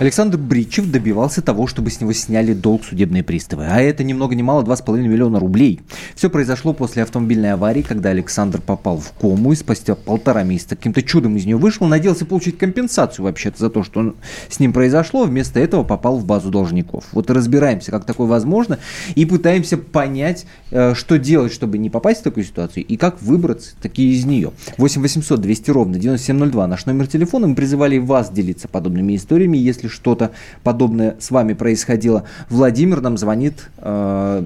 Александр 0.00 0.38
Бричев 0.38 0.90
добивался 0.90 1.42
того, 1.42 1.66
чтобы 1.66 1.90
с 1.90 2.00
него 2.00 2.14
сняли 2.14 2.54
долг 2.54 2.86
судебные 2.86 3.22
приставы. 3.22 3.66
А 3.68 3.82
это 3.82 4.02
ни 4.02 4.14
много 4.14 4.34
ни 4.34 4.40
мало 4.40 4.62
2,5 4.62 4.96
миллиона 4.96 5.38
рублей. 5.38 5.80
Все 6.14 6.30
произошло 6.30 6.72
после 6.72 7.02
автомобильной 7.02 7.52
аварии, 7.52 7.82
когда 7.82 8.08
Александр 8.08 8.62
попал 8.62 8.96
в 8.96 9.12
кому 9.20 9.52
и 9.52 9.56
спустя 9.56 9.94
полтора 9.94 10.42
месяца 10.42 10.74
каким-то 10.74 11.02
чудом 11.02 11.36
из 11.36 11.44
нее 11.44 11.58
вышел, 11.58 11.86
надеялся 11.86 12.24
получить 12.24 12.56
компенсацию 12.56 13.26
вообще-то 13.26 13.58
за 13.58 13.68
то, 13.68 13.82
что 13.82 14.14
с 14.48 14.58
ним 14.58 14.72
произошло, 14.72 15.24
вместо 15.24 15.60
этого 15.60 15.84
попал 15.84 16.16
в 16.16 16.24
базу 16.24 16.48
должников. 16.48 17.04
Вот 17.12 17.30
разбираемся, 17.30 17.90
как 17.90 18.06
такое 18.06 18.26
возможно, 18.26 18.78
и 19.16 19.26
пытаемся 19.26 19.76
понять, 19.76 20.46
э, 20.70 20.94
что 20.94 21.18
делать, 21.18 21.52
чтобы 21.52 21.76
не 21.76 21.90
попасть 21.90 22.20
в 22.20 22.24
такую 22.24 22.44
ситуацию, 22.44 22.86
и 22.86 22.96
как 22.96 23.20
выбраться 23.20 23.74
таки 23.82 24.14
из 24.14 24.24
нее. 24.24 24.52
8 24.78 25.02
800 25.02 25.38
200 25.38 25.70
ровно 25.70 25.98
9702 25.98 26.66
наш 26.66 26.86
номер 26.86 27.06
телефона. 27.06 27.48
Мы 27.48 27.54
призывали 27.54 27.98
вас 27.98 28.30
делиться 28.30 28.66
подобными 28.66 29.14
историями, 29.14 29.58
если 29.58 29.89
что-то 29.90 30.30
подобное 30.64 31.16
с 31.20 31.30
вами 31.30 31.52
происходило. 31.52 32.26
Владимир 32.48 33.00
нам 33.00 33.18
звонит 33.18 33.68
э, 33.78 34.44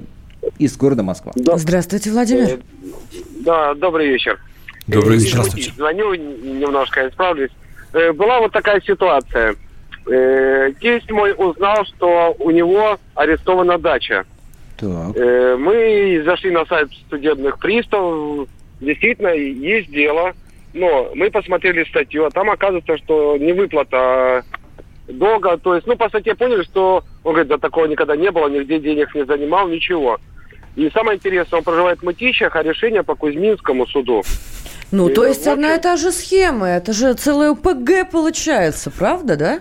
из 0.58 0.76
города 0.76 1.02
Москва. 1.02 1.32
Да. 1.36 1.56
Здравствуйте, 1.56 2.10
Владимир. 2.10 2.48
Э, 2.48 2.58
да, 3.40 3.74
добрый 3.74 4.08
вечер. 4.08 4.40
Добрый 4.86 5.18
вечер. 5.18 5.34
Здравствуйте. 5.34 5.72
Звоню, 5.76 6.14
немножко 6.14 7.08
исправлюсь. 7.08 7.50
Э, 7.92 8.12
была 8.12 8.40
вот 8.40 8.52
такая 8.52 8.80
ситуация. 8.80 9.56
Э, 10.06 10.72
тесть 10.80 11.10
мой 11.10 11.34
узнал, 11.36 11.84
что 11.84 12.34
у 12.38 12.50
него 12.50 12.98
арестована 13.14 13.78
дача. 13.78 14.24
Так. 14.76 15.14
Мы 15.16 16.22
зашли 16.24 16.50
на 16.50 16.66
сайт 16.66 16.88
судебных 17.08 17.58
приставов. 17.58 18.48
Действительно, 18.80 19.28
есть 19.28 19.90
дело. 19.90 20.32
Но 20.74 21.12
мы 21.14 21.30
посмотрели 21.30 21.84
статью, 21.84 22.24
а 22.24 22.30
там 22.30 22.50
оказывается, 22.50 22.98
что 22.98 23.36
не 23.38 23.52
выплата 23.52 24.44
долго, 25.08 25.56
то 25.58 25.74
есть, 25.74 25.86
ну, 25.86 25.96
по 25.96 26.08
сути, 26.10 26.32
поняли, 26.32 26.62
что, 26.64 27.04
он 27.22 27.32
говорит, 27.32 27.48
да 27.48 27.58
такого 27.58 27.86
никогда 27.86 28.16
не 28.16 28.30
было, 28.30 28.48
нигде 28.48 28.78
денег 28.78 29.14
не 29.14 29.24
занимал, 29.24 29.68
ничего. 29.68 30.18
И 30.76 30.90
самое 30.90 31.18
интересное, 31.18 31.58
он 31.58 31.64
проживает 31.64 32.00
в 32.00 32.02
Мытищах, 32.02 32.56
а 32.56 32.62
решение 32.62 33.02
по 33.02 33.14
Кузьминскому 33.14 33.86
суду. 33.86 34.22
Ну, 34.90 35.08
и 35.08 35.14
то 35.14 35.26
есть 35.26 35.46
одна 35.46 35.74
и 35.74 35.80
та 35.80 35.96
же 35.96 36.12
схема, 36.12 36.68
это 36.68 36.92
же 36.92 37.14
целая 37.14 37.52
ОПГ 37.52 38.10
получается, 38.10 38.90
правда, 38.90 39.36
да? 39.36 39.60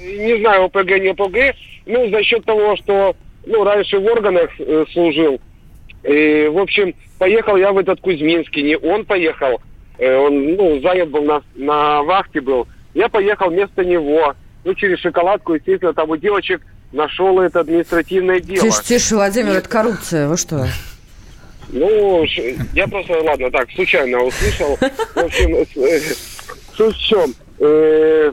Не 0.00 0.38
знаю, 0.40 0.64
ОПГ, 0.64 0.88
не 1.00 1.10
ОПГ, 1.10 1.56
ну, 1.86 2.10
за 2.10 2.22
счет 2.22 2.44
того, 2.44 2.76
что, 2.76 3.14
ну, 3.46 3.64
раньше 3.64 3.98
в 3.98 4.04
органах 4.06 4.50
э, 4.58 4.84
служил, 4.92 5.40
и, 6.02 6.48
в 6.50 6.58
общем, 6.58 6.94
поехал 7.18 7.56
я 7.56 7.72
в 7.72 7.78
этот 7.78 8.00
Кузьминский, 8.00 8.62
не 8.62 8.76
он 8.76 9.04
поехал, 9.04 9.60
э, 9.98 10.16
он, 10.16 10.54
ну, 10.56 10.80
занят 10.80 11.10
был 11.10 11.22
на, 11.22 11.42
на 11.54 12.02
вахте 12.02 12.40
был, 12.40 12.66
я 12.94 13.08
поехал 13.08 13.50
вместо 13.50 13.84
него. 13.84 14.34
Ну, 14.64 14.74
через 14.74 15.00
шоколадку, 15.00 15.54
естественно, 15.54 15.92
там 15.92 16.10
у 16.10 16.16
девочек 16.16 16.62
нашел 16.92 17.40
это 17.40 17.60
административное 17.60 18.40
дело. 18.40 18.70
Тише, 18.70 18.84
тише, 18.84 19.14
Владимир, 19.16 19.52
это 19.56 19.68
коррупция. 19.68 20.28
Вы 20.28 20.36
что? 20.36 20.66
Ну, 21.70 22.24
я 22.74 22.86
просто, 22.86 23.20
ладно, 23.22 23.50
так, 23.50 23.70
случайно 23.72 24.22
услышал. 24.22 24.76
В 24.76 25.16
общем, 25.16 25.56
э, 25.56 26.00
суть 26.76 26.96
в 26.96 27.00
чем? 27.00 27.34
Э, 27.58 28.32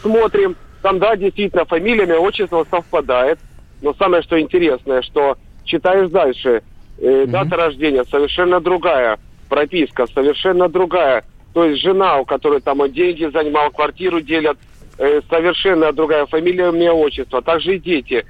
смотрим, 0.00 0.56
там, 0.82 0.98
да, 0.98 1.16
действительно, 1.16 1.64
фамилиями, 1.64 2.12
отчество 2.12 2.66
совпадает. 2.70 3.38
Но 3.82 3.94
самое, 3.94 4.22
что 4.22 4.40
интересное, 4.40 5.02
что 5.02 5.36
читаешь 5.64 6.10
дальше, 6.10 6.62
э, 6.98 7.26
дата 7.28 7.56
рождения 7.56 8.04
совершенно 8.04 8.60
другая, 8.60 9.18
прописка 9.48 10.06
совершенно 10.06 10.68
другая. 10.68 11.24
То 11.52 11.64
есть 11.64 11.82
жена, 11.82 12.18
у 12.18 12.24
которой 12.24 12.60
там 12.60 12.80
деньги 12.92 13.30
занимал, 13.32 13.70
квартиру 13.70 14.20
делят, 14.20 14.58
э, 14.98 15.20
совершенно 15.28 15.92
другая 15.92 16.26
фамилия, 16.26 16.68
имя, 16.68 16.92
отчество, 16.92 17.38
а 17.38 17.42
также 17.42 17.76
и 17.76 17.80
дети. 17.80 18.24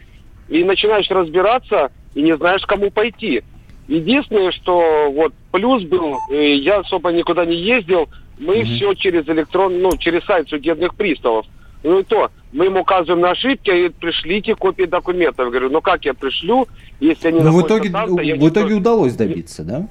И 0.48 0.64
начинаешь 0.64 1.10
разбираться, 1.10 1.90
и 2.14 2.22
не 2.22 2.36
знаешь, 2.36 2.62
кому 2.62 2.90
пойти. 2.90 3.42
Единственное, 3.86 4.52
что 4.52 5.10
вот 5.10 5.32
плюс 5.50 5.82
был, 5.84 6.18
э, 6.30 6.54
я 6.56 6.78
особо 6.80 7.10
никуда 7.10 7.44
не 7.44 7.56
ездил, 7.56 8.08
мы 8.38 8.60
mm-hmm. 8.60 8.76
все 8.76 8.94
через 8.94 9.28
электрон, 9.28 9.80
ну, 9.80 9.96
через 9.96 10.24
сайт 10.24 10.48
судебных 10.48 10.94
приставов. 10.94 11.46
Ну 11.82 12.00
и 12.00 12.02
то, 12.02 12.30
мы 12.52 12.66
им 12.66 12.76
указываем 12.76 13.20
на 13.20 13.30
ошибки, 13.30 13.70
и 13.70 13.88
пришлите 13.88 14.54
копии 14.54 14.84
документов. 14.84 15.46
Я 15.46 15.50
говорю, 15.50 15.70
ну 15.70 15.80
как 15.80 16.04
я 16.04 16.14
пришлю, 16.14 16.66
если 17.00 17.28
они... 17.28 17.40
Ну 17.40 17.52
в 17.52 17.66
итоге, 17.66 17.90
там, 17.90 18.16
в 18.16 18.48
итоге 18.48 18.74
удалось 18.74 19.14
добиться, 19.14 19.64
да? 19.64 19.88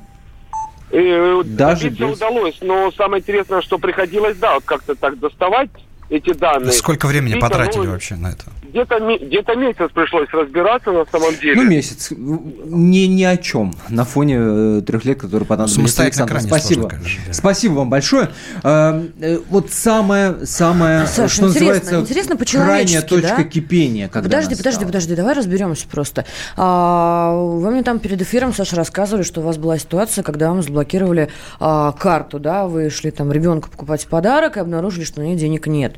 И 0.92 1.42
Даже 1.44 1.90
без... 1.90 2.16
удалось, 2.16 2.58
но 2.62 2.92
самое 2.92 3.22
интересное, 3.22 3.62
что 3.62 3.78
приходилось, 3.78 4.38
да, 4.38 4.56
вот 4.56 4.64
как-то 4.64 4.96
так 4.96 5.20
доставать 5.20 5.70
эти 6.10 6.34
данные. 6.34 6.72
Сколько 6.72 7.08
времени 7.08 7.40
потратили 7.40 7.86
ну, 7.86 7.92
вообще 7.92 8.16
на 8.16 8.28
это? 8.28 8.46
Где-то, 8.78 9.00
где-то 9.00 9.56
месяц 9.56 9.90
пришлось 9.92 10.30
разбираться 10.32 10.92
на 10.92 11.04
самом 11.06 11.36
деле. 11.42 11.56
Ну, 11.56 11.64
месяц. 11.64 12.12
Ни, 12.12 13.08
ни 13.08 13.24
о 13.24 13.36
чем 13.36 13.74
на 13.90 14.06
фоне 14.06 14.38
э, 14.40 14.82
трех 14.86 15.04
лет, 15.04 15.20
которые 15.20 15.48
понадобились 15.48 16.00
Александру. 16.00 16.40
Спасибо. 16.40 16.82
Сложно, 16.82 17.00
конечно, 17.00 17.24
да. 17.26 17.34
Спасибо 17.34 17.74
вам 17.74 17.90
большое. 17.90 18.30
А, 18.62 19.04
э, 19.20 19.40
вот 19.50 19.72
самое, 19.72 20.46
самое 20.46 21.08
Саша, 21.08 21.34
что 21.34 21.48
интересно, 21.48 21.74
называется, 21.74 22.00
интересно 22.02 22.38
крайняя 22.38 23.02
точка 23.02 23.38
да? 23.38 23.44
кипения. 23.46 24.10
Когда 24.10 24.30
подожди, 24.30 24.56
подожди, 24.56 24.86
подожди, 24.86 25.16
давай 25.16 25.34
разберемся 25.34 25.88
просто. 25.88 26.26
А, 26.56 27.34
вы 27.36 27.72
мне 27.72 27.82
там 27.82 27.98
перед 27.98 28.22
эфиром, 28.22 28.54
Саша, 28.54 28.76
рассказывали, 28.76 29.24
что 29.24 29.42
у 29.42 29.44
вас 29.44 29.58
была 29.58 29.80
ситуация, 29.80 30.24
когда 30.24 30.50
вам 30.50 30.62
заблокировали 30.62 31.30
а, 31.60 31.94
карту, 31.94 32.38
да, 32.38 32.68
вы 32.68 32.92
шли 32.92 33.10
там 33.10 33.32
ребенку 33.32 33.72
покупать 33.72 34.06
подарок 34.06 34.58
и 34.58 34.60
обнаружили, 34.60 35.04
что 35.04 35.22
на 35.22 35.26
ней 35.26 35.36
денег 35.36 35.66
нет. 35.66 35.96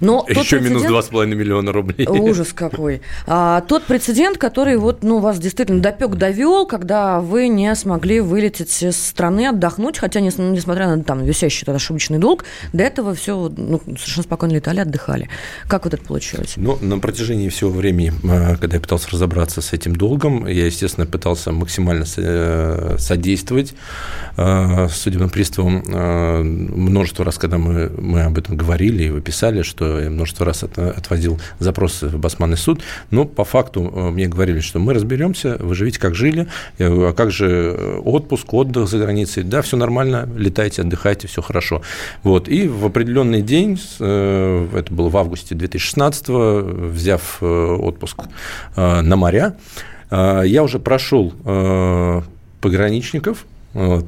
Но 0.00 0.24
Еще 0.28 0.60
минус 0.60 0.84
2,5 0.84 1.26
миллиона 1.26 1.72
рублей. 1.72 2.03
Ужас 2.08 2.52
какой. 2.54 3.00
А, 3.26 3.60
тот 3.62 3.84
прецедент, 3.84 4.38
который 4.38 4.76
вот, 4.76 5.02
ну, 5.02 5.18
вас 5.18 5.38
действительно 5.38 5.80
допек, 5.80 6.16
довел, 6.16 6.66
когда 6.66 7.20
вы 7.20 7.48
не 7.48 7.74
смогли 7.74 8.20
вылететь 8.20 8.82
из 8.82 8.96
страны, 8.96 9.48
отдохнуть, 9.48 9.98
хотя, 9.98 10.20
несмотря 10.20 10.94
на 10.94 11.02
там 11.02 11.24
висящий 11.24 11.64
тогда 11.64 11.76
ошибочный 11.76 12.18
долг, 12.18 12.44
до 12.72 12.82
этого 12.82 13.14
все 13.14 13.52
ну, 13.56 13.80
совершенно 13.86 14.24
спокойно 14.24 14.52
летали, 14.54 14.80
отдыхали. 14.80 15.28
Как 15.68 15.84
вот 15.84 15.94
это 15.94 16.04
получилось? 16.04 16.54
Ну, 16.56 16.78
на 16.80 16.98
протяжении 16.98 17.48
всего 17.48 17.70
времени, 17.70 18.12
а, 18.28 18.56
когда 18.56 18.76
я 18.76 18.80
пытался 18.80 19.10
разобраться 19.10 19.60
с 19.60 19.72
этим 19.72 19.96
долгом, 19.96 20.46
я, 20.46 20.66
естественно, 20.66 21.06
пытался 21.06 21.52
максимально 21.52 22.04
э, 22.16 22.96
содействовать 22.98 23.74
а, 24.36 24.88
судебным 24.88 25.30
приставам. 25.30 25.84
Множество 25.84 27.24
раз, 27.24 27.38
когда 27.38 27.58
мы, 27.58 27.90
мы 27.90 28.22
об 28.22 28.38
этом 28.38 28.56
говорили 28.56 29.04
и 29.04 29.10
вы 29.10 29.20
писали, 29.20 29.62
что 29.62 30.00
я 30.00 30.10
множество 30.10 30.46
раз 30.46 30.64
отводил 30.64 31.40
запросы 31.94 32.16
в 32.16 32.20
Басманный 32.20 32.56
суд, 32.56 32.82
но 33.10 33.24
по 33.24 33.44
факту 33.44 33.92
э, 33.94 34.10
мне 34.10 34.26
говорили, 34.26 34.60
что 34.60 34.78
мы 34.78 34.94
разберемся, 34.94 35.56
вы 35.60 35.74
живите 35.74 35.98
как 35.98 36.14
жили, 36.14 36.46
а 36.78 37.12
как 37.12 37.30
же 37.30 37.46
э, 37.46 37.98
отпуск, 38.04 38.52
отдых 38.52 38.88
за 38.88 38.98
границей, 38.98 39.42
да, 39.42 39.62
все 39.62 39.76
нормально, 39.76 40.28
летайте, 40.36 40.82
отдыхайте, 40.82 41.28
все 41.28 41.42
хорошо. 41.42 41.82
Вот, 42.22 42.48
и 42.48 42.68
в 42.68 42.84
определенный 42.84 43.42
день, 43.42 43.80
э, 44.00 44.68
это 44.74 44.92
было 44.92 45.08
в 45.08 45.16
августе 45.16 45.54
2016 45.54 46.28
взяв 46.28 47.42
отпуск 47.42 48.24
на 48.76 49.16
моря, 49.16 49.56
Я 50.10 50.62
уже 50.62 50.78
прошел 50.78 51.32
пограничников, 52.60 53.46
вот, 53.72 54.06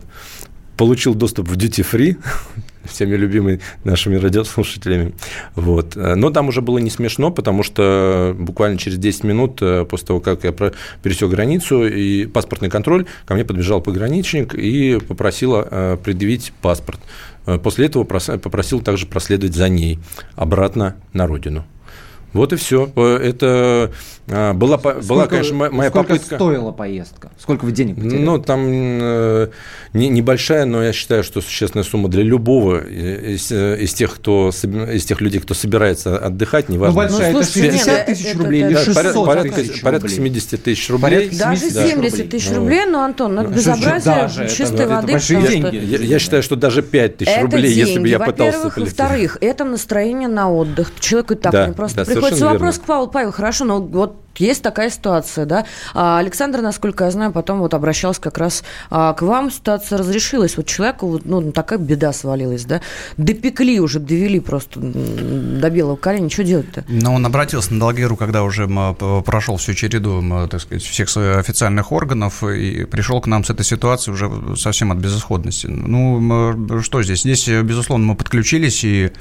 получил 0.76 1.14
доступ 1.14 1.48
в 1.48 1.56
duty 1.56 1.84
free, 1.84 2.16
всеми 2.86 3.16
любимый 3.16 3.60
нашими 3.84 4.16
радиослушателями. 4.16 5.14
Вот. 5.54 5.96
Но 5.96 6.30
там 6.30 6.48
уже 6.48 6.60
было 6.60 6.78
не 6.78 6.90
смешно, 6.90 7.30
потому 7.30 7.62
что 7.62 8.34
буквально 8.38 8.78
через 8.78 8.98
10 8.98 9.24
минут 9.24 9.58
э, 9.60 9.84
после 9.84 10.06
того, 10.06 10.20
как 10.20 10.44
я 10.44 10.52
пересек 11.02 11.30
границу 11.30 11.86
и 11.86 12.26
паспортный 12.26 12.70
контроль, 12.70 13.06
ко 13.24 13.34
мне 13.34 13.44
подбежал 13.44 13.80
пограничник 13.80 14.54
и 14.54 14.98
попросил 14.98 15.56
э, 15.56 15.96
предъявить 16.02 16.52
паспорт. 16.62 17.00
Э, 17.46 17.58
после 17.58 17.86
этого 17.86 18.04
попросил 18.04 18.80
также 18.80 19.06
проследовать 19.06 19.54
за 19.54 19.68
ней 19.68 19.98
обратно 20.34 20.96
на 21.12 21.26
родину. 21.26 21.64
Вот 22.32 22.52
и 22.52 22.56
все. 22.56 22.90
Это 22.94 23.92
а, 24.28 24.54
была, 24.54 24.78
сколько, 24.78 25.06
была, 25.06 25.26
конечно, 25.28 25.54
моя 25.54 25.90
сколько 25.90 26.08
попытка. 26.08 26.34
стоила 26.34 26.72
поездка? 26.72 27.30
Сколько 27.38 27.64
вы 27.64 27.70
денег 27.70 27.94
потеряли? 27.94 28.22
Ну, 28.22 28.38
там 28.40 28.66
э, 28.68 29.48
не, 29.92 30.08
небольшая, 30.08 30.64
но 30.64 30.82
я 30.82 30.92
считаю, 30.92 31.22
что 31.22 31.40
существенная 31.40 31.84
сумма 31.84 32.08
для 32.08 32.24
любого 32.24 32.84
из, 32.84 33.52
из, 33.52 33.94
тех, 33.94 34.12
кто, 34.16 34.50
из 34.50 35.04
тех 35.04 35.20
людей, 35.20 35.40
кто 35.40 35.54
собирается 35.54 36.18
отдыхать, 36.18 36.68
неважно. 36.68 37.02
Ну, 37.02 37.08
большая, 37.08 37.32
ну, 37.32 37.40
это 37.40 37.52
60 37.52 38.06
тысяч 38.06 38.26
это, 38.26 38.38
рублей 38.38 38.62
это, 38.62 38.70
или 38.70 38.78
600 38.78 39.26
порядка, 39.26 39.54
тысяч 39.54 39.80
порядка 39.80 40.08
70 40.08 40.62
тысяч 40.62 40.90
рублей. 40.90 41.30
Даже 41.30 41.70
70 41.70 42.28
тысяч 42.28 42.50
рублей, 42.50 42.86
но, 42.86 43.04
Антон, 43.04 43.34
ну, 43.36 43.46
безобразие 43.46 44.14
даже, 44.14 44.48
чистой 44.48 44.86
это, 44.86 44.88
воды. 44.88 45.04
Это 45.04 45.12
большие 45.12 45.46
деньги. 45.46 45.76
Я, 45.76 45.98
я 45.98 46.18
считаю, 46.18 46.42
что 46.42 46.56
даже 46.56 46.82
5 46.82 47.18
тысяч 47.18 47.40
рублей, 47.40 47.62
деньги, 47.62 47.78
если 47.78 47.98
бы 48.00 48.08
я 48.08 48.18
пытался... 48.18 48.58
Во-первых, 48.58 48.76
во-вторых, 48.76 49.38
это 49.40 49.64
настроение 49.64 50.28
на 50.28 50.50
отдых. 50.50 50.90
Человеку 50.98 51.34
и 51.34 51.36
так 51.36 51.52
да, 51.52 51.68
не 51.68 51.74
просто 51.74 52.04
да, 52.04 52.12
приходится 52.26 52.52
вопрос 52.52 52.78
к 52.78 52.82
Павлу. 52.82 53.08
Павел, 53.08 53.32
хорошо, 53.32 53.64
но 53.64 53.80
вот 53.80 54.16
есть 54.36 54.62
такая 54.62 54.90
ситуация, 54.90 55.46
да. 55.46 55.64
А 55.94 56.18
Александр, 56.18 56.60
насколько 56.60 57.04
я 57.04 57.10
знаю, 57.10 57.32
потом 57.32 57.60
вот 57.60 57.72
обращался 57.72 58.20
как 58.20 58.36
раз 58.36 58.64
а, 58.90 59.14
к 59.14 59.22
вам, 59.22 59.50
ситуация 59.50 59.98
разрешилась. 59.98 60.58
Вот 60.58 60.66
человеку 60.66 61.08
вот, 61.08 61.24
ну, 61.24 61.52
такая 61.52 61.78
беда 61.78 62.12
свалилась, 62.12 62.66
да. 62.66 62.82
Допекли 63.16 63.80
уже, 63.80 63.98
довели 63.98 64.40
просто 64.40 64.78
до 64.80 65.70
белого 65.70 65.96
коленя. 65.96 66.28
Что 66.28 66.44
делать-то? 66.44 66.84
Но 66.86 67.14
он 67.14 67.24
обратился 67.24 67.72
на 67.72 67.80
Долгеру, 67.80 68.16
когда 68.16 68.42
уже 68.42 68.68
прошел 69.24 69.56
всю 69.56 69.72
череду, 69.72 70.22
так 70.50 70.60
сказать, 70.60 70.82
всех 70.82 71.08
официальных 71.16 71.92
органов 71.92 72.42
и 72.44 72.84
пришел 72.84 73.20
к 73.22 73.26
нам 73.26 73.42
с 73.42 73.50
этой 73.50 73.64
ситуацией 73.64 74.14
уже 74.14 74.56
совсем 74.56 74.92
от 74.92 74.98
безысходности. 74.98 75.66
Ну, 75.66 76.82
что 76.82 77.02
здесь? 77.02 77.20
Здесь, 77.20 77.48
безусловно, 77.48 78.06
мы 78.06 78.16
подключились 78.16 78.84
и 78.84 79.12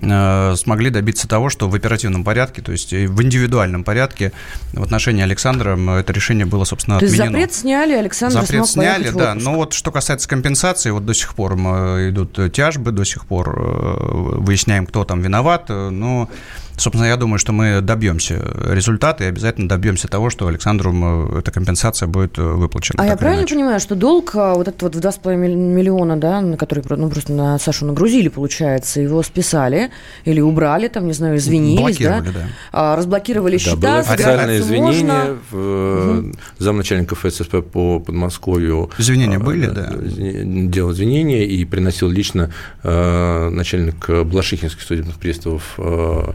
смогли 0.00 0.90
добиться 0.90 1.28
того, 1.28 1.50
что 1.50 1.68
в 1.68 1.74
оперативном 1.74 2.24
порядке, 2.24 2.62
то 2.62 2.72
есть 2.72 2.92
в 2.92 3.22
индивидуальном 3.22 3.84
порядке 3.84 4.32
в 4.72 4.82
отношении 4.82 5.22
Александра 5.22 5.76
это 5.98 6.12
решение 6.12 6.46
было, 6.46 6.64
собственно, 6.64 6.96
отменено. 6.96 7.16
То 7.16 7.24
есть 7.24 7.32
запрет 7.32 7.54
сняли, 7.54 7.92
Александр 7.94 8.40
Запрет 8.40 8.66
сняли, 8.66 9.10
да. 9.10 9.34
Но 9.34 9.54
вот 9.54 9.72
что 9.72 9.90
касается 9.90 10.28
компенсации, 10.28 10.90
вот 10.90 11.04
до 11.04 11.14
сих 11.14 11.34
пор 11.34 11.54
идут 11.54 12.52
тяжбы, 12.52 12.92
до 12.92 13.04
сих 13.04 13.26
пор 13.26 13.54
э, 13.58 14.36
выясняем, 14.38 14.86
кто 14.86 15.04
там 15.04 15.20
виноват, 15.22 15.68
но 15.68 16.28
Собственно, 16.76 17.06
я 17.06 17.16
думаю, 17.16 17.38
что 17.38 17.52
мы 17.52 17.80
добьемся 17.80 18.42
результата 18.70 19.24
и 19.24 19.26
обязательно 19.26 19.68
добьемся 19.68 20.08
того, 20.08 20.28
что 20.28 20.46
Александру 20.46 20.92
эта 21.38 21.50
компенсация 21.50 22.06
будет 22.06 22.38
э, 22.38 22.42
выплачена. 22.42 23.02
А 23.02 23.06
я 23.06 23.16
правильно 23.16 23.42
иначе. 23.42 23.54
понимаю, 23.54 23.80
что 23.80 23.94
долг 23.94 24.32
а, 24.34 24.54
вот 24.54 24.68
этот 24.68 24.82
вот 24.82 24.94
в 24.94 24.98
2,5 24.98 25.36
миллиона, 25.36 26.18
да, 26.18 26.40
на 26.42 26.56
который 26.58 26.84
ну, 26.96 27.08
просто 27.08 27.32
на 27.32 27.58
Сашу 27.58 27.86
нагрузили, 27.86 28.28
получается, 28.28 29.00
его 29.00 29.22
списали 29.22 29.90
или 30.24 30.40
убрали, 30.40 30.88
там, 30.88 31.06
не 31.06 31.14
знаю, 31.14 31.38
извинились, 31.38 31.98
да? 31.98 32.20
да. 32.20 32.48
А, 32.72 32.96
разблокировали 32.96 33.56
да, 33.56 33.58
счета. 33.58 33.76
Было 33.76 33.98
официальное 34.00 34.58
извинение 34.58 35.36
в, 35.50 36.18
угу. 36.20 36.32
замначальника 36.58 37.14
ФССП 37.14 37.62
по 37.72 38.00
Подмосковью. 38.00 38.90
Извинения 38.98 39.38
были, 39.38 39.66
да? 39.66 39.92
Делал 39.96 40.92
извинения 40.92 41.46
и 41.46 41.64
приносил 41.64 42.08
лично 42.08 42.52
э, 42.82 43.48
начальник 43.48 44.08
Блашихинских 44.08 44.82
судебных 44.82 45.16
приставов 45.16 45.74
э, 45.78 46.32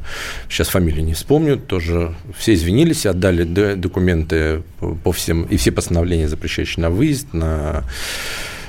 сейчас 0.49 0.69
фамилии 0.69 1.01
не 1.01 1.13
вспомню, 1.13 1.57
тоже 1.57 2.13
все 2.38 2.53
извинились, 2.53 3.05
отдали 3.05 3.43
документы 3.75 4.63
по 5.03 5.11
всем, 5.11 5.43
и 5.43 5.57
все 5.57 5.71
постановления, 5.71 6.27
запрещающие 6.27 6.82
на 6.82 6.89
выезд, 6.89 7.34
на 7.34 7.84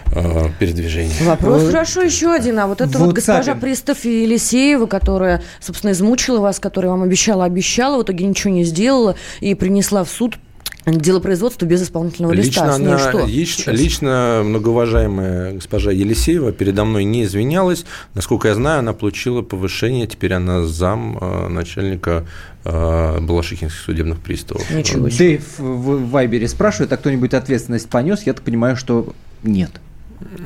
э, 0.06 0.48
передвижение. 0.58 1.14
Вопрос 1.22 1.66
хорошо 1.66 2.02
еще 2.02 2.32
один. 2.32 2.58
А 2.58 2.66
вот 2.66 2.80
это 2.80 2.98
вот, 2.98 3.06
вот 3.06 3.14
госпожа 3.14 3.54
Пристав 3.54 4.04
Елисеева, 4.04 4.86
которая, 4.86 5.42
собственно, 5.60 5.92
измучила 5.92 6.40
вас, 6.40 6.58
которая 6.58 6.92
вам 6.92 7.02
обещала, 7.02 7.44
обещала, 7.44 7.98
в 7.98 8.04
итоге 8.04 8.26
ничего 8.26 8.52
не 8.52 8.64
сделала 8.64 9.16
и 9.40 9.54
принесла 9.54 10.04
в 10.04 10.10
суд 10.10 10.36
Дело 10.84 11.20
производства 11.20 11.64
без 11.64 11.82
исполнительного 11.82 12.32
лично 12.32 12.48
листа. 12.48 12.74
Она, 12.74 12.98
что 12.98 13.24
лично, 13.24 13.70
лично 13.70 14.42
многоуважаемая 14.44 15.54
госпожа 15.54 15.92
Елисеева 15.92 16.50
передо 16.50 16.84
мной 16.84 17.04
не 17.04 17.24
извинялась. 17.24 17.84
Насколько 18.14 18.48
я 18.48 18.54
знаю, 18.54 18.80
она 18.80 18.92
получила 18.92 19.42
повышение. 19.42 20.08
Теперь 20.08 20.32
она 20.32 20.64
зам 20.64 21.18
э, 21.20 21.48
начальника 21.48 22.26
э, 22.64 23.20
Балашихинских 23.20 23.80
судебных 23.80 24.20
приставов. 24.20 24.68
Ничего 24.70 25.08
себе. 25.08 25.18
Дэйв 25.18 25.58
в 25.58 26.10
Вайбере 26.10 26.48
спрашивает, 26.48 26.92
а 26.92 26.96
кто-нибудь 26.96 27.32
ответственность 27.32 27.88
понес? 27.88 28.22
Я 28.24 28.32
так 28.32 28.42
понимаю, 28.42 28.76
что 28.76 29.14
нет. 29.44 29.70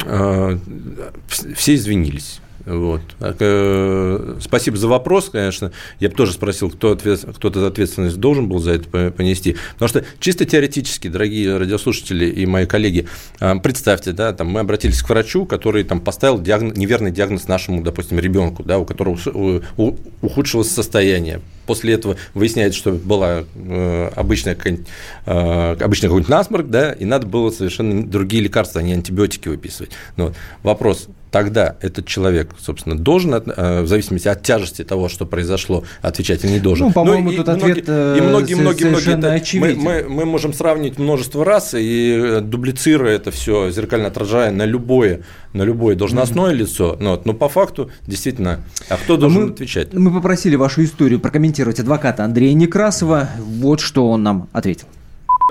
Э, 0.04 0.58
все 1.28 1.74
извинились. 1.74 2.40
Вот. 2.66 3.00
Э, 3.20 4.36
спасибо 4.40 4.76
за 4.76 4.88
вопрос, 4.88 5.30
конечно. 5.30 5.70
Я 6.00 6.10
бы 6.10 6.16
тоже 6.16 6.32
спросил, 6.32 6.68
кто 6.68 6.90
ответ... 6.90 7.24
кто-то 7.36 7.64
ответственность 7.64 8.18
должен 8.18 8.48
был 8.48 8.58
за 8.58 8.72
это 8.72 9.12
понести. 9.12 9.56
Потому 9.74 9.88
что 9.88 10.04
чисто 10.18 10.44
теоретически, 10.44 11.06
дорогие 11.06 11.58
радиослушатели 11.58 12.26
и 12.26 12.44
мои 12.44 12.66
коллеги, 12.66 13.06
э, 13.38 13.54
представьте, 13.62 14.10
да, 14.10 14.32
там 14.32 14.48
мы 14.48 14.60
обратились 14.60 15.00
к 15.00 15.08
врачу, 15.08 15.46
который 15.46 15.84
там 15.84 16.00
поставил 16.00 16.40
диагноз, 16.40 16.76
неверный 16.76 17.12
диагноз 17.12 17.46
нашему, 17.46 17.82
допустим, 17.84 18.18
ребенку, 18.18 18.64
да, 18.64 18.78
у 18.80 18.84
которого 18.84 19.16
ухудшилось 20.20 20.70
состояние. 20.70 21.40
После 21.66 21.94
этого 21.94 22.16
выясняется, 22.34 22.78
что 22.78 22.92
была 22.92 23.44
э, 23.54 24.10
обычная, 24.16 24.56
обычный 25.24 26.08
какой-нибудь 26.08 26.28
насморк, 26.28 26.66
да, 26.68 26.92
и 26.92 27.04
надо 27.04 27.28
было 27.28 27.50
совершенно 27.50 28.04
другие 28.04 28.42
лекарства, 28.42 28.80
а 28.80 28.82
не 28.82 28.92
антибиотики 28.92 29.48
выписывать. 29.48 29.92
Но 30.16 30.28
ну 30.28 30.34
вопрос, 30.64 31.08
тогда 31.36 31.76
этот 31.82 32.06
человек, 32.06 32.52
собственно, 32.58 32.96
должен, 32.96 33.34
э, 33.34 33.82
в 33.82 33.86
зависимости 33.86 34.26
от 34.26 34.42
тяжести 34.42 34.84
того, 34.84 35.10
что 35.10 35.26
произошло, 35.26 35.84
отвечать 36.00 36.42
или 36.44 36.52
не 36.52 36.60
должен. 36.60 36.86
Ну, 36.86 36.92
по-моему, 36.94 37.30
ну, 37.30 37.36
тут 37.36 37.48
многие, 37.48 37.72
ответ 37.72 37.88
и 37.88 38.22
многие, 38.22 38.54
многие, 38.54 38.84
многие, 38.84 39.58
мы, 39.58 39.74
мы, 39.74 40.08
мы 40.08 40.24
можем 40.24 40.54
сравнить 40.54 40.98
множество 40.98 41.44
раз 41.44 41.74
и 41.74 42.38
э, 42.38 42.40
дублицируя 42.40 43.16
это 43.16 43.30
все, 43.32 43.70
зеркально 43.70 44.06
отражая 44.08 44.50
на 44.50 44.64
любое, 44.64 45.24
на 45.52 45.60
любое 45.60 45.94
должностное 45.94 46.52
mm-hmm. 46.52 46.54
лицо, 46.54 46.96
но, 47.00 47.20
но 47.22 47.34
по 47.34 47.50
факту 47.50 47.90
действительно, 48.06 48.60
а 48.88 48.96
кто 48.96 49.18
должен 49.18 49.42
мы, 49.42 49.50
отвечать? 49.50 49.92
Мы 49.92 50.10
попросили 50.10 50.56
вашу 50.56 50.84
историю 50.84 51.20
прокомментировать 51.20 51.80
адвоката 51.80 52.24
Андрея 52.24 52.54
Некрасова. 52.54 53.28
Вот 53.38 53.80
что 53.80 54.08
он 54.08 54.22
нам 54.22 54.48
ответил. 54.54 54.86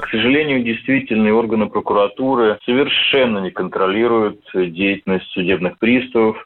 К 0.06 0.10
сожалению, 0.10 0.62
действительно, 0.62 1.34
органы 1.34 1.66
прокуратуры 1.66 2.60
совершенно 2.64 3.40
не 3.40 3.50
контролируют 3.50 4.40
деятельность 4.54 5.26
судебных 5.32 5.80
приставов. 5.80 6.38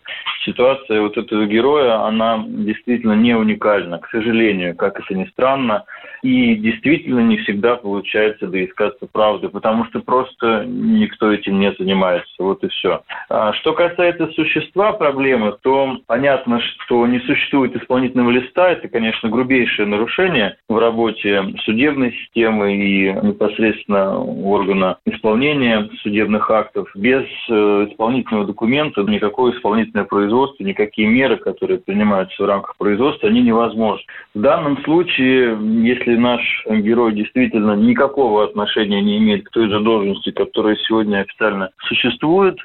Ситуация 0.45 1.01
вот 1.01 1.17
этого 1.17 1.45
героя, 1.45 2.05
она 2.05 2.41
действительно 2.47 3.11
не 3.11 3.35
уникальна. 3.35 3.99
К 3.99 4.07
сожалению, 4.11 4.77
как 4.77 5.01
это 5.01 5.13
ни 5.13 5.25
странно, 5.25 5.83
и 6.23 6.55
действительно 6.55 7.19
не 7.19 7.35
всегда 7.39 7.75
получается 7.75 8.47
доискаться 8.47 9.07
правды, 9.11 9.49
потому 9.49 9.83
что 9.87 9.99
просто 9.99 10.63
никто 10.65 11.29
этим 11.29 11.59
не 11.59 11.73
занимается. 11.73 12.31
Вот 12.39 12.63
и 12.63 12.69
все. 12.69 13.01
А 13.29 13.51
что 13.51 13.73
касается 13.73 14.27
существа 14.27 14.93
проблемы, 14.93 15.57
то 15.61 15.97
понятно, 16.07 16.61
что 16.61 17.05
не 17.07 17.19
существует 17.19 17.75
исполнительного 17.75 18.31
листа. 18.31 18.69
Это, 18.69 18.87
конечно, 18.87 19.27
грубейшее 19.27 19.85
нарушение 19.85 20.55
в 20.69 20.77
работе 20.77 21.43
судебной 21.65 22.13
системы 22.13 22.73
и 22.73 23.11
непосредственно 23.11 23.48
органа 23.57 24.97
исполнения 25.05 25.89
судебных 26.01 26.49
актов. 26.49 26.89
Без 26.95 27.23
э, 27.49 27.87
исполнительного 27.89 28.45
документа 28.45 29.01
никакое 29.03 29.53
исполнительное 29.53 30.05
производство, 30.05 30.63
никакие 30.63 31.07
меры, 31.07 31.37
которые 31.37 31.79
принимаются 31.79 32.43
в 32.43 32.45
рамках 32.45 32.77
производства, 32.77 33.29
они 33.29 33.41
невозможны. 33.41 34.03
В 34.33 34.39
данном 34.39 34.81
случае, 34.83 35.57
если 35.83 36.15
наш 36.15 36.41
герой 36.67 37.13
действительно 37.13 37.73
никакого 37.73 38.43
отношения 38.43 39.01
не 39.01 39.17
имеет 39.17 39.45
к 39.45 39.51
той 39.51 39.69
же 39.69 39.79
должности, 39.79 40.31
которая 40.31 40.75
сегодня 40.87 41.21
официально 41.21 41.69
существует, 41.87 42.57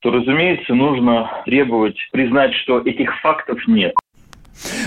то, 0.00 0.10
разумеется, 0.10 0.74
нужно 0.74 1.30
требовать 1.44 1.96
признать, 2.10 2.52
что 2.54 2.80
этих 2.80 3.14
фактов 3.20 3.58
нет. 3.68 3.94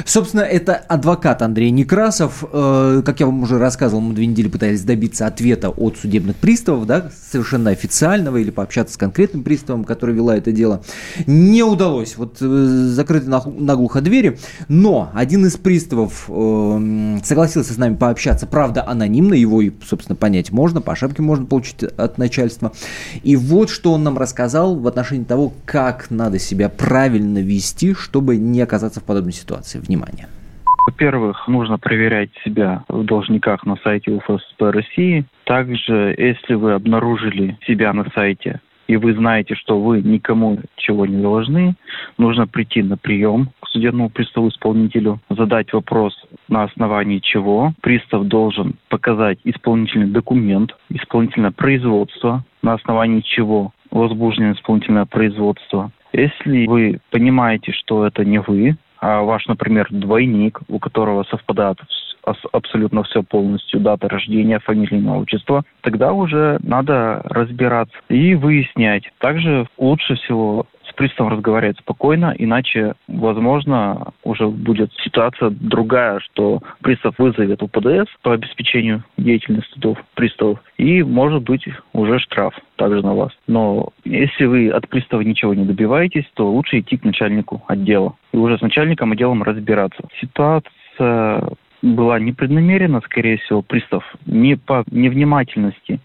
Собственно, 0.06 0.42
это 0.42 0.76
адвокат 0.76 1.42
Андрей 1.42 1.72
Некрасов. 1.72 2.44
Э, 2.52 3.02
как 3.06 3.20
я 3.20 3.26
вам 3.26 3.44
уже 3.44 3.58
рассказывал, 3.58 4.02
мы 4.02 4.14
две 4.14 4.26
недели 4.26 4.48
пытались 4.48 4.84
добиться 4.84 5.28
ответа 5.28 5.70
от 5.70 5.98
судебных 5.98 6.36
приставов, 6.36 6.86
да, 6.86 7.12
совершенно 7.32 7.72
официального, 7.72 8.38
или 8.38 8.52
пообщаться 8.52 8.94
с 8.94 8.98
конкретным 8.98 9.44
приставом, 9.44 9.84
который 9.84 10.16
вела 10.16 10.36
это 10.38 10.52
дело. 10.52 10.84
Не 11.28 11.64
удалось. 11.64 12.18
Вот 12.18 12.38
э, 12.42 12.46
закрыты 12.46 13.30
наглухо 13.30 14.02
двери. 14.02 14.38
Но 14.68 15.12
один 15.14 15.46
из 15.46 15.58
приставов 15.58 16.26
э, 16.28 17.18
согласился 17.24 17.74
с 17.74 17.78
нами 17.78 17.96
пообщаться, 17.96 18.48
правда, 18.48 18.88
анонимно, 18.88 19.34
его, 19.34 19.62
собственно, 19.86 20.16
понять 20.16 20.52
можно, 20.52 20.82
по 20.82 20.96
шапке 20.96 21.22
можно 21.22 21.46
получить 21.46 21.84
от 21.84 22.18
начальства. 22.18 22.72
И 23.24 23.36
вот 23.36 23.70
что 23.70 23.94
он 23.94 24.04
нам 24.04 24.18
рассказал 24.18 24.76
в 24.76 24.88
отношении 24.88 25.24
того, 25.24 25.54
как 25.66 26.10
надо 26.10 26.40
себя 26.40 26.70
правильно 26.70 27.40
вести, 27.40 27.94
чтобы 27.94 28.38
не 28.38 28.62
оказаться 28.62 29.00
в 29.00 29.04
подобной 29.04 29.34
ситуации. 29.34 29.55
Внимание. 29.80 30.28
Во-первых, 30.88 31.48
нужно 31.48 31.80
проверять 31.80 32.30
себя 32.44 32.84
в 32.88 33.04
должниках 33.04 33.66
на 33.66 33.76
сайте 33.78 34.12
УФСП 34.12 34.62
России. 34.62 35.26
Также, 35.46 36.16
если 36.18 36.54
вы 36.54 36.74
обнаружили 36.74 37.58
себя 37.66 37.92
на 37.94 38.06
сайте 38.14 38.62
и 38.88 38.98
вы 38.98 39.14
знаете, 39.14 39.56
что 39.56 39.80
вы 39.80 40.02
никому 40.02 40.60
чего 40.76 41.06
не 41.06 41.22
должны, 41.22 41.76
нужно 42.18 42.48
прийти 42.48 42.84
на 42.84 42.98
прием 42.98 43.50
к 43.62 43.68
судебному 43.70 44.10
приставу 44.10 44.50
исполнителю, 44.50 45.20
задать 45.30 45.74
вопрос, 45.74 46.14
на 46.48 46.64
основании 46.64 47.20
чего 47.20 47.74
пристав 47.82 48.26
должен 48.26 48.76
показать 48.90 49.40
исполнительный 49.44 50.08
документ, 50.08 50.76
исполнительное 50.90 51.52
производство, 51.52 52.44
на 52.62 52.74
основании 52.74 53.22
чего 53.22 53.74
возбуждено 53.92 54.54
исполнительное 54.54 55.06
производство. 55.06 55.92
Если 56.14 56.66
вы 56.68 57.00
понимаете, 57.12 57.72
что 57.72 58.06
это 58.06 58.24
не 58.24 58.40
вы, 58.40 58.78
ваш, 59.22 59.48
например, 59.48 59.88
двойник, 59.90 60.60
у 60.68 60.80
которого 60.80 61.24
совпадает 61.24 61.78
абсолютно 62.52 63.04
все 63.04 63.22
полностью, 63.24 63.80
дата 63.80 64.10
рождения, 64.10 64.60
фамилия, 64.60 64.98
имя, 64.98 65.14
отчество, 65.14 65.64
тогда 65.82 66.12
уже 66.12 66.58
надо 66.64 67.22
разбираться 67.26 67.96
и 68.10 68.34
выяснять. 68.36 69.04
Также 69.20 69.68
лучше 69.78 70.16
всего 70.16 70.66
приставом 70.96 71.34
разговаривать 71.34 71.78
спокойно, 71.80 72.34
иначе, 72.38 72.96
возможно, 73.08 74.14
уже 74.24 74.48
будет 74.48 74.92
ситуация 75.04 75.50
другая, 75.50 76.20
что 76.20 76.62
пристав 76.82 77.18
вызовет 77.18 77.62
УПДС 77.62 78.10
по 78.22 78.34
обеспечению 78.34 79.04
деятельности 79.18 79.74
судов, 79.74 79.98
приставов, 80.16 80.60
и 80.78 81.04
может 81.04 81.44
быть 81.44 81.66
уже 81.94 82.20
штраф 82.20 82.54
также 82.76 83.02
на 83.02 83.14
вас. 83.14 83.32
Но 83.48 83.90
если 84.04 84.46
вы 84.46 84.70
от 84.70 84.88
пристава 84.90 85.22
ничего 85.22 85.54
не 85.54 85.66
добиваетесь, 85.66 86.26
то 86.34 86.50
лучше 86.50 86.80
идти 86.80 86.98
к 86.98 87.04
начальнику 87.04 87.64
отдела 87.68 88.16
и 88.32 88.38
уже 88.38 88.58
с 88.58 88.62
начальником 88.62 89.12
отделом 89.12 89.44
разбираться. 89.44 90.04
Ситуация 90.20 91.44
была 91.82 92.20
непреднамеренно, 92.20 93.02
скорее 93.02 93.38
всего, 93.38 93.62
пристав 93.62 94.04
не 94.26 94.56
по 94.56 94.84
невнимательности 94.90 96.00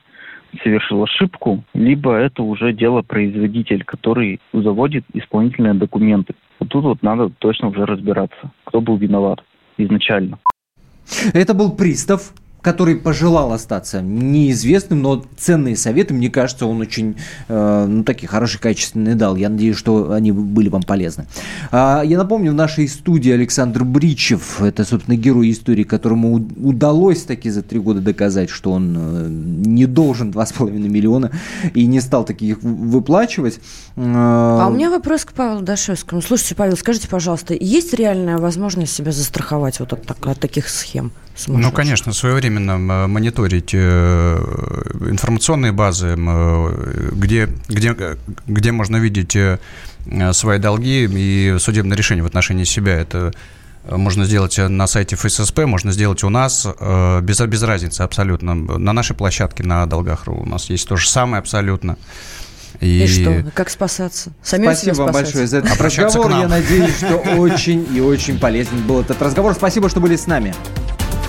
совершил 0.63 1.03
ошибку, 1.03 1.65
либо 1.75 2.15
это 2.15 2.43
уже 2.43 2.73
дело 2.73 3.03
производитель, 3.03 3.85
который 3.85 4.41
заводит 4.53 5.05
исполнительные 5.13 5.75
документы. 5.75 6.35
Вот 6.59 6.69
тут 6.69 6.85
вот 6.85 7.03
надо 7.03 7.31
точно 7.39 7.69
уже 7.69 7.87
разбираться, 7.87 8.51
кто 8.65 8.81
был 8.81 8.97
виноват 8.97 9.43
изначально. 9.79 10.39
Это 11.33 11.55
был 11.55 11.73
пристав, 11.77 12.33
который 12.63 12.97
пожелал 12.97 13.53
остаться 13.53 14.03
неизвестным, 14.03 15.03
но 15.03 15.25
ценные 15.37 15.77
советы, 15.77 16.15
мне 16.15 16.31
кажется, 16.31 16.67
он 16.67 16.81
очень, 16.81 17.17
э, 17.49 17.87
ну, 17.89 18.05
такие 18.05 18.29
хорошие, 18.29 18.61
качественные 18.61 19.15
дал. 19.15 19.37
Я 19.37 19.49
надеюсь, 19.49 19.77
что 19.77 20.13
они 20.13 20.33
были 20.33 20.69
вам 20.69 20.83
полезны. 20.83 21.27
А, 21.71 22.03
я 22.03 22.19
напомню, 22.19 22.53
в 22.53 22.55
нашей 22.55 22.89
студии 22.89 23.33
Александр 23.33 23.85
Бричев, 23.85 24.61
это, 24.61 24.85
собственно, 24.85 25.17
герой 25.17 25.51
истории, 25.51 25.85
которому 25.85 26.35
удалось 26.35 27.23
таки 27.23 27.51
за 27.51 27.63
три 27.63 27.79
года 27.79 28.01
доказать, 28.01 28.51
что 28.51 28.73
он 28.73 28.97
э, 28.97 29.29
не 29.29 29.87
должен 29.87 30.31
2,5 30.31 30.71
миллиона 30.71 31.31
и 31.75 31.87
не 31.87 32.01
стал 32.01 32.25
таких 32.25 32.63
выплачивать. 32.63 33.61
А 33.97 34.67
у 34.69 34.75
меня 34.75 34.91
вопрос 34.91 35.25
к 35.25 35.33
Павлу 35.33 35.63
Дашевскому. 35.63 36.21
Слушайте, 36.21 36.55
Павел, 36.55 36.77
скажите, 36.77 37.09
пожалуйста, 37.09 37.55
есть 37.55 37.95
реальная 37.95 38.39
возможность 38.39 38.93
себя 38.93 39.13
застраховать 39.13 39.81
вот 39.81 39.93
от, 39.93 40.27
от 40.27 40.41
таких 40.41 40.69
схем? 40.69 41.13
Ну, 41.47 41.72
конечно, 41.72 42.12
своевременно 42.12 42.78
мониторить 43.09 43.70
э, 43.72 44.36
информационные 45.11 45.72
базы, 45.72 46.14
где, 46.16 47.49
где, 47.68 47.97
где 48.47 48.72
можно 48.72 48.97
видеть 48.97 49.36
э, 49.36 49.59
свои 50.32 50.59
долги 50.59 51.09
и 51.11 51.57
судебное 51.59 51.97
решение 51.97 52.22
в 52.22 52.26
отношении 52.26 52.64
себя. 52.64 52.99
Это 52.99 53.32
можно 53.88 54.24
сделать 54.24 54.59
на 54.59 54.86
сайте 54.86 55.16
ФССП, 55.16 55.61
можно 55.61 55.93
сделать 55.93 56.22
у 56.22 56.28
нас, 56.28 56.66
э, 56.66 57.20
без, 57.22 57.41
без 57.41 57.62
разницы 57.62 58.03
абсолютно. 58.03 58.55
На 58.55 58.93
нашей 58.93 59.16
площадке, 59.16 59.62
на 59.62 59.86
долгах.ру 59.86 60.43
у 60.43 60.47
нас 60.47 60.68
есть 60.70 60.88
то 60.88 60.97
же 60.97 61.09
самое 61.09 61.41
абсолютно. 61.41 61.97
И... 62.80 63.05
и 63.05 63.07
что? 63.07 63.51
Как 63.55 63.68
спасаться? 63.70 64.32
Самим 64.43 64.72
Спасибо 64.72 65.03
вам 65.03 65.12
большое 65.12 65.47
за 65.47 65.59
этот 65.59 65.80
разговор. 65.80 66.30
Я 66.30 66.49
надеюсь, 66.49 66.97
что 66.97 67.16
очень 67.16 67.86
и 67.95 68.01
очень 68.01 68.38
полезен 68.38 68.82
был 68.86 69.01
этот 69.01 69.20
разговор. 69.20 69.55
Спасибо, 69.55 69.88
что 69.88 70.01
были 70.01 70.16
с 70.16 70.26
нами. 70.26 70.55